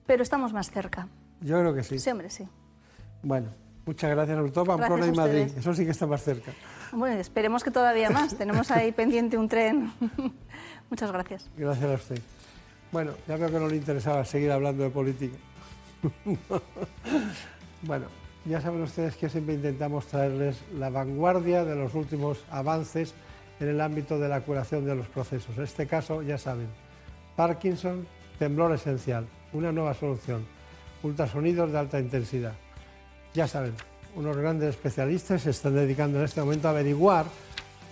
[0.06, 1.08] Pero estamos más cerca.
[1.40, 1.98] Yo creo que sí.
[1.98, 2.46] Sí, hombre, sí.
[3.22, 3.48] Bueno,
[3.86, 5.46] Muchas gracias, sobre todo Pamplona y Madrid.
[5.58, 6.52] Eso sí que está más cerca.
[6.92, 8.34] Bueno, esperemos que todavía más.
[8.38, 9.92] Tenemos ahí pendiente un tren.
[10.90, 11.50] Muchas gracias.
[11.56, 12.18] Gracias a usted.
[12.92, 15.36] Bueno, ya veo que no le interesaba seguir hablando de política.
[17.82, 18.06] bueno,
[18.46, 23.14] ya saben ustedes que siempre intentamos traerles la vanguardia de los últimos avances
[23.60, 25.56] en el ámbito de la curación de los procesos.
[25.56, 26.68] En este caso, ya saben,
[27.36, 28.06] Parkinson,
[28.38, 30.46] temblor esencial, una nueva solución,
[31.02, 32.54] ultrasonidos de alta intensidad
[33.34, 33.74] ya saben,
[34.14, 37.26] unos grandes especialistas se están dedicando en este momento a averiguar,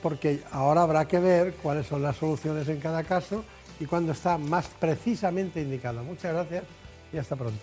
[0.01, 3.45] porque ahora habrá que ver cuáles son las soluciones en cada caso
[3.81, 6.05] y cuándo está más precisamente indicado.
[6.05, 6.65] Muchas gracias
[7.13, 7.61] y hasta pronto.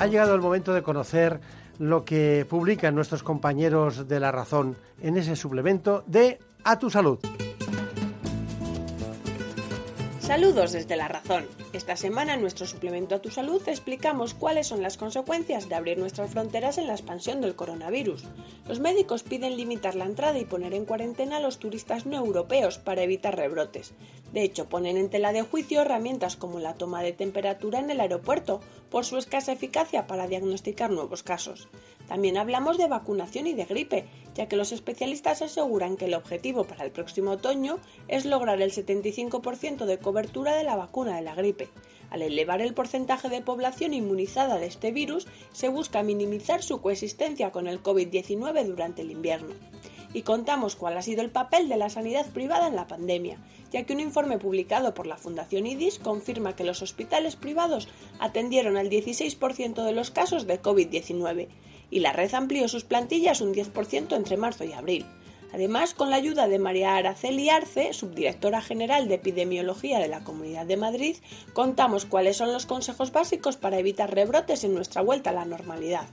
[0.00, 1.40] Ha llegado el momento de conocer
[1.78, 7.18] lo que publican nuestros compañeros de La Razón en ese suplemento de A tu Salud.
[10.20, 11.46] Saludos desde La Razón.
[11.72, 15.96] Esta semana en nuestro suplemento a tu salud explicamos cuáles son las consecuencias de abrir
[15.96, 18.24] nuestras fronteras en la expansión del coronavirus.
[18.68, 22.76] Los médicos piden limitar la entrada y poner en cuarentena a los turistas no europeos
[22.76, 23.94] para evitar rebrotes.
[24.34, 28.00] De hecho, ponen en tela de juicio herramientas como la toma de temperatura en el
[28.00, 28.60] aeropuerto
[28.90, 31.68] por su escasa eficacia para diagnosticar nuevos casos.
[32.08, 36.64] También hablamos de vacunación y de gripe, ya que los especialistas aseguran que el objetivo
[36.64, 37.78] para el próximo otoño
[38.08, 41.68] es lograr el 75% de cobertura de la vacuna de la gripe.
[42.10, 47.52] Al elevar el porcentaje de población inmunizada de este virus, se busca minimizar su coexistencia
[47.52, 49.54] con el COVID-19 durante el invierno.
[50.14, 53.36] y contamos cuál ha sido el papel de la sanidad privada en la pandemia,
[53.70, 58.78] ya que un informe publicado por la Fundación IDIS confirma que los hospitales privados atendieron
[58.78, 61.48] al 16% de los casos de COVID-19
[61.90, 65.06] y la red amplió sus plantillas un 10% entre marzo y abril.
[65.52, 70.66] Además, con la ayuda de María Araceli Arce, subdirectora general de Epidemiología de la Comunidad
[70.66, 71.16] de Madrid,
[71.54, 76.06] contamos cuáles son los consejos básicos para evitar rebrotes en nuestra vuelta a la normalidad.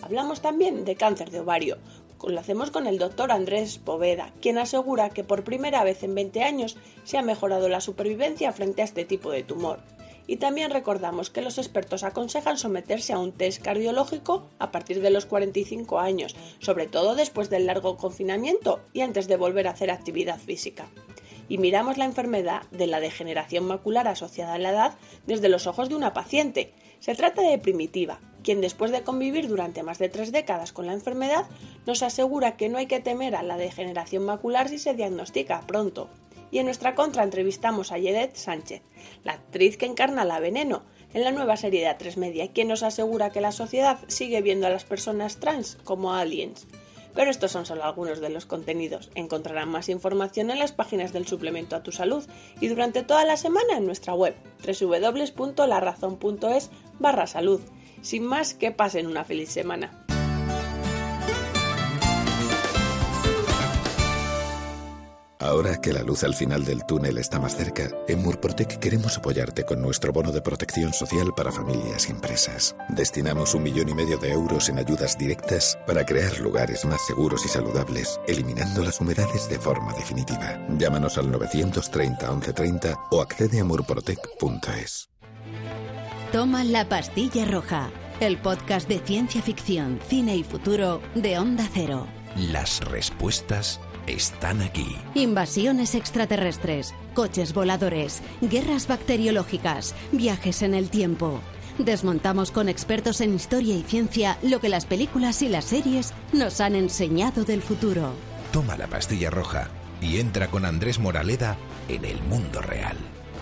[0.00, 1.78] Hablamos también de cáncer de ovario.
[2.26, 6.42] Lo hacemos con el doctor Andrés Poveda, quien asegura que por primera vez en 20
[6.42, 9.80] años se ha mejorado la supervivencia frente a este tipo de tumor.
[10.26, 15.10] Y también recordamos que los expertos aconsejan someterse a un test cardiológico a partir de
[15.10, 19.90] los 45 años, sobre todo después del largo confinamiento y antes de volver a hacer
[19.90, 20.86] actividad física.
[21.48, 25.88] Y miramos la enfermedad de la degeneración macular asociada a la edad desde los ojos
[25.88, 26.72] de una paciente.
[27.00, 30.92] Se trata de primitiva, quien después de convivir durante más de tres décadas con la
[30.92, 31.46] enfermedad
[31.84, 36.08] nos asegura que no hay que temer a la degeneración macular si se diagnostica pronto
[36.52, 38.82] y en nuestra contra entrevistamos a Yedet Sánchez,
[39.24, 40.84] la actriz que encarna la Veneno
[41.14, 44.68] en la nueva serie de A3 Media quien nos asegura que la sociedad sigue viendo
[44.68, 46.68] a las personas trans como aliens.
[47.14, 49.10] Pero estos son solo algunos de los contenidos.
[49.14, 52.24] Encontrarán más información en las páginas del suplemento a tu salud
[52.60, 54.34] y durante toda la semana en nuestra web
[54.64, 57.60] www.larazón.es barra salud.
[58.00, 60.01] Sin más, que pasen una feliz semana.
[65.42, 69.64] Ahora que la luz al final del túnel está más cerca, en Murprotec queremos apoyarte
[69.64, 72.76] con nuestro bono de protección social para familias y empresas.
[72.88, 77.44] Destinamos un millón y medio de euros en ayudas directas para crear lugares más seguros
[77.44, 80.64] y saludables, eliminando las humedades de forma definitiva.
[80.78, 85.08] Llámanos al 930 1130 o accede a murprotec.es.
[86.30, 87.90] Toma la pastilla roja,
[88.20, 92.06] el podcast de ciencia ficción, cine y futuro de Onda Cero.
[92.36, 94.96] Las respuestas están aquí.
[95.14, 101.40] Invasiones extraterrestres, coches voladores, guerras bacteriológicas, viajes en el tiempo.
[101.78, 106.60] Desmontamos con expertos en historia y ciencia lo que las películas y las series nos
[106.60, 108.12] han enseñado del futuro.
[108.52, 109.68] Toma la pastilla roja
[110.00, 111.56] y entra con Andrés Moraleda
[111.88, 112.96] en el mundo real.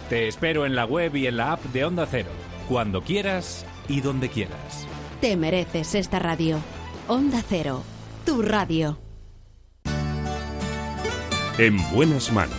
[0.09, 2.31] Te espero en la web y en la app de Onda Cero,
[2.69, 4.87] cuando quieras y donde quieras.
[5.20, 6.59] Te mereces esta radio.
[7.09, 7.82] Onda Cero,
[8.24, 9.10] tu radio.
[11.62, 12.57] En buenas manos.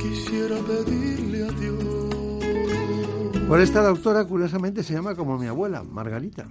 [0.00, 6.46] Quisiera pedirle a Dios Por esta doctora, curiosamente, se llama como mi abuela, Margarita.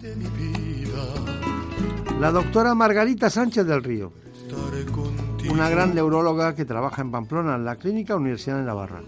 [2.20, 4.86] La doctora Margarita Sánchez del Río, estaré
[5.50, 9.02] una gran neuróloga que trabaja en Pamplona, en la Clínica Universidad de Navarra.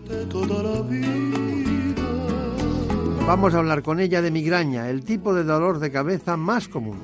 [3.26, 7.02] Vamos a hablar con ella de migraña, el tipo de dolor de cabeza más común.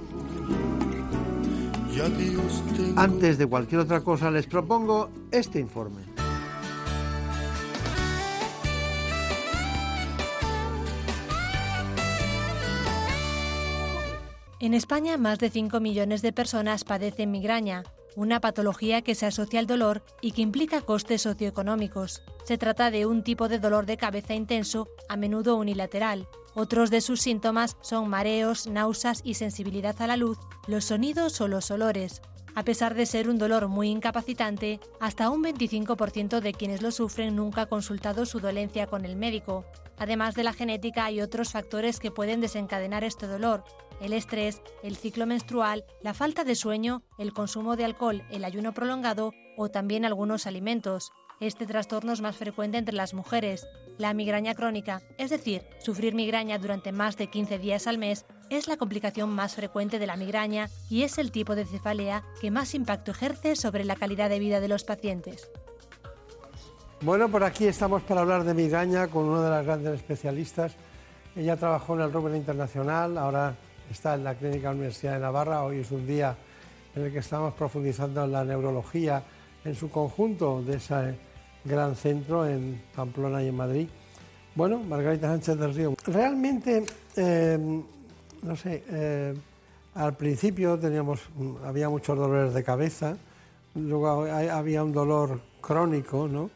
[2.95, 6.01] Antes de cualquier otra cosa, les propongo este informe.
[14.59, 17.83] En España, más de 5 millones de personas padecen migraña,
[18.15, 22.21] una patología que se asocia al dolor y que implica costes socioeconómicos.
[22.45, 26.27] Se trata de un tipo de dolor de cabeza intenso, a menudo unilateral.
[26.53, 31.47] Otros de sus síntomas son mareos, náuseas y sensibilidad a la luz, los sonidos o
[31.47, 32.21] los olores.
[32.53, 37.37] A pesar de ser un dolor muy incapacitante, hasta un 25% de quienes lo sufren
[37.37, 39.63] nunca ha consultado su dolencia con el médico.
[39.97, 43.63] Además de la genética hay otros factores que pueden desencadenar este dolor,
[44.01, 48.73] el estrés, el ciclo menstrual, la falta de sueño, el consumo de alcohol, el ayuno
[48.73, 51.11] prolongado o también algunos alimentos.
[51.39, 53.67] Este trastorno es más frecuente entre las mujeres.
[53.97, 58.67] La migraña crónica, es decir, sufrir migraña durante más de 15 días al mes, es
[58.67, 62.73] la complicación más frecuente de la migraña y es el tipo de cefalea que más
[62.75, 65.49] impacto ejerce sobre la calidad de vida de los pacientes.
[67.01, 70.75] Bueno, por aquí estamos para hablar de migraña con una de las grandes especialistas.
[71.35, 73.55] Ella trabajó en el Rubén Internacional, ahora
[73.91, 75.63] está en la Clínica Universidad de Navarra.
[75.63, 76.35] Hoy es un día
[76.95, 79.21] en el que estamos profundizando en la neurología
[79.63, 81.15] en su conjunto de ese
[81.65, 83.87] gran centro en Pamplona y en Madrid.
[84.55, 85.95] Bueno, Margarita Sánchez del Río.
[86.05, 86.85] Realmente,
[87.15, 87.59] eh,
[88.41, 89.33] no sé, eh,
[89.95, 91.19] al principio teníamos,
[91.65, 93.17] había muchos dolores de cabeza,
[93.75, 96.49] luego había un dolor crónico, ¿no?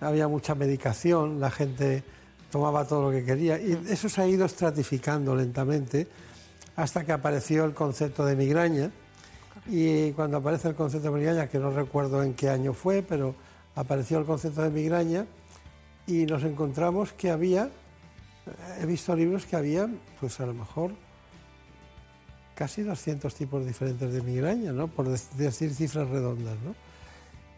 [0.00, 2.02] Había mucha medicación, la gente
[2.50, 6.06] tomaba todo lo que quería y eso se ha ido estratificando lentamente
[6.76, 8.90] hasta que apareció el concepto de migraña
[9.66, 13.34] y cuando aparece el concepto de migraña, que no recuerdo en qué año fue, pero
[13.74, 15.26] apareció el concepto de migraña
[16.06, 17.70] y nos encontramos que había,
[18.80, 19.88] he visto libros que había,
[20.20, 20.92] pues a lo mejor
[22.54, 24.88] casi 200 tipos diferentes de migraña, ¿no?
[24.88, 26.56] por decir cifras redondas.
[26.64, 26.74] ¿no?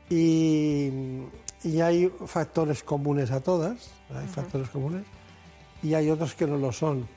[0.08, 0.90] Y,
[1.64, 5.04] y, hay factores comunes a todas, hay factores comunes,
[5.82, 7.08] y hay otros que no lo son.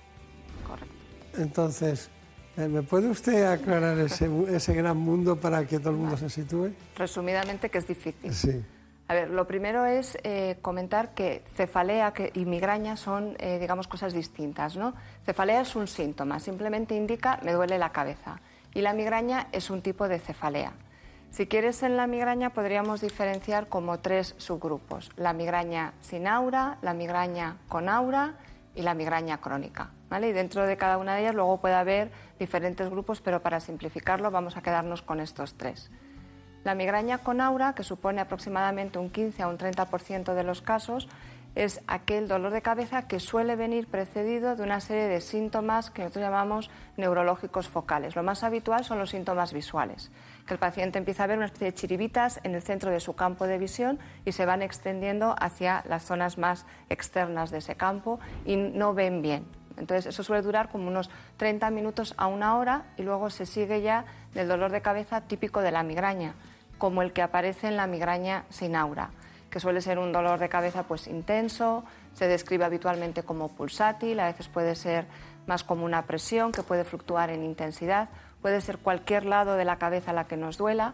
[1.40, 2.10] Entonces,
[2.57, 6.30] eh, ¿me puede usted aclarar ese, ese gran mundo para que todo el mundo se
[6.30, 6.72] sitúe?
[6.95, 8.34] Resumidamente, que es difícil.
[8.34, 8.64] Sí.
[9.07, 14.14] A ver, lo primero es eh, comentar que cefalea y migraña son, eh, digamos, cosas
[14.14, 14.94] distintas, ¿no?
[15.26, 18.40] Cefalea es un síntoma, simplemente indica me duele la cabeza.
[18.72, 20.74] Y la migraña es un tipo de cefalea.
[21.32, 25.10] Si quieres, en la migraña podríamos diferenciar como tres subgrupos.
[25.16, 28.36] La migraña sin aura, la migraña con aura
[28.76, 29.90] y la migraña crónica.
[30.11, 34.31] Y dentro de cada una de ellas luego puede haber diferentes grupos, pero para simplificarlo
[34.31, 35.91] vamos a quedarnos con estos tres.
[36.64, 41.07] La migraña con aura, que supone aproximadamente un 15 a un 30% de los casos,
[41.56, 46.03] es aquel dolor de cabeza que suele venir precedido de una serie de síntomas que
[46.03, 48.15] nosotros llamamos neurológicos focales.
[48.15, 50.11] Lo más habitual son los síntomas visuales,
[50.45, 53.15] que el paciente empieza a ver una especie de chiribitas en el centro de su
[53.15, 58.19] campo de visión y se van extendiendo hacia las zonas más externas de ese campo
[58.45, 59.59] y no ven bien.
[59.80, 63.82] Entonces, eso suele durar como unos 30 minutos a una hora y luego se sigue
[63.82, 66.36] ya del dolor de cabeza típico de la migraña,
[66.78, 69.10] como el que aparece en la migraña sin aura,
[69.50, 71.84] que suele ser un dolor de cabeza pues intenso,
[72.14, 75.08] se describe habitualmente como pulsátil, a veces puede ser
[75.48, 78.10] más como una presión que puede fluctuar en intensidad,
[78.42, 80.94] puede ser cualquier lado de la cabeza la que nos duela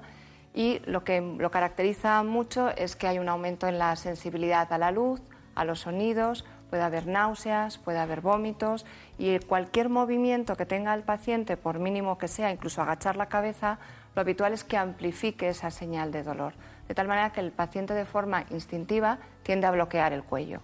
[0.54, 4.78] y lo que lo caracteriza mucho es que hay un aumento en la sensibilidad a
[4.78, 5.22] la luz,
[5.56, 6.46] a los sonidos,
[6.76, 8.86] puede haber náuseas, puede haber vómitos
[9.18, 13.80] y cualquier movimiento que tenga el paciente, por mínimo que sea, incluso agachar la cabeza,
[14.14, 16.52] lo habitual es que amplifique esa señal de dolor,
[16.90, 20.60] de tal manera que el paciente de forma instintiva tiende a bloquear el cuello.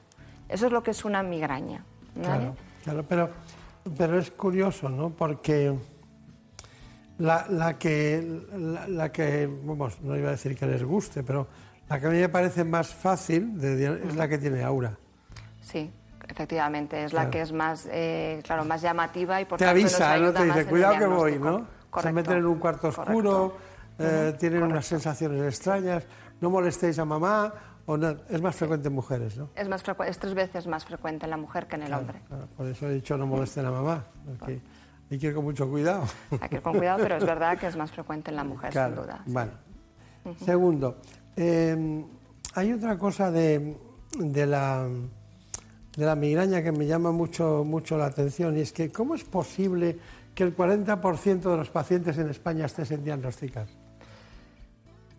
[0.49, 1.85] Eso es lo que es una migraña.
[2.13, 3.29] Claro, claro pero,
[3.97, 5.11] pero es curioso, ¿no?
[5.11, 5.73] Porque
[7.19, 11.47] la, la que, la, la, que, vamos, no iba a decir que les guste, pero
[11.87, 14.97] la que a mí me parece más fácil de, es la que tiene aura.
[15.61, 15.89] Sí,
[16.31, 20.17] efectivamente, es la que es más, eh, claro, más llamativa y por Te tanto avisa,
[20.17, 20.39] nos ¿no?
[20.39, 21.45] Te dice, cuidado que voy, diagnóstico".
[21.45, 21.57] ¿no?
[21.59, 22.15] Se Correcto.
[22.15, 23.57] meten en un cuarto oscuro,
[23.99, 26.03] eh, tienen unas sensaciones extrañas,
[26.39, 27.53] no molestéis a mamá,
[27.85, 29.49] o no, es más frecuente en mujeres, ¿no?
[29.55, 32.21] Es, más es tres veces más frecuente en la mujer que en el Claro, hombre.
[32.27, 34.61] claro, por eso he dicho no molesten a mamá, porque
[35.11, 36.03] hay que ir con mucho cuidado.
[36.39, 38.71] Hay que ir con cuidado, pero es verdad que es más frecuente en la mujer,
[38.71, 39.21] Claro, sin duda.
[39.25, 39.51] Bueno.
[40.45, 40.97] Segundo,
[41.35, 42.05] eh,
[42.53, 43.75] hay otra cosa de,
[44.17, 44.87] de la,
[45.95, 49.23] de la migraña que me llama mucho, mucho la atención y es que ¿cómo es
[49.23, 49.99] posible
[50.33, 53.67] que el 40% de los pacientes en España estén sin diagnosticar?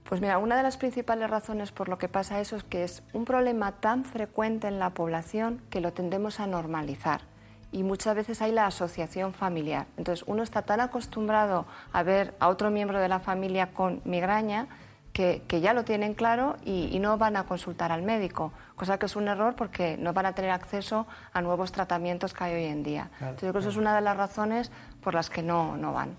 [0.09, 3.03] Pues mira, una de las principales razones por lo que pasa eso es que es
[3.13, 7.23] un problema tan frecuente en la población que lo tendemos a normalizar.
[7.71, 9.87] Y muchas veces hay la asociación familiar.
[9.97, 14.69] Entonces, uno está tan acostumbrado a ver a otro miembro de la familia con migraña
[15.13, 18.99] que, que ya lo tienen claro y, y no van a consultar al médico, cosa
[18.99, 22.55] que es un error porque no van a tener acceso a nuevos tratamientos que hay
[22.55, 23.11] hoy en día.
[23.19, 24.71] Claro, Entonces, yo creo que eso es una de las razones
[25.03, 26.17] por las que no, no van.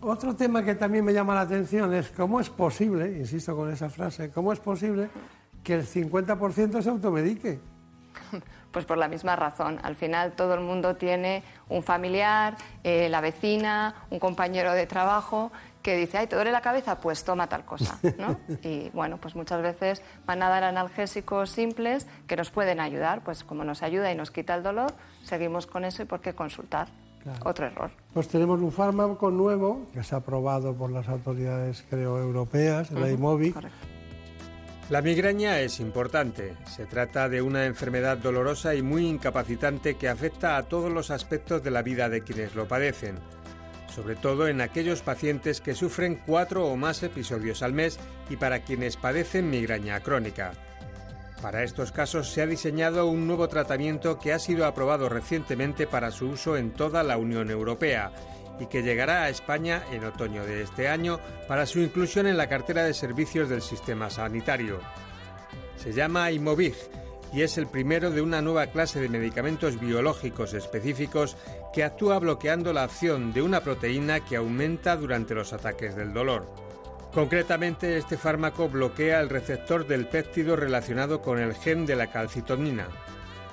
[0.00, 3.88] Otro tema que también me llama la atención es cómo es posible, insisto con esa
[3.88, 5.08] frase, cómo es posible
[5.62, 7.60] que el 50% se automedique.
[8.74, 9.78] Pues por la misma razón.
[9.84, 15.52] Al final todo el mundo tiene un familiar, eh, la vecina, un compañero de trabajo
[15.84, 16.98] que dice, ay, ¿te duele la cabeza?
[16.98, 18.40] Pues toma tal cosa, ¿no?
[18.62, 23.22] Y bueno, pues muchas veces van a dar analgésicos simples que nos pueden ayudar.
[23.22, 24.90] Pues como nos ayuda y nos quita el dolor,
[25.22, 26.88] seguimos con eso y por qué consultar.
[27.22, 27.38] Claro.
[27.44, 27.90] Otro error.
[28.14, 33.00] Pues tenemos un fármaco nuevo que se ha aprobado por las autoridades, creo, europeas, la
[33.00, 33.56] Ujú, Imovic.
[34.88, 36.54] La migraña es importante.
[36.66, 41.62] Se trata de una enfermedad dolorosa y muy incapacitante que afecta a todos los aspectos
[41.62, 43.16] de la vida de quienes lo padecen,
[43.94, 47.98] sobre todo en aquellos pacientes que sufren cuatro o más episodios al mes
[48.28, 50.52] y para quienes padecen migraña crónica.
[51.40, 56.10] Para estos casos se ha diseñado un nuevo tratamiento que ha sido aprobado recientemente para
[56.10, 58.12] su uso en toda la Unión Europea
[58.58, 62.48] y que llegará a España en otoño de este año para su inclusión en la
[62.48, 64.80] cartera de servicios del sistema sanitario.
[65.76, 66.74] Se llama Imovig
[67.34, 71.36] y es el primero de una nueva clase de medicamentos biológicos específicos
[71.72, 76.46] que actúa bloqueando la acción de una proteína que aumenta durante los ataques del dolor.
[77.12, 82.86] Concretamente, este fármaco bloquea el receptor del péptido relacionado con el gen de la calcitonina,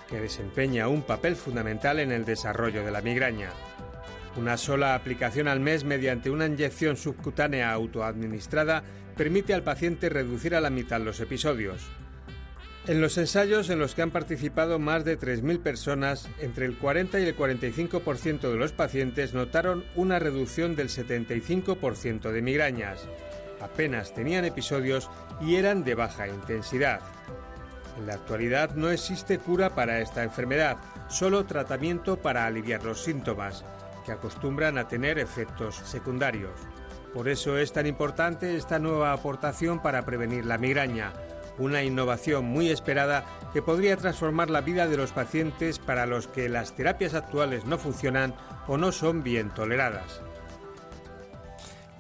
[0.08, 3.50] que desempeña un papel fundamental en el desarrollo de la migraña.
[4.36, 8.84] Una sola aplicación al mes mediante una inyección subcutánea autoadministrada
[9.18, 11.90] permite al paciente reducir a la mitad los episodios.
[12.88, 17.20] En los ensayos en los que han participado más de 3.000 personas, entre el 40
[17.20, 23.08] y el 45% de los pacientes notaron una reducción del 75% de migrañas.
[23.62, 27.02] Apenas tenían episodios y eran de baja intensidad.
[28.00, 30.78] En la actualidad no existe cura para esta enfermedad,
[31.08, 33.64] solo tratamiento para aliviar los síntomas,
[34.08, 36.54] que acostumbran a tener efectos secundarios.
[37.14, 41.14] Por eso es tan importante esta nueva aportación para prevenir la migraña,
[41.58, 46.50] una innovación muy esperada que podría transformar la vida de los pacientes para los que
[46.50, 48.34] las terapias actuales no funcionan
[48.68, 50.22] o no son bien toleradas.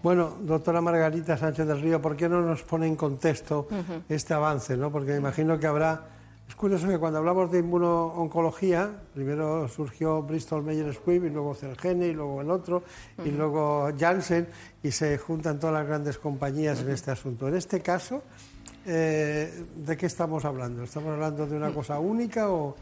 [0.04, 3.68] Bueno, doctora Margarita Sánchez del Río, ¿por qué no nos pone en contexto
[4.10, 4.76] este avance?
[4.76, 4.92] ¿no?
[4.92, 6.08] Porque me imagino que habrá...
[6.50, 12.08] Es curioso que cuando hablamos de inmunooncología, primero surgió Bristol Myers Squibb y luego Celgene
[12.08, 12.84] y luego el otro
[13.24, 14.48] y luego Janssen
[14.84, 17.48] y se juntan todas las grandes compañías en este asunto.
[17.48, 18.24] En este caso,
[18.86, 20.84] eh, ¿de qué estamos hablando?
[20.84, 22.76] ¿Estamos hablando de una cosa única o...?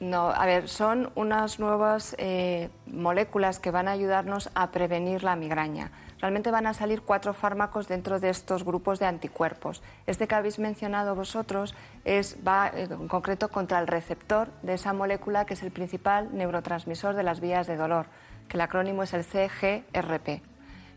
[0.00, 5.34] No, a ver, son unas nuevas eh, moléculas que van a ayudarnos a prevenir la
[5.34, 5.90] migraña.
[6.20, 9.82] Realmente van a salir cuatro fármacos dentro de estos grupos de anticuerpos.
[10.06, 14.92] Este que habéis mencionado vosotros es, va eh, en concreto contra el receptor de esa
[14.92, 18.06] molécula que es el principal neurotransmisor de las vías de dolor,
[18.48, 20.42] que el acrónimo es el CGRP.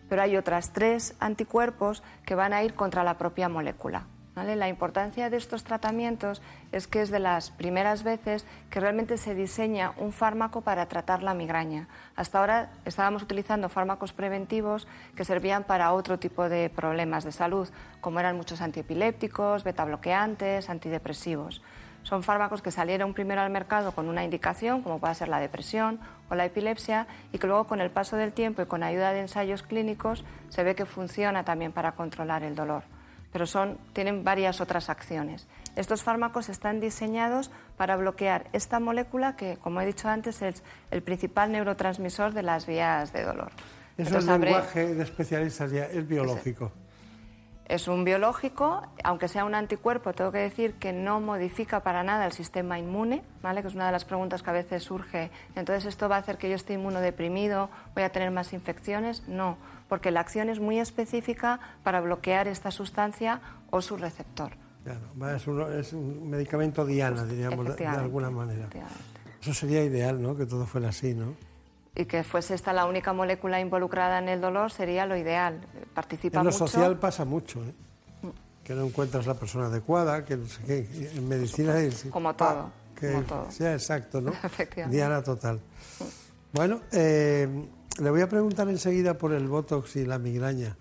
[0.10, 4.06] Pero hay otras tres anticuerpos que van a ir contra la propia molécula.
[4.44, 6.42] La importancia de estos tratamientos
[6.72, 11.22] es que es de las primeras veces que realmente se diseña un fármaco para tratar
[11.22, 11.88] la migraña.
[12.16, 17.70] Hasta ahora estábamos utilizando fármacos preventivos que servían para otro tipo de problemas de salud,
[18.02, 21.62] como eran muchos antiepilépticos, betabloqueantes, antidepresivos.
[22.02, 26.00] Son fármacos que salieron primero al mercado con una indicación, como puede ser la depresión
[26.32, 29.22] o la epilepsia, y que luego con el paso del tiempo y con ayuda de
[29.22, 32.84] ensayos clínicos se ve que funciona también para controlar el dolor
[33.32, 35.48] pero son, tienen varias otras acciones.
[35.76, 41.02] Estos fármacos están diseñados para bloquear esta molécula que, como he dicho antes, es el
[41.02, 43.52] principal neurotransmisor de las vías de dolor.
[43.98, 46.72] Eso es el lenguaje de especialistas, ya, es biológico.
[47.66, 52.26] Es un biológico, aunque sea un anticuerpo, tengo que decir que no modifica para nada
[52.26, 53.62] el sistema inmune, ¿vale?
[53.62, 55.32] que es una de las preguntas que a veces surge.
[55.56, 57.70] Entonces, ¿esto va a hacer que yo esté inmunodeprimido?
[57.96, 59.26] ¿Voy a tener más infecciones?
[59.30, 59.56] No,
[59.92, 63.42] porque la acción es muy específica para bloquear esta sustancia
[63.72, 64.54] o su receptor.
[64.86, 68.70] Claro, es, un, es un medicamento diana, diríamos, de, alguna manera.
[69.42, 70.34] Eso sería ideal, ¿no?
[70.38, 71.36] Que todo fuera así, ¿no?
[71.94, 75.60] y que fuese esta la única molécula involucrada en el dolor sería lo ideal.
[75.94, 76.68] Participa en lo mucho.
[76.68, 77.74] social pasa mucho, ¿eh?
[78.64, 81.12] que no encuentras la persona adecuada, que no sé qué.
[81.18, 82.06] En medicina es...
[82.10, 82.72] Como todo.
[82.98, 83.52] Que como todo.
[83.52, 84.32] sea exacto, ¿no?
[84.90, 85.60] Diana total.
[86.54, 87.48] Bueno, eh,
[88.00, 90.76] le voy a preguntar enseguida por el Botox y la migraña,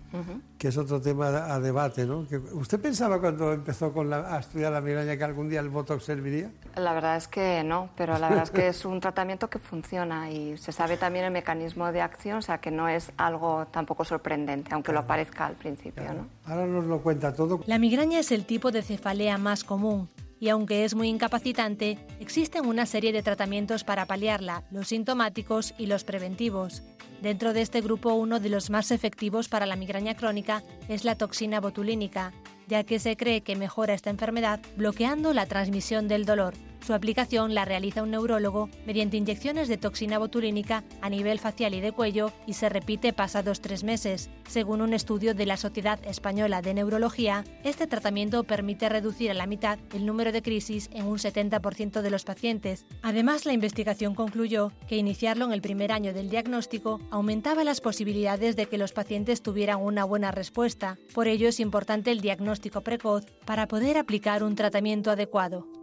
[0.57, 2.27] que es otro tema a debate, ¿no?
[2.27, 5.69] Que ¿Usted pensaba cuando empezó con la- a estudiar la migraña que algún día el
[5.69, 6.51] Botox serviría?
[6.75, 10.29] La verdad es que no, pero la verdad es que es un tratamiento que funciona
[10.31, 14.03] y se sabe también el mecanismo de acción, o sea que no es algo tampoco
[14.05, 16.27] sorprendente, aunque lo parezca al principio, ¿no?
[16.45, 17.61] Ahora nos lo cuenta todo.
[17.65, 20.09] La migraña es el tipo de cefalea más común
[20.41, 25.85] y aunque es muy incapacitante, existen una serie de tratamientos para paliarla, los sintomáticos y
[25.85, 26.81] los preventivos.
[27.21, 31.15] Dentro de este grupo, uno de los más efectivos para la migraña crónica es la
[31.15, 32.33] toxina botulínica,
[32.67, 36.55] ya que se cree que mejora esta enfermedad bloqueando la transmisión del dolor.
[36.85, 41.81] Su aplicación la realiza un neurólogo mediante inyecciones de toxina botulínica a nivel facial y
[41.81, 44.29] de cuello y se repite pasados tres meses.
[44.49, 49.45] Según un estudio de la Sociedad Española de Neurología, este tratamiento permite reducir a la
[49.45, 52.85] mitad el número de crisis en un 70% de los pacientes.
[53.03, 58.55] Además, la investigación concluyó que iniciarlo en el primer año del diagnóstico aumentaba las posibilidades
[58.55, 60.97] de que los pacientes tuvieran una buena respuesta.
[61.13, 65.80] Por ello es importante el diagnóstico precoz para poder aplicar un tratamiento adecuado.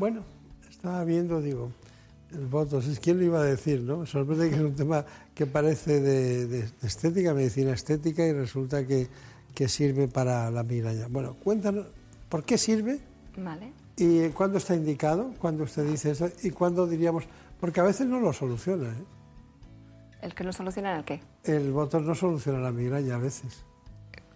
[0.00, 0.24] Bueno,
[0.70, 1.70] estaba viendo, digo,
[2.32, 2.48] el
[2.88, 4.06] es quién lo iba a decir, ¿no?
[4.06, 5.04] Sorprende que es un tema
[5.34, 9.08] que parece de, de- estética, medicina estética, y resulta que,
[9.54, 11.06] que sirve para la migraña.
[11.10, 11.84] Bueno, cuéntanos,
[12.30, 12.98] ¿por qué sirve?
[13.36, 13.74] Vale.
[13.98, 15.34] ¿Y cuándo está indicado?
[15.38, 16.30] ¿Cuándo usted dice eso?
[16.42, 17.24] ¿Y cuándo diríamos?
[17.60, 19.04] Porque a veces no lo soluciona, ¿eh?
[20.22, 21.20] ¿El que no soluciona el qué?
[21.44, 23.66] El Botox no soluciona la migraña a veces.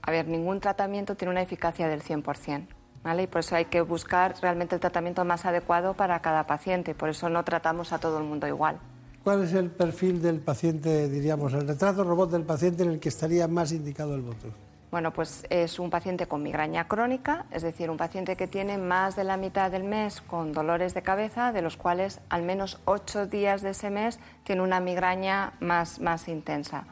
[0.02, 2.66] A ver, ningún tratamiento tiene una eficacia del 100%,
[3.04, 3.24] ¿vale?
[3.24, 7.10] Y por eso hay que buscar realmente el tratamiento más adecuado para cada paciente, por
[7.10, 8.78] eso no tratamos a todo el mundo igual.
[9.22, 13.10] ¿Cuál es el perfil del paciente, diríamos, el retrato robot del paciente en el que
[13.10, 14.52] estaría más indicado el Botox?
[14.90, 19.16] Bueno, pues es un paciente con migraña crónica, es decir, un paciente que tiene más
[19.16, 23.26] de la mitad del mes con dolores de cabeza, de los cuales al menos ocho
[23.26, 26.84] días de ese mes tiene una migraña más, más intensa.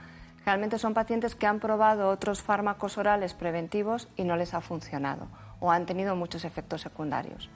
[0.44, 5.28] Realmente son pacientes que han probado otros fármacos orales preventivos y no les ha funcionado
[5.62, 7.48] o han tenido muchos efectos secundarios.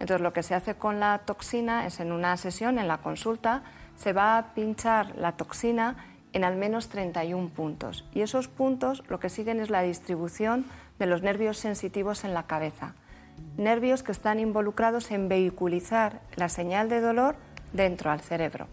[0.00, 3.62] Entonces, lo que se hace con la toxina es en una sesión, en la consulta,
[3.96, 5.96] se va a pinchar la toxina
[6.32, 8.04] en al menos 31 puntos.
[8.12, 10.66] Y esos puntos lo que siguen es la distribución
[10.98, 12.96] de los nervios sensitivos en la cabeza.
[13.56, 17.36] Nervios que están involucrados en vehiculizar la señal de dolor
[17.72, 18.66] dentro al cerebro.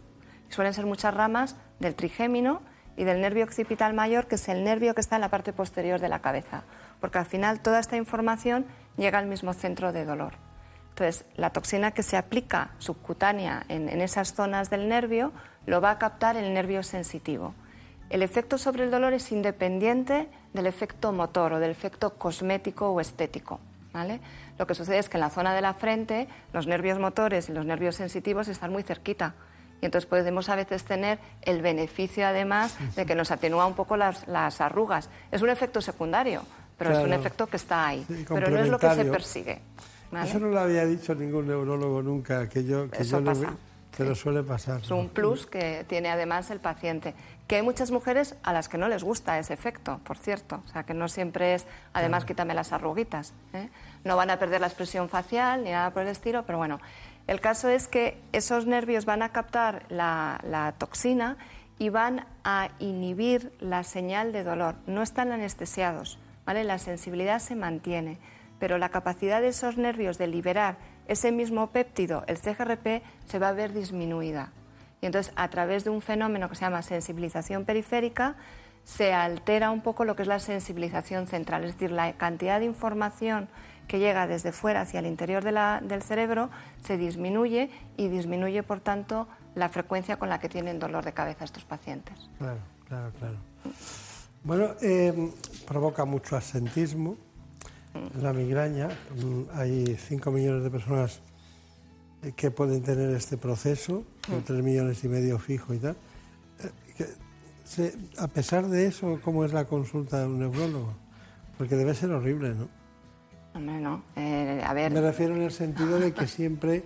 [0.49, 2.63] Suelen ser muchas ramas del trigémino
[2.97, 5.99] y del nervio occipital mayor, que es el nervio que está en la parte posterior
[5.99, 6.63] de la cabeza,
[6.99, 8.65] porque al final toda esta información
[8.97, 10.33] llega al mismo centro de dolor.
[10.89, 15.31] Entonces, la toxina que se aplica subcutánea en, en, esas zonas del nervio
[15.65, 17.55] lo va a captar el nervio sensitivo.
[18.09, 22.99] El efecto sobre el dolor es independiente del efecto motor o del efecto cosmético o
[22.99, 23.61] estético.
[23.93, 24.19] ¿vale?
[24.57, 27.53] Lo que sucede es que en la zona de la frente los nervios motores y
[27.53, 29.35] los nervios sensitivos están muy cerquita.
[29.81, 33.97] Y entonces podemos a veces tener el beneficio, además, de que nos atenúa un poco
[33.97, 35.09] las, las arrugas.
[35.31, 36.43] Es un efecto secundario,
[36.77, 37.05] pero Claro.
[37.05, 38.05] es un efecto que está ahí.
[38.07, 39.59] Sí, pero no es lo que se persigue.
[40.11, 40.29] ¿vale?
[40.29, 43.49] Eso no lo había dicho ningún neurólogo nunca, que yo, que Eso yo lo pasa,
[43.49, 43.57] vi-
[43.97, 44.81] pero suele pasar.
[44.81, 47.13] Es un plus que tiene además el paciente.
[47.47, 50.61] Que hay muchas mujeres a las que no les gusta ese efecto, por cierto.
[50.65, 53.33] O sea, que no siempre es, además, quítame las arruguitas.
[53.53, 53.67] ¿eh?
[54.05, 56.79] No van a perder la expresión facial ni nada por el estilo, pero bueno.
[57.27, 61.37] El caso es que esos nervios van a captar la, toxina
[61.77, 64.75] y van a inhibir la señal de dolor.
[64.87, 66.63] No están anestesiados, ¿vale?
[66.63, 68.19] La sensibilidad se mantiene,
[68.59, 70.77] pero la capacidad de esos nervios de liberar
[71.07, 74.51] ese mismo péptido, el CGRP, se va a ver disminuida.
[75.01, 78.35] Y entonces, a través de un fenómeno que se llama sensibilización periférica,
[78.83, 82.65] se altera un poco lo que es la sensibilización central, es decir, la cantidad de
[82.65, 83.49] información
[83.87, 86.49] que llega desde fuera hacia el interior de la- del cerebro
[86.85, 91.43] se disminuye y disminuye, por tanto, la frecuencia con la que tienen dolor de cabeza
[91.43, 92.15] estos pacientes.
[92.37, 93.37] Claro, claro, claro.
[94.43, 95.31] Bueno, eh,
[95.67, 97.17] provoca mucho absentismo,
[98.21, 98.87] la migraña.
[99.21, 101.19] Mm, Hay 5 millones de personas
[102.23, 105.95] eh, que pueden tener este proceso, con 3 millones y medio fijo y tal.
[107.77, 110.93] Eh, a pesar de eso, ¿cómo es la consulta de un neurólogo?
[111.57, 112.67] Porque debe ser horrible, ¿no?
[113.53, 114.03] Hombre, no.
[114.15, 114.91] Eh, a ver.
[114.91, 116.85] Me refiero en el sentido de que siempre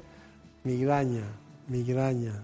[0.64, 1.24] migraña,
[1.68, 2.42] migraña,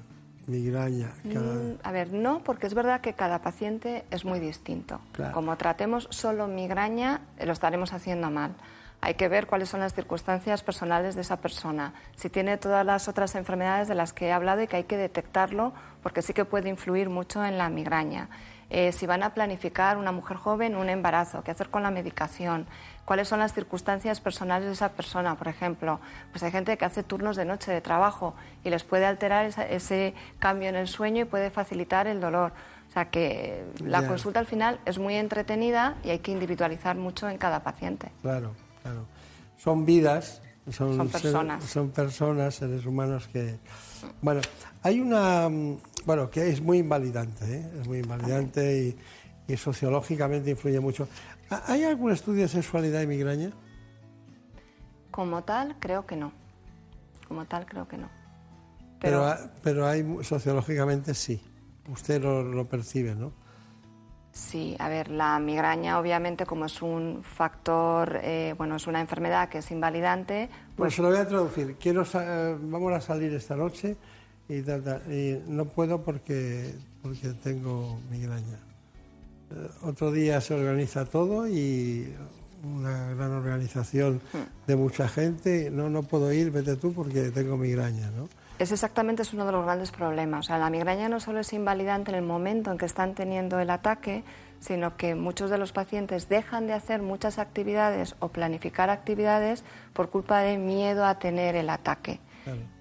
[0.47, 1.11] migraña.
[1.33, 1.53] Cada...
[1.53, 4.99] Mm, A ver, no, porque es verdad que cada paciente es muy distinto.
[5.13, 5.33] Claro.
[5.33, 8.53] Como tratemos solo migraña, eh, lo estaremos haciendo mal.
[9.03, 13.07] Hay que ver cuáles son las circunstancias personales de esa persona, si tiene todas las
[13.07, 15.73] otras enfermedades de las que he hablado y que hay que detectarlo,
[16.03, 18.29] porque sí que puede influir mucho en la migraña.
[18.69, 22.67] Eh, si van a planificar una mujer joven un embarazo, qué hacer con la medicación,
[23.05, 25.99] cuáles son las circunstancias personales de esa persona, por ejemplo.
[26.31, 28.33] Pues hay gente que hace turnos de noche de trabajo
[28.63, 32.51] y les puede alterar esa- ese cambio en el sueño y puede facilitar el dolor.
[32.89, 34.07] O sea que la Ya.
[34.07, 38.11] consulta al final es muy entretenida y hay que individualizar mucho en cada paciente.
[38.21, 39.05] Claro, claro.
[39.57, 41.63] Son vidas, son, Son ser- personas.
[41.63, 43.57] son personas, seres humanos que...
[44.21, 44.41] Bueno,
[44.83, 45.47] hay una...
[45.49, 47.71] mm, Bueno, que es muy invalidante, ¿eh?
[47.79, 48.97] es muy invalidante y,
[49.53, 51.07] y sociológicamente influye mucho.
[51.51, 53.51] ¿Ha- ¿Hay algún estudio de sexualidad y migraña?
[55.11, 56.31] Como tal, creo que no.
[57.27, 58.09] Como tal, creo que no.
[58.99, 61.41] Pero, Pero- ha- pero hay sociológicamente sí.
[61.89, 63.33] Usted lo, lo percibe, ¿no?
[64.31, 69.49] Sí, a ver, la migraña obviamente como es un factor, eh, bueno, es una enfermedad
[69.49, 71.75] que es invalidante, Pues pues se lo voy a traducir.
[71.77, 73.97] Quiero sa- eh, vamos a salir esta noche
[74.47, 78.57] y, y no puedo porque, porque tengo migraña.
[79.51, 82.13] Eh, otro día se organiza todo y
[82.63, 84.21] una gran organización
[84.67, 85.69] de mucha gente.
[85.71, 88.29] No, no puedo ir, vete tú porque tengo migraña, ¿no?
[88.61, 90.41] es exactamente es uno de los grandes problemas.
[90.41, 93.59] O sea, la migraña no solo es invalidante en el momento en que están teniendo
[93.59, 94.23] el ataque,
[94.59, 99.63] sino que muchos de los pacientes dejan de hacer muchas actividades o planificar actividades
[99.93, 102.19] por culpa de miedo a tener el ataque.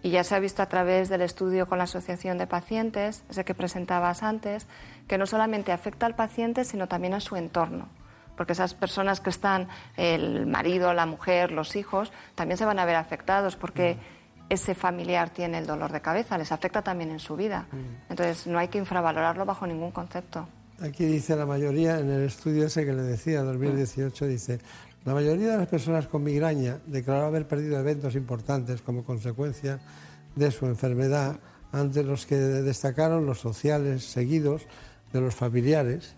[0.03, 3.45] Y ya se ha visto a través del estudio con la Asociación de Pacientes, ese
[3.45, 4.67] que presentabas antes,
[5.11, 7.89] que no solamente afecta al paciente, sino también a su entorno.
[8.37, 9.67] Porque esas personas que están,
[9.97, 13.97] el marido, la mujer, los hijos, también se van a ver afectados porque
[14.49, 17.67] ese familiar tiene el dolor de cabeza, les afecta también en su vida.
[18.09, 20.49] Entonces no hay que infravalorarlo bajo ningún concepto.
[20.81, 24.61] Aquí dice la mayoría, en el estudio ese que le decía, 2018, dice,
[25.05, 29.81] la mayoría de las personas con migraña declaró haber perdido eventos importantes como consecuencia
[30.37, 31.41] de su enfermedad,
[31.73, 34.67] ante los que destacaron los sociales seguidos
[35.13, 36.15] de los familiares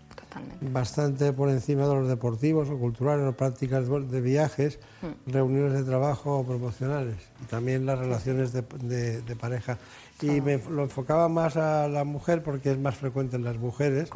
[0.61, 5.31] bastante por encima de los deportivos o culturales o prácticas de viajes, Mm.
[5.31, 9.77] reuniones de trabajo o promocionales y también las relaciones de, de- de pareja.
[10.21, 14.09] Y me lo enfocaba más a la mujer porque es más frecuente en las mujeres,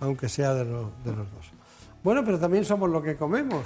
[0.00, 1.50] aunque sea de, lo- de los dos.
[2.02, 3.64] Bueno, pero también somos lo que comemos.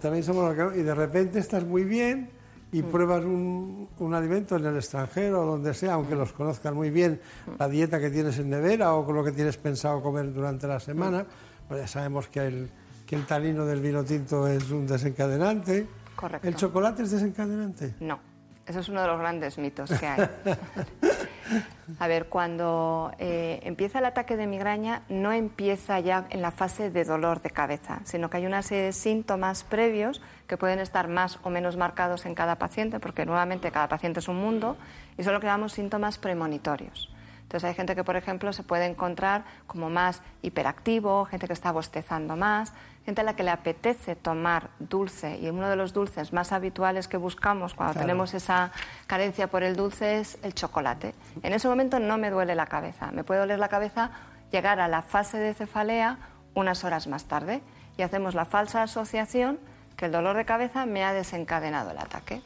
[0.00, 0.78] También somos lo que comemos.
[0.78, 2.30] Y de repente estás muy bien
[2.76, 6.90] y pruebas un, un alimento en el extranjero o donde sea, aunque los conozcas muy
[6.90, 7.18] bien,
[7.58, 10.78] la dieta que tienes en nevera o con lo que tienes pensado comer durante la
[10.78, 11.24] semana.
[11.66, 12.70] Pues ya sabemos que el,
[13.06, 15.86] que el tanino del vino tinto es un desencadenante.
[16.14, 16.46] Correcto.
[16.46, 17.94] ¿El chocolate es desencadenante?
[18.00, 18.20] No,
[18.66, 20.28] eso es uno de los grandes mitos que hay.
[21.98, 26.90] A ver, cuando eh, empieza el ataque de migraña, no empieza ya en la fase
[26.90, 31.08] de dolor de cabeza, sino que hay una serie de síntomas previos que pueden estar
[31.08, 34.76] más o menos marcados en cada paciente, porque nuevamente cada paciente es un mundo,
[35.16, 37.10] y son lo que llamamos síntomas premonitorios.
[37.42, 41.70] Entonces hay gente que, por ejemplo, se puede encontrar como más hiperactivo, gente que está
[41.70, 42.72] bostezando más,
[43.06, 47.08] gente a la que le apetece tomar dulce y uno de los dulces más habituales
[47.08, 48.06] que buscamos cuando Claro.
[48.06, 48.72] tenemos esa
[49.06, 51.14] carencia por el dulce es el chocolate.
[51.42, 54.10] En ese momento no me duele la cabeza, me puede doler la cabeza
[54.52, 56.18] llegar a la fase de cefalea
[56.54, 57.62] unas horas más tarde
[57.96, 59.58] y hacemos la falsa asociación
[59.96, 62.42] que el dolor de cabeza me ha desencadenado el ataque.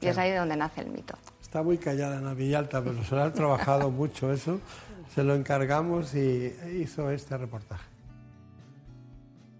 [0.00, 0.20] Y es Claro.
[0.20, 1.14] ahí de donde nace el mito.
[1.42, 4.60] Está muy callada en la Villalta, pero se lo ha trabajado mucho eso.
[5.14, 7.84] Se lo encargamos y hizo este reportaje.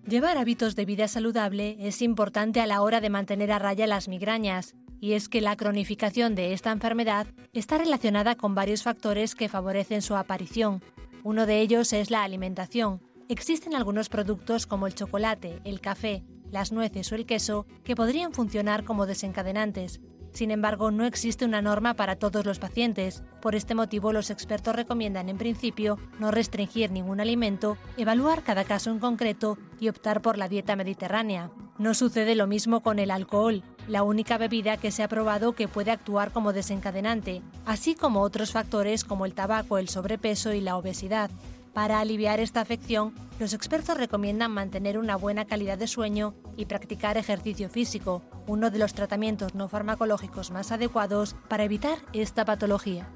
[0.06, 4.06] Llevar hábitos de vida saludable es importante a la hora de mantener a raya las
[4.06, 9.48] migrañas, y es que la cronificación de esta enfermedad está relacionada con varios factores que
[9.48, 10.80] favorecen su aparición.
[11.24, 13.00] Uno de ellos es la alimentación.
[13.28, 16.22] Existen algunos productos como el chocolate, el café,
[16.52, 20.00] las nueces o el queso que podrían funcionar como desencadenantes.
[20.36, 23.22] Sin embargo, no existe una norma para todos los pacientes.
[23.40, 28.90] Por este motivo, los expertos recomiendan en principio no restringir ningún alimento, evaluar cada caso
[28.90, 31.50] en concreto y optar por la dieta mediterránea.
[31.78, 35.68] No sucede lo mismo con el alcohol, la única bebida que se ha probado que
[35.68, 40.76] puede actuar como desencadenante, así como otros factores como el tabaco, el sobrepeso y la
[40.76, 41.30] obesidad.
[41.76, 47.18] Para aliviar esta afección, los expertos recomiendan mantener una buena calidad de sueño y practicar
[47.18, 53.06] ejercicio físico, uno de los tratamientos no farmacológicos más adecuados para evitar esta patología.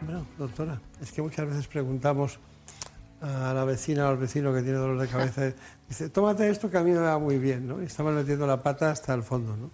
[0.00, 2.38] Bueno, doctora, es que muchas veces preguntamos
[3.20, 5.52] a la vecina o al vecino que tiene dolor de cabeza,
[5.90, 7.82] dice, tómate esto que a mí me va muy bien, ¿no?
[7.82, 9.70] Y estamos metiendo la pata hasta el fondo, ¿no?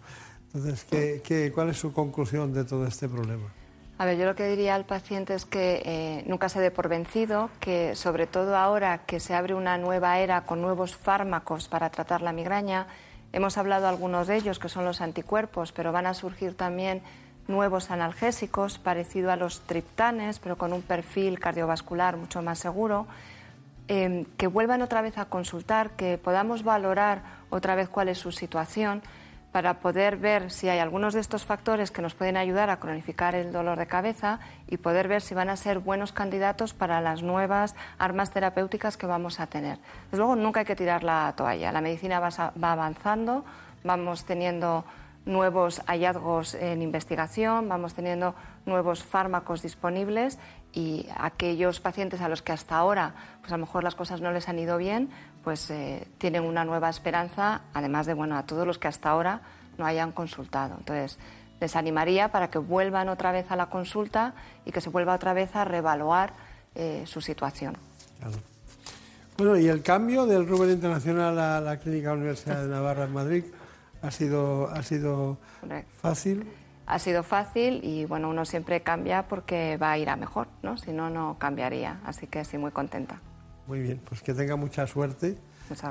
[0.47, 3.53] Entonces, ¿qué, qué, cuál es su conclusión de todo este problema?
[3.97, 6.89] A ver, yo lo que diría al paciente es que eh, nunca se dé por
[6.89, 11.91] vencido, que sobre todo ahora que se abre una nueva era con nuevos fármacos para
[11.91, 12.89] tratar la migraña,
[13.33, 17.03] hemos hablado algunos de ellos que son los anticuerpos, pero van a surgir también
[17.47, 23.07] nuevos analgésicos parecido a los triptanes, pero con un perfil cardiovascular mucho más seguro.
[23.87, 28.33] eh, que vuelvan otra vez a consultar, que podamos valorar otra vez cuál es su
[28.33, 29.03] situación
[29.55, 33.37] para poder ver si hay algunos de estos factores que nos pueden ayudar a cronificar
[33.37, 37.23] el dolor de cabeza y poder ver si van a ser buenos candidatos para las
[37.23, 39.79] nuevas armas terapéuticas que vamos a tener.
[40.07, 41.71] Desde luego, nunca hay que tirar la toalla.
[41.71, 43.45] La medicina va, avanzando,
[43.85, 44.85] vamos teniendo
[45.25, 48.35] nuevos hallazgos en investigación, vamos teniendo
[48.67, 50.37] nuevos fármacos disponibles
[50.73, 54.33] y aquellos pacientes a los que hasta ahora pues a lo mejor las cosas no
[54.33, 55.11] les han ido bien,
[55.45, 59.43] pues eh, tienen una nueva esperanza, además de bueno, a todos los que hasta ahora
[59.79, 60.77] no hayan consultado.
[60.79, 61.19] Entonces,
[61.61, 64.35] les animaría para que vuelvan otra vez a la consulta
[64.65, 66.33] y que se vuelva otra vez a reevaluar
[66.75, 67.77] eh, su situación.
[69.37, 73.45] Bueno, y el cambio del Rubén Internacional a la Clínica Universidad de Navarra en Madrid
[74.03, 75.39] ha sido, ha sido
[76.01, 76.47] fácil.
[76.87, 80.77] Ha sido fácil y bueno, uno siempre cambia porque va a ir a mejor, ¿no?
[80.77, 82.01] Si no, no cambiaría.
[82.05, 83.21] Así que sí, muy contenta.
[83.67, 85.37] Muy bien, pues que tenga mucha suerte.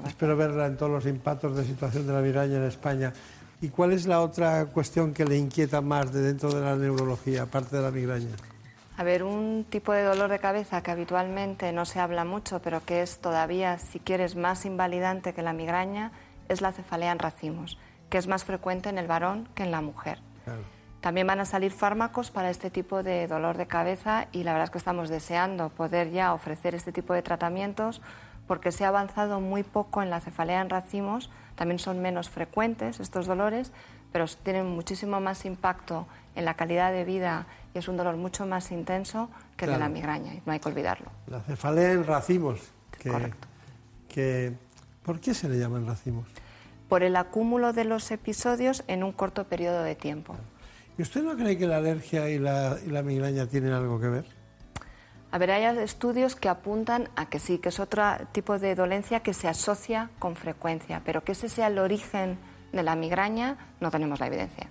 [0.06, 3.14] Espero verla en todos los impactos de situación de la migraña en España.
[3.62, 7.44] ¿Y cuál es la otra cuestión que le inquieta más de dentro de la neurología,
[7.44, 8.36] aparte de la migraña?
[8.98, 12.86] A ver, un tipo de dolor de cabeza que habitualmente no se habla mucho, pero
[12.86, 16.12] que es todavía, si quieres, más invalidante que la migraña,
[16.50, 17.80] es la cefalea en racimos,
[18.10, 20.20] que es más frecuente en el varón que en la mujer.
[21.04, 24.64] También van a salir fármacos para este tipo de dolor de cabeza y la verdad
[24.64, 28.02] es que estamos deseando poder ya ofrecer este tipo de tratamientos
[28.48, 33.02] porque se ha avanzado muy poco en la cefalea en racimos, también son menos frecuentes
[33.02, 33.74] estos dolores,
[34.14, 38.46] pero tienen muchísimo más impacto en la calidad de vida y es un dolor mucho
[38.46, 41.12] más intenso que el de la migraña y no hay que olvidarlo.
[41.28, 42.62] La cefalea en racimos.
[42.98, 43.34] Que,
[44.08, 44.54] que-
[45.04, 46.26] ¿Por qué se le llaman racimos?
[46.88, 50.38] Por el acúmulo de los episodios en un corto periodo de tiempo.
[50.98, 54.08] ¿Y usted no cree que la alergia y la, y la migraña tienen algo que
[54.08, 54.26] ver?
[55.32, 59.22] A ver, hay estudios que apuntan a que sí, que es otro tipo de dolencia
[59.22, 62.38] que se asocia con frecuencia, pero que ese sea el origen
[62.72, 64.68] de la migraña, no tenemos la evidencia.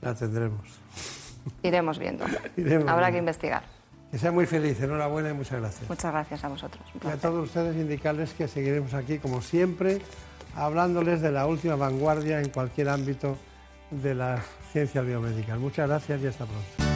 [0.00, 0.78] La tendremos.
[1.64, 2.24] Iremos viendo.
[2.56, 3.64] Iremos Habrá que investigar.
[4.12, 5.88] Que sea muy feliz, enhorabuena y muchas gracias.
[5.88, 6.84] Muchas gracias a vosotros.
[7.04, 10.00] Y a todos ustedes indicarles que seguiremos aquí, como siempre,
[10.54, 13.36] hablándoles de la última vanguardia en cualquier ámbito
[13.90, 15.58] de las ciencias biomédicas.
[15.58, 16.86] Muchas gracias y hasta pronto.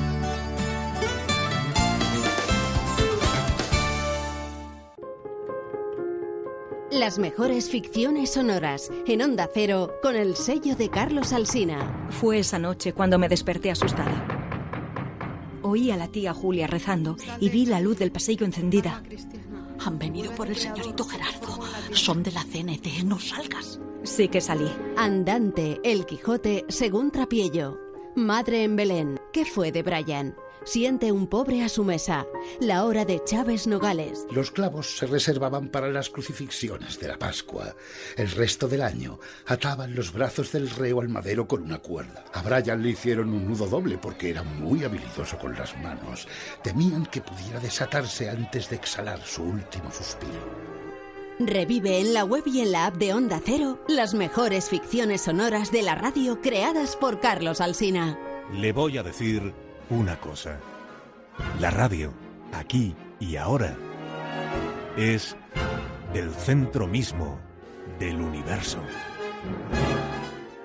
[6.91, 12.09] Las mejores ficciones sonoras en Onda Cero con el sello de Carlos Alsina.
[12.11, 14.27] Fue esa noche cuando me desperté asustada.
[15.63, 19.03] Oí a la tía Julia rezando y vi la luz del pasillo encendida.
[19.85, 21.59] Han venido por el señorito Gerardo.
[21.93, 23.81] Son de la CNT, no salgas.
[24.03, 24.71] Sí que salí.
[24.97, 27.79] Andante, El Quijote, según Trapiello.
[28.17, 30.35] Madre en Belén, ¿qué fue de Brian?
[30.65, 32.27] Siente un pobre a su mesa.
[32.61, 34.27] La hora de Chávez Nogales.
[34.31, 37.75] Los clavos se reservaban para las crucifixiones de la Pascua.
[38.17, 42.25] El resto del año ataban los brazos del reo al madero con una cuerda.
[42.35, 46.29] A Brian le hicieron un nudo doble porque era muy habilidoso con las manos.
[46.63, 50.71] Temían que pudiera desatarse antes de exhalar su último suspiro.
[51.39, 55.73] Revive en la web y en la app de Onda Cero las mejores ficciones sonoras
[55.73, 58.19] de la radio creadas por Carlos Alsina.
[58.53, 59.55] Le voy a decir
[59.91, 60.59] una cosa.
[61.59, 62.13] La radio,
[62.53, 63.77] aquí y ahora,
[64.97, 65.37] es
[66.15, 67.39] el centro mismo
[67.99, 68.79] del universo.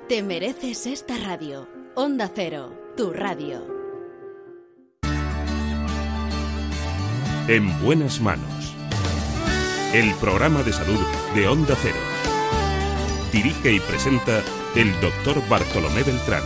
[0.08, 1.68] Te mereces esta radio.
[1.96, 3.66] Onda Cero, tu radio.
[7.48, 8.76] En buenas manos.
[9.94, 11.00] El programa de salud
[11.36, 11.96] de Onda Cero.
[13.32, 14.42] Dirige y presenta
[14.76, 16.44] el doctor Bartolomé Beltrán.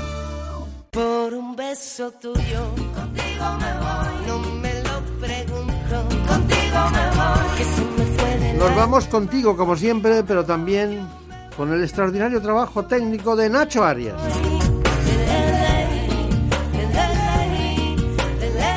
[0.92, 2.62] Por un beso tuyo,
[2.96, 4.28] contigo me voy.
[4.28, 5.96] No me lo pregunto,
[6.26, 7.58] contigo me voy.
[7.58, 11.06] Que se me fue de Nos vamos contigo, como siempre, pero también
[11.58, 14.16] con el extraordinario trabajo técnico de Nacho Arias.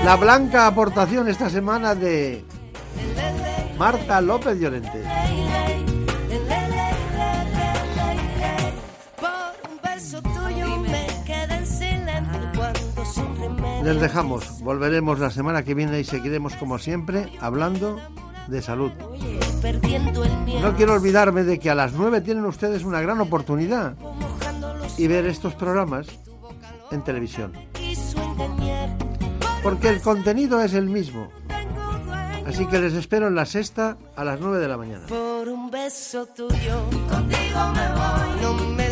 [0.05, 2.45] La blanca aportación esta semana de
[3.79, 5.05] Marta López Llorente.
[13.83, 14.61] Les dejamos.
[14.61, 18.01] Volveremos la semana que viene y seguiremos, como siempre, hablando
[18.47, 18.93] de salud.
[20.61, 23.95] No quiero olvidarme de que a las 9 tienen ustedes una gran oportunidad
[24.97, 26.07] y ver estos programas
[26.91, 27.53] en televisión.
[29.63, 31.29] Porque el contenido es el mismo.
[32.47, 35.07] Así que les espero en la sexta a las 9 de la mañana.
[35.09, 38.92] Por un beso tuyo, contigo me voy.